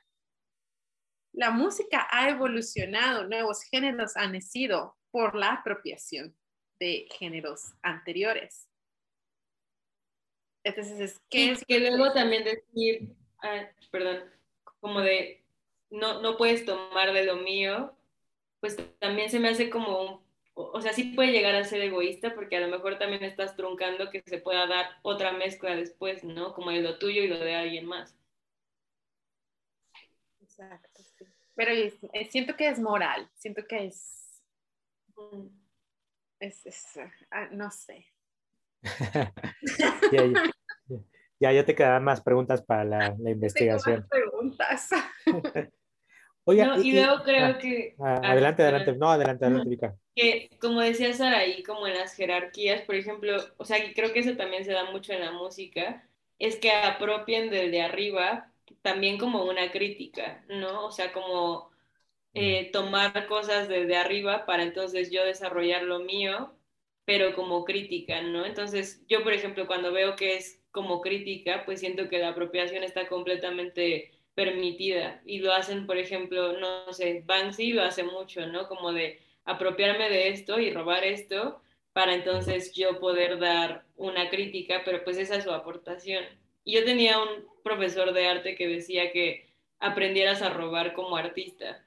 la 1.32 1.50
música 1.50 2.08
ha 2.10 2.28
evolucionado, 2.28 3.28
nuevos 3.28 3.62
géneros 3.62 4.16
han 4.16 4.32
nacido 4.32 4.96
por 5.10 5.34
la 5.34 5.52
apropiación 5.52 6.36
de 6.78 7.06
géneros 7.18 7.74
anteriores. 7.82 8.68
Entonces, 10.64 11.20
¿qué 11.30 11.52
es? 11.52 11.64
Que 11.64 11.78
luego 11.78 12.12
también 12.12 12.42
decir, 12.42 13.14
ah, 13.42 13.68
perdón, 13.90 14.24
como 14.80 15.00
de, 15.00 15.45
no, 15.90 16.20
no 16.20 16.36
puedes 16.36 16.64
tomar 16.64 17.12
de 17.12 17.24
lo 17.24 17.36
mío, 17.36 17.94
pues 18.60 18.76
también 18.98 19.30
se 19.30 19.40
me 19.40 19.48
hace 19.48 19.70
como 19.70 20.02
un 20.02 20.26
o 20.58 20.80
sea, 20.80 20.94
sí 20.94 21.12
puede 21.14 21.32
llegar 21.32 21.54
a 21.54 21.64
ser 21.64 21.82
egoísta 21.82 22.34
porque 22.34 22.56
a 22.56 22.60
lo 22.60 22.68
mejor 22.68 22.98
también 22.98 23.22
estás 23.22 23.56
truncando 23.56 24.10
que 24.10 24.22
se 24.24 24.38
pueda 24.38 24.66
dar 24.66 24.86
otra 25.02 25.32
mezcla 25.32 25.76
después, 25.76 26.24
¿no? 26.24 26.54
Como 26.54 26.70
de 26.70 26.80
lo 26.80 26.98
tuyo 26.98 27.22
y 27.22 27.28
lo 27.28 27.38
de 27.38 27.54
alguien 27.54 27.84
más. 27.84 28.16
Exacto, 30.40 31.02
sí. 31.02 31.26
Pero 31.54 31.72
siento 32.30 32.56
que 32.56 32.68
es 32.68 32.80
moral, 32.80 33.30
siento 33.34 33.66
que 33.66 33.86
es... 33.86 34.42
Es, 36.40 36.98
ah, 37.30 37.48
no 37.50 37.70
sé. 37.70 38.06
ya, 41.40 41.52
ya, 41.52 41.64
te 41.66 41.74
quedan 41.74 42.04
más 42.04 42.22
preguntas 42.22 42.62
para 42.62 42.84
la, 42.84 43.14
la 43.18 43.30
investigación. 43.30 44.06
No, 46.46 46.80
y, 46.80 46.92
luego 46.92 47.24
creo 47.24 47.46
ah, 47.46 47.58
que... 47.58 47.96
Ah, 47.98 48.20
adelante, 48.22 48.62
adelante. 48.62 48.92
No, 48.92 49.10
adelante, 49.10 49.44
adelante, 49.44 49.68
Vika. 49.68 49.96
Que, 50.14 50.48
como 50.60 50.80
decía 50.80 51.12
Saraí, 51.12 51.64
como 51.64 51.88
en 51.88 51.94
las 51.94 52.14
jerarquías, 52.14 52.82
por 52.82 52.94
ejemplo, 52.94 53.36
o 53.56 53.64
sea, 53.64 53.78
creo 53.94 54.12
que 54.12 54.20
eso 54.20 54.36
también 54.36 54.64
se 54.64 54.70
da 54.70 54.88
mucho 54.92 55.12
en 55.12 55.22
la 55.22 55.32
música, 55.32 56.08
es 56.38 56.54
que 56.54 56.70
apropien 56.70 57.50
desde 57.50 57.82
arriba 57.82 58.52
también 58.82 59.18
como 59.18 59.44
una 59.44 59.72
crítica, 59.72 60.44
¿no? 60.48 60.86
O 60.86 60.92
sea, 60.92 61.12
como 61.12 61.70
eh, 62.34 62.70
tomar 62.72 63.26
cosas 63.26 63.68
desde 63.68 63.96
arriba 63.96 64.46
para 64.46 64.62
entonces 64.62 65.10
yo 65.10 65.24
desarrollar 65.24 65.82
lo 65.82 66.00
mío, 66.00 66.52
pero 67.04 67.34
como 67.34 67.64
crítica, 67.64 68.22
¿no? 68.22 68.46
Entonces, 68.46 69.04
yo, 69.08 69.24
por 69.24 69.32
ejemplo, 69.32 69.66
cuando 69.66 69.92
veo 69.92 70.14
que 70.16 70.36
es 70.36 70.62
como 70.70 71.00
crítica, 71.00 71.64
pues 71.64 71.80
siento 71.80 72.08
que 72.08 72.18
la 72.18 72.30
apropiación 72.30 72.84
está 72.84 73.08
completamente 73.08 74.12
permitida 74.36 75.22
y 75.24 75.38
lo 75.40 75.52
hacen, 75.52 75.86
por 75.86 75.96
ejemplo, 75.96 76.52
no 76.60 76.92
sé, 76.92 77.24
Banksy 77.26 77.72
lo 77.72 77.82
hace 77.82 78.04
mucho, 78.04 78.46
¿no? 78.46 78.68
Como 78.68 78.92
de 78.92 79.18
apropiarme 79.44 80.10
de 80.10 80.28
esto 80.28 80.60
y 80.60 80.72
robar 80.72 81.04
esto 81.04 81.60
para 81.94 82.14
entonces 82.14 82.74
yo 82.74 83.00
poder 83.00 83.38
dar 83.38 83.86
una 83.96 84.28
crítica, 84.28 84.82
pero 84.84 85.02
pues 85.02 85.16
esa 85.16 85.36
es 85.36 85.44
su 85.44 85.50
aportación. 85.50 86.22
Y 86.64 86.74
yo 86.74 86.84
tenía 86.84 87.18
un 87.18 87.46
profesor 87.64 88.12
de 88.12 88.28
arte 88.28 88.56
que 88.56 88.68
decía 88.68 89.10
que 89.10 89.48
aprendieras 89.80 90.42
a 90.42 90.50
robar 90.50 90.92
como 90.92 91.16
artista. 91.16 91.82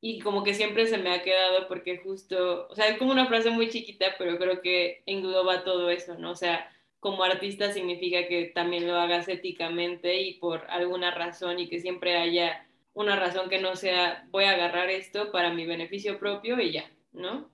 Y 0.00 0.20
como 0.20 0.44
que 0.44 0.54
siempre 0.54 0.86
se 0.86 0.98
me 0.98 1.10
ha 1.10 1.22
quedado 1.22 1.66
porque 1.66 1.98
justo, 1.98 2.68
o 2.70 2.74
sea, 2.76 2.88
es 2.88 2.98
como 2.98 3.10
una 3.12 3.26
frase 3.26 3.50
muy 3.50 3.68
chiquita, 3.68 4.14
pero 4.18 4.38
creo 4.38 4.60
que 4.62 5.02
engloba 5.06 5.64
todo 5.64 5.90
eso, 5.90 6.16
¿no? 6.16 6.30
O 6.30 6.36
sea, 6.36 6.70
como 7.02 7.24
artista 7.24 7.72
significa 7.72 8.28
que 8.28 8.52
también 8.54 8.86
lo 8.86 8.94
hagas 8.94 9.26
éticamente 9.26 10.20
y 10.20 10.34
por 10.34 10.70
alguna 10.70 11.12
razón 11.12 11.58
y 11.58 11.68
que 11.68 11.80
siempre 11.80 12.16
haya 12.16 12.64
una 12.94 13.16
razón 13.16 13.50
que 13.50 13.60
no 13.60 13.74
sea 13.74 14.24
voy 14.30 14.44
a 14.44 14.52
agarrar 14.52 14.88
esto 14.88 15.32
para 15.32 15.52
mi 15.52 15.66
beneficio 15.66 16.20
propio 16.20 16.60
y 16.60 16.70
ya, 16.70 16.88
¿no? 17.10 17.50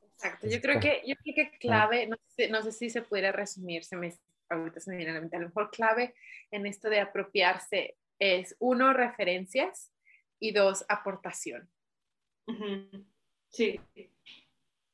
Exacto, 0.00 0.46
yo 0.46 0.60
creo 0.60 0.78
que, 0.78 1.02
yo 1.04 1.16
creo 1.16 1.34
que 1.34 1.58
clave, 1.58 2.06
no 2.06 2.16
sé, 2.28 2.48
no 2.48 2.62
sé 2.62 2.70
si 2.70 2.88
se 2.88 3.02
pudiera 3.02 3.32
resumir, 3.32 3.82
se 3.82 3.96
me, 3.96 4.14
ahorita 4.48 4.78
se 4.78 4.92
me 4.92 4.98
viene 4.98 5.10
a 5.10 5.14
la 5.14 5.20
mente, 5.20 5.36
a 5.36 5.40
lo 5.40 5.48
mejor 5.48 5.72
clave 5.72 6.14
en 6.52 6.66
esto 6.66 6.88
de 6.88 7.00
apropiarse 7.00 7.96
es 8.20 8.54
uno, 8.60 8.92
referencias 8.92 9.90
y 10.38 10.52
dos, 10.52 10.84
aportación. 10.88 11.68
Sí. 13.48 13.80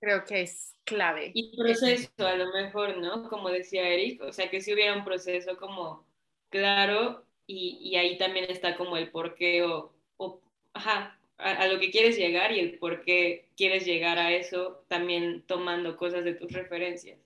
Creo 0.01 0.25
que 0.25 0.43
es 0.43 0.75
clave. 0.85 1.33
Y 1.35 1.57
proceso, 1.57 2.11
a 2.19 2.37
lo 2.37 2.53
mejor, 2.53 2.99
¿no? 2.99 3.29
Como 3.29 3.51
decía 3.51 3.89
Eric, 3.89 4.23
o 4.23 4.33
sea, 4.33 4.51
que 4.51 4.61
si 4.61 4.73
hubiera 4.73 4.97
un 4.97 5.05
proceso 5.05 5.57
como 5.57 6.07
claro 6.51 7.25
y, 7.47 7.79
y 7.81 7.97
ahí 7.97 8.19
también 8.19 8.51
está 8.51 8.77
como 8.77 8.97
el 8.97 9.11
por 9.11 9.35
qué 9.35 9.63
o, 9.63 9.93
o 10.17 10.41
ajá, 10.75 11.19
a, 11.39 11.67
lo 11.69 11.79
que 11.79 11.91
quieres 11.91 12.17
llegar 12.17 12.53
y 12.53 12.61
el 12.61 12.79
por 12.79 13.03
qué 13.03 13.49
quieres 13.57 13.85
llegar 13.85 14.19
a 14.19 14.33
eso, 14.33 14.85
también 14.89 15.45
tomando 15.47 15.97
cosas 15.97 16.25
de 16.25 16.35
tus 16.35 16.53
referencias. 16.53 17.19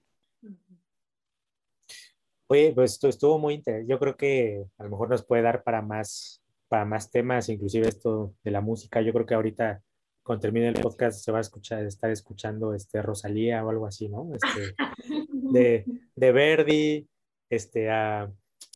Oye, 2.48 2.72
pues 2.74 2.92
esto 2.92 3.08
estuvo 3.08 3.38
muy 3.38 3.54
interesante. 3.54 3.90
Yo 3.90 3.98
creo 3.98 4.16
que 4.16 4.64
a 4.78 4.82
lo 4.82 4.90
mejor 4.90 5.08
nos 5.08 5.24
puede 5.24 5.42
dar 5.42 5.62
para 5.62 5.82
más, 5.82 6.42
para 6.68 6.84
más 6.84 7.10
temas, 7.10 7.48
inclusive 7.48 7.86
esto 7.86 8.34
de 8.42 8.50
la 8.50 8.60
música. 8.60 9.00
Yo 9.02 9.12
creo 9.12 9.26
que 9.26 9.34
ahorita 9.34 9.82
cuando 10.22 10.42
termine 10.42 10.68
el 10.68 10.80
podcast 10.80 11.24
se 11.24 11.32
va 11.32 11.38
a 11.38 11.42
escuchar, 11.42 11.84
estar 11.84 12.10
escuchando 12.10 12.74
este, 12.74 13.02
Rosalía 13.02 13.64
o 13.64 13.70
algo 13.70 13.86
así, 13.86 14.08
¿no? 14.08 14.30
Este, 14.34 14.74
de, 15.32 15.84
de 16.14 16.32
Verdi, 16.32 17.08
este, 17.48 17.90
a, 17.90 18.30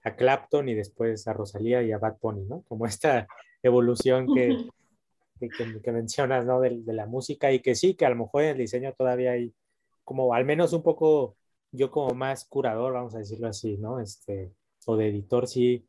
a, 0.04 0.16
Clapton 0.16 0.68
y 0.68 0.74
después 0.74 1.26
a 1.28 1.32
Rosalía 1.32 1.82
y 1.82 1.92
a 1.92 1.98
Bad 1.98 2.16
Bunny, 2.20 2.44
¿no? 2.46 2.62
Como 2.62 2.86
esta 2.86 3.26
evolución 3.62 4.26
que, 4.34 4.56
que, 5.38 5.48
que, 5.82 5.92
mencionas, 5.92 6.44
¿no? 6.46 6.60
De, 6.60 6.82
de, 6.82 6.92
la 6.92 7.06
música 7.06 7.52
y 7.52 7.60
que 7.60 7.74
sí, 7.74 7.94
que 7.94 8.06
a 8.06 8.10
lo 8.10 8.16
mejor 8.16 8.42
en 8.42 8.50
el 8.50 8.58
diseño 8.58 8.92
todavía 8.92 9.32
hay 9.32 9.54
como 10.02 10.34
al 10.34 10.44
menos 10.44 10.72
un 10.72 10.82
poco, 10.82 11.36
yo 11.72 11.90
como 11.90 12.14
más 12.14 12.44
curador, 12.44 12.92
vamos 12.92 13.14
a 13.14 13.18
decirlo 13.18 13.48
así, 13.48 13.76
¿no? 13.78 14.00
Este, 14.00 14.52
o 14.86 14.96
de 14.96 15.08
editor, 15.08 15.46
sí 15.46 15.86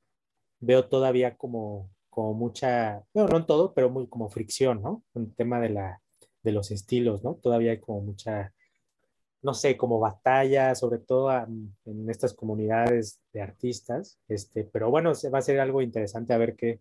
veo 0.60 0.88
todavía 0.88 1.38
como 1.38 1.89
como 2.16 2.34
mucha, 2.34 3.03
bueno, 3.13 3.30
no 3.30 3.38
en 3.39 3.45
todo, 3.45 3.74
pero 3.74 3.89
muy 3.89 4.07
como 4.07 4.30
fricción, 4.30 4.82
¿no? 4.82 5.03
El 5.16 5.36
tema 5.36 5.59
de, 5.59 5.70
la, 5.70 6.01
de 6.43 6.53
los 6.53 6.72
estilos, 6.72 7.26
¿no? 7.26 7.36
Todavía 7.36 7.72
hay 7.72 7.80
como 7.82 7.99
mucha, 7.99 8.53
no 9.41 9.53
sé, 9.53 9.76
como 9.76 9.99
batalla, 9.99 10.74
sobre 10.76 10.99
todo 10.99 11.30
en 11.30 12.09
estas 12.09 12.34
comunidades 12.34 13.20
de 13.34 13.41
artistas, 13.41 14.18
este, 14.30 14.63
pero 14.63 14.89
bueno, 14.89 15.11
va 15.34 15.39
a 15.39 15.41
ser 15.41 15.59
algo 15.59 15.82
interesante 15.82 16.34
a 16.34 16.38
ver 16.38 16.55
qué, 16.55 16.80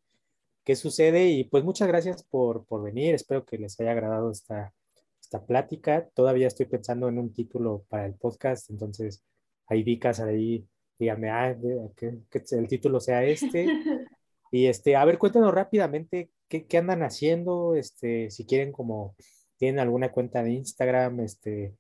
qué 0.63 0.77
sucede 0.77 1.27
y 1.27 1.43
pues 1.43 1.65
muchas 1.65 1.89
gracias 1.89 2.23
por, 2.23 2.65
por 2.65 2.85
venir, 2.85 3.17
espero 3.17 3.45
que 3.45 3.59
les 3.59 3.79
haya 3.81 3.91
agradado 3.91 4.31
esta, 4.31 4.73
esta 5.21 5.45
plática, 5.45 6.09
todavía 6.15 6.47
estoy 6.47 6.67
pensando 6.67 7.09
en 7.09 7.19
un 7.19 7.33
título 7.33 7.85
para 7.89 8.07
el 8.07 8.15
podcast, 8.15 8.71
entonces 8.71 9.25
ahí 9.67 9.83
Vicas, 9.83 10.21
ahí 10.21 10.65
dígame, 10.97 11.29
ah, 11.31 11.57
que, 11.97 12.21
que 12.31 12.43
el 12.53 12.69
título 12.69 13.01
sea 13.01 13.25
este, 13.25 13.67
Y 14.55 14.69
este, 14.69 14.95
a 14.95 15.05
ver, 15.05 15.19
cuéntanos 15.19 15.53
rápidamente 15.53 16.31
qué, 16.49 16.65
qué, 16.69 16.79
andan 16.79 17.03
haciendo, 17.03 17.75
este, 17.75 18.31
si 18.31 18.47
quieren 18.47 18.71
como, 18.71 19.17
tienen 19.57 19.81
alguna 19.81 20.13
cuenta 20.13 20.45
de 20.45 20.53
Instagram, 20.53 21.19
este, 21.19 21.75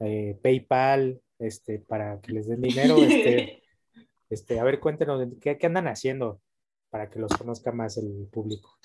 eh, 0.00 0.36
PayPal, 0.42 1.22
este, 1.38 1.78
para 1.78 2.20
que 2.20 2.32
les 2.32 2.48
den 2.48 2.62
dinero, 2.62 2.96
este, 2.96 3.62
este, 4.28 4.58
a 4.58 4.64
ver, 4.64 4.80
cuéntenos 4.80 5.24
qué, 5.40 5.56
qué 5.56 5.66
andan 5.66 5.86
haciendo 5.86 6.42
para 6.90 7.08
que 7.08 7.20
los 7.20 7.30
conozca 7.30 7.70
más 7.70 7.96
el 7.96 8.26
público. 8.32 8.76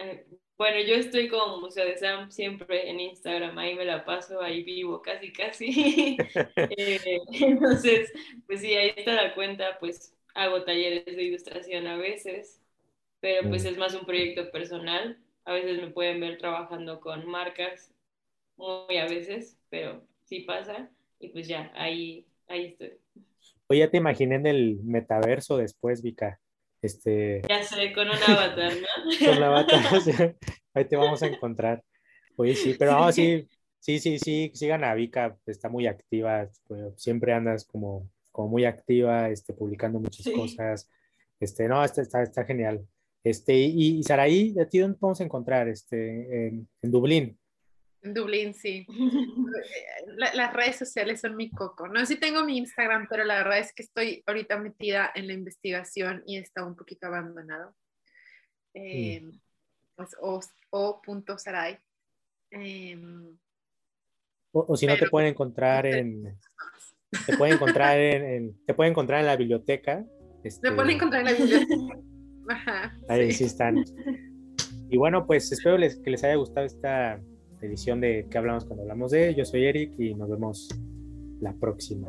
Eh, 0.00 0.26
bueno, 0.56 0.80
yo 0.80 0.96
estoy 0.96 1.28
como 1.28 1.60
Museo 1.60 1.84
de 1.84 1.96
Sam 1.96 2.32
siempre 2.32 2.90
en 2.90 2.98
Instagram, 2.98 3.56
ahí 3.56 3.76
me 3.76 3.84
la 3.84 4.04
paso, 4.04 4.42
ahí 4.42 4.64
vivo 4.64 5.00
casi, 5.00 5.32
casi. 5.32 6.16
Eh, 6.56 7.20
entonces, 7.34 8.12
pues 8.48 8.62
sí, 8.62 8.74
ahí 8.74 8.94
está 8.96 9.14
la 9.14 9.34
cuenta, 9.36 9.78
pues 9.78 10.17
hago 10.38 10.62
talleres 10.62 11.04
de 11.04 11.22
ilustración 11.22 11.86
a 11.88 11.96
veces, 11.96 12.62
pero 13.20 13.48
pues 13.48 13.64
es 13.64 13.76
más 13.76 13.94
un 13.94 14.06
proyecto 14.06 14.50
personal. 14.50 15.18
A 15.44 15.52
veces 15.52 15.80
me 15.80 15.90
pueden 15.90 16.20
ver 16.20 16.38
trabajando 16.38 17.00
con 17.00 17.26
marcas, 17.26 17.92
muy 18.56 18.98
a 18.98 19.06
veces, 19.06 19.58
pero 19.68 20.04
sí 20.24 20.40
pasa. 20.40 20.90
Y 21.18 21.28
pues 21.28 21.48
ya, 21.48 21.72
ahí, 21.74 22.24
ahí 22.46 22.66
estoy. 22.66 22.92
Oye, 23.66 23.80
ya 23.80 23.90
te 23.90 23.96
imaginé 23.96 24.36
en 24.36 24.46
el 24.46 24.80
metaverso 24.84 25.56
después, 25.56 26.02
Vika. 26.02 26.38
Este... 26.80 27.42
Ya 27.48 27.64
sé, 27.64 27.92
con 27.92 28.08
un 28.08 28.14
avatar, 28.14 28.72
¿no? 28.72 29.18
con 29.26 29.36
un 29.38 29.42
avatar, 29.42 30.36
ahí 30.74 30.84
te 30.84 30.96
vamos 30.96 31.22
a 31.22 31.26
encontrar. 31.26 31.82
Oye, 32.36 32.54
sí, 32.54 32.76
pero 32.78 32.92
vamos, 32.92 33.16
sí, 33.16 33.48
sí, 33.80 33.98
sí, 33.98 34.20
sí, 34.20 34.52
sigan 34.54 34.84
a 34.84 34.94
Vika, 34.94 35.36
está 35.46 35.68
muy 35.68 35.88
activa, 35.88 36.48
pues, 36.68 36.94
siempre 36.96 37.32
andas 37.32 37.64
como 37.64 38.08
como 38.38 38.50
muy 38.50 38.64
activa, 38.64 39.30
este, 39.30 39.52
publicando 39.52 39.98
muchas 39.98 40.32
cosas. 40.32 40.88
Este, 41.40 41.66
no, 41.66 41.82
está, 41.82 42.02
está, 42.02 42.22
está, 42.22 42.44
genial. 42.44 42.86
Este, 43.24 43.52
y, 43.52 43.98
y 43.98 44.02
Saraí, 44.04 44.54
¿a 44.60 44.68
ti 44.68 44.78
dónde 44.78 44.96
podemos 44.96 45.20
encontrar? 45.20 45.66
Este, 45.66 46.46
en, 46.46 46.68
en 46.80 46.90
Dublín. 46.92 47.36
En 48.02 48.14
Dublín, 48.14 48.54
sí. 48.54 48.86
las 50.34 50.52
redes 50.52 50.76
sociales 50.76 51.20
son 51.20 51.34
mi 51.34 51.50
coco. 51.50 51.88
No 51.88 51.98
sé 51.98 52.14
si 52.14 52.20
tengo 52.20 52.44
mi 52.44 52.58
Instagram, 52.58 53.08
pero 53.10 53.24
la 53.24 53.38
verdad 53.38 53.58
es 53.58 53.72
que 53.72 53.82
estoy 53.82 54.22
ahorita 54.24 54.56
metida 54.56 55.10
en 55.16 55.26
la 55.26 55.32
investigación 55.32 56.22
y 56.24 56.36
está 56.36 56.64
un 56.64 56.76
poquito 56.76 57.08
abandonado. 57.08 57.74
Eh, 58.72 59.32
pues, 59.96 60.14
o, 60.20 60.40
o, 60.70 61.02
punto 61.02 61.36
Saray. 61.38 61.76
Eh, 62.52 62.96
o, 64.52 64.64
o, 64.68 64.76
si 64.76 64.86
no 64.86 64.96
te 64.96 65.08
pueden 65.08 65.30
encontrar 65.30 65.86
en, 65.86 66.38
Te 67.26 67.36
pueden 67.36 67.54
encontrar 67.54 67.98
en, 67.98 68.54
te 68.66 68.74
pueden 68.74 68.92
encontrar 68.92 69.20
en 69.20 69.26
la 69.26 69.36
biblioteca. 69.36 70.04
Este, 70.44 70.72
pueden 70.72 70.92
encontrar 70.92 71.26
en 71.26 71.32
la 71.32 71.38
biblioteca. 71.38 71.98
Ajá, 72.48 72.96
ahí 73.08 73.32
sí. 73.32 73.44
están. 73.44 73.84
Y 74.90 74.96
bueno, 74.96 75.26
pues 75.26 75.52
espero 75.52 75.76
que 75.76 76.10
les 76.10 76.24
haya 76.24 76.36
gustado 76.36 76.66
esta 76.66 77.20
edición 77.60 78.00
de 78.00 78.26
que 78.30 78.38
hablamos 78.38 78.64
cuando 78.64 78.82
hablamos 78.82 79.10
de. 79.10 79.34
Yo 79.34 79.44
soy 79.44 79.66
Eric 79.66 79.92
y 79.98 80.14
nos 80.14 80.30
vemos 80.30 80.68
la 81.40 81.52
próxima. 81.54 82.08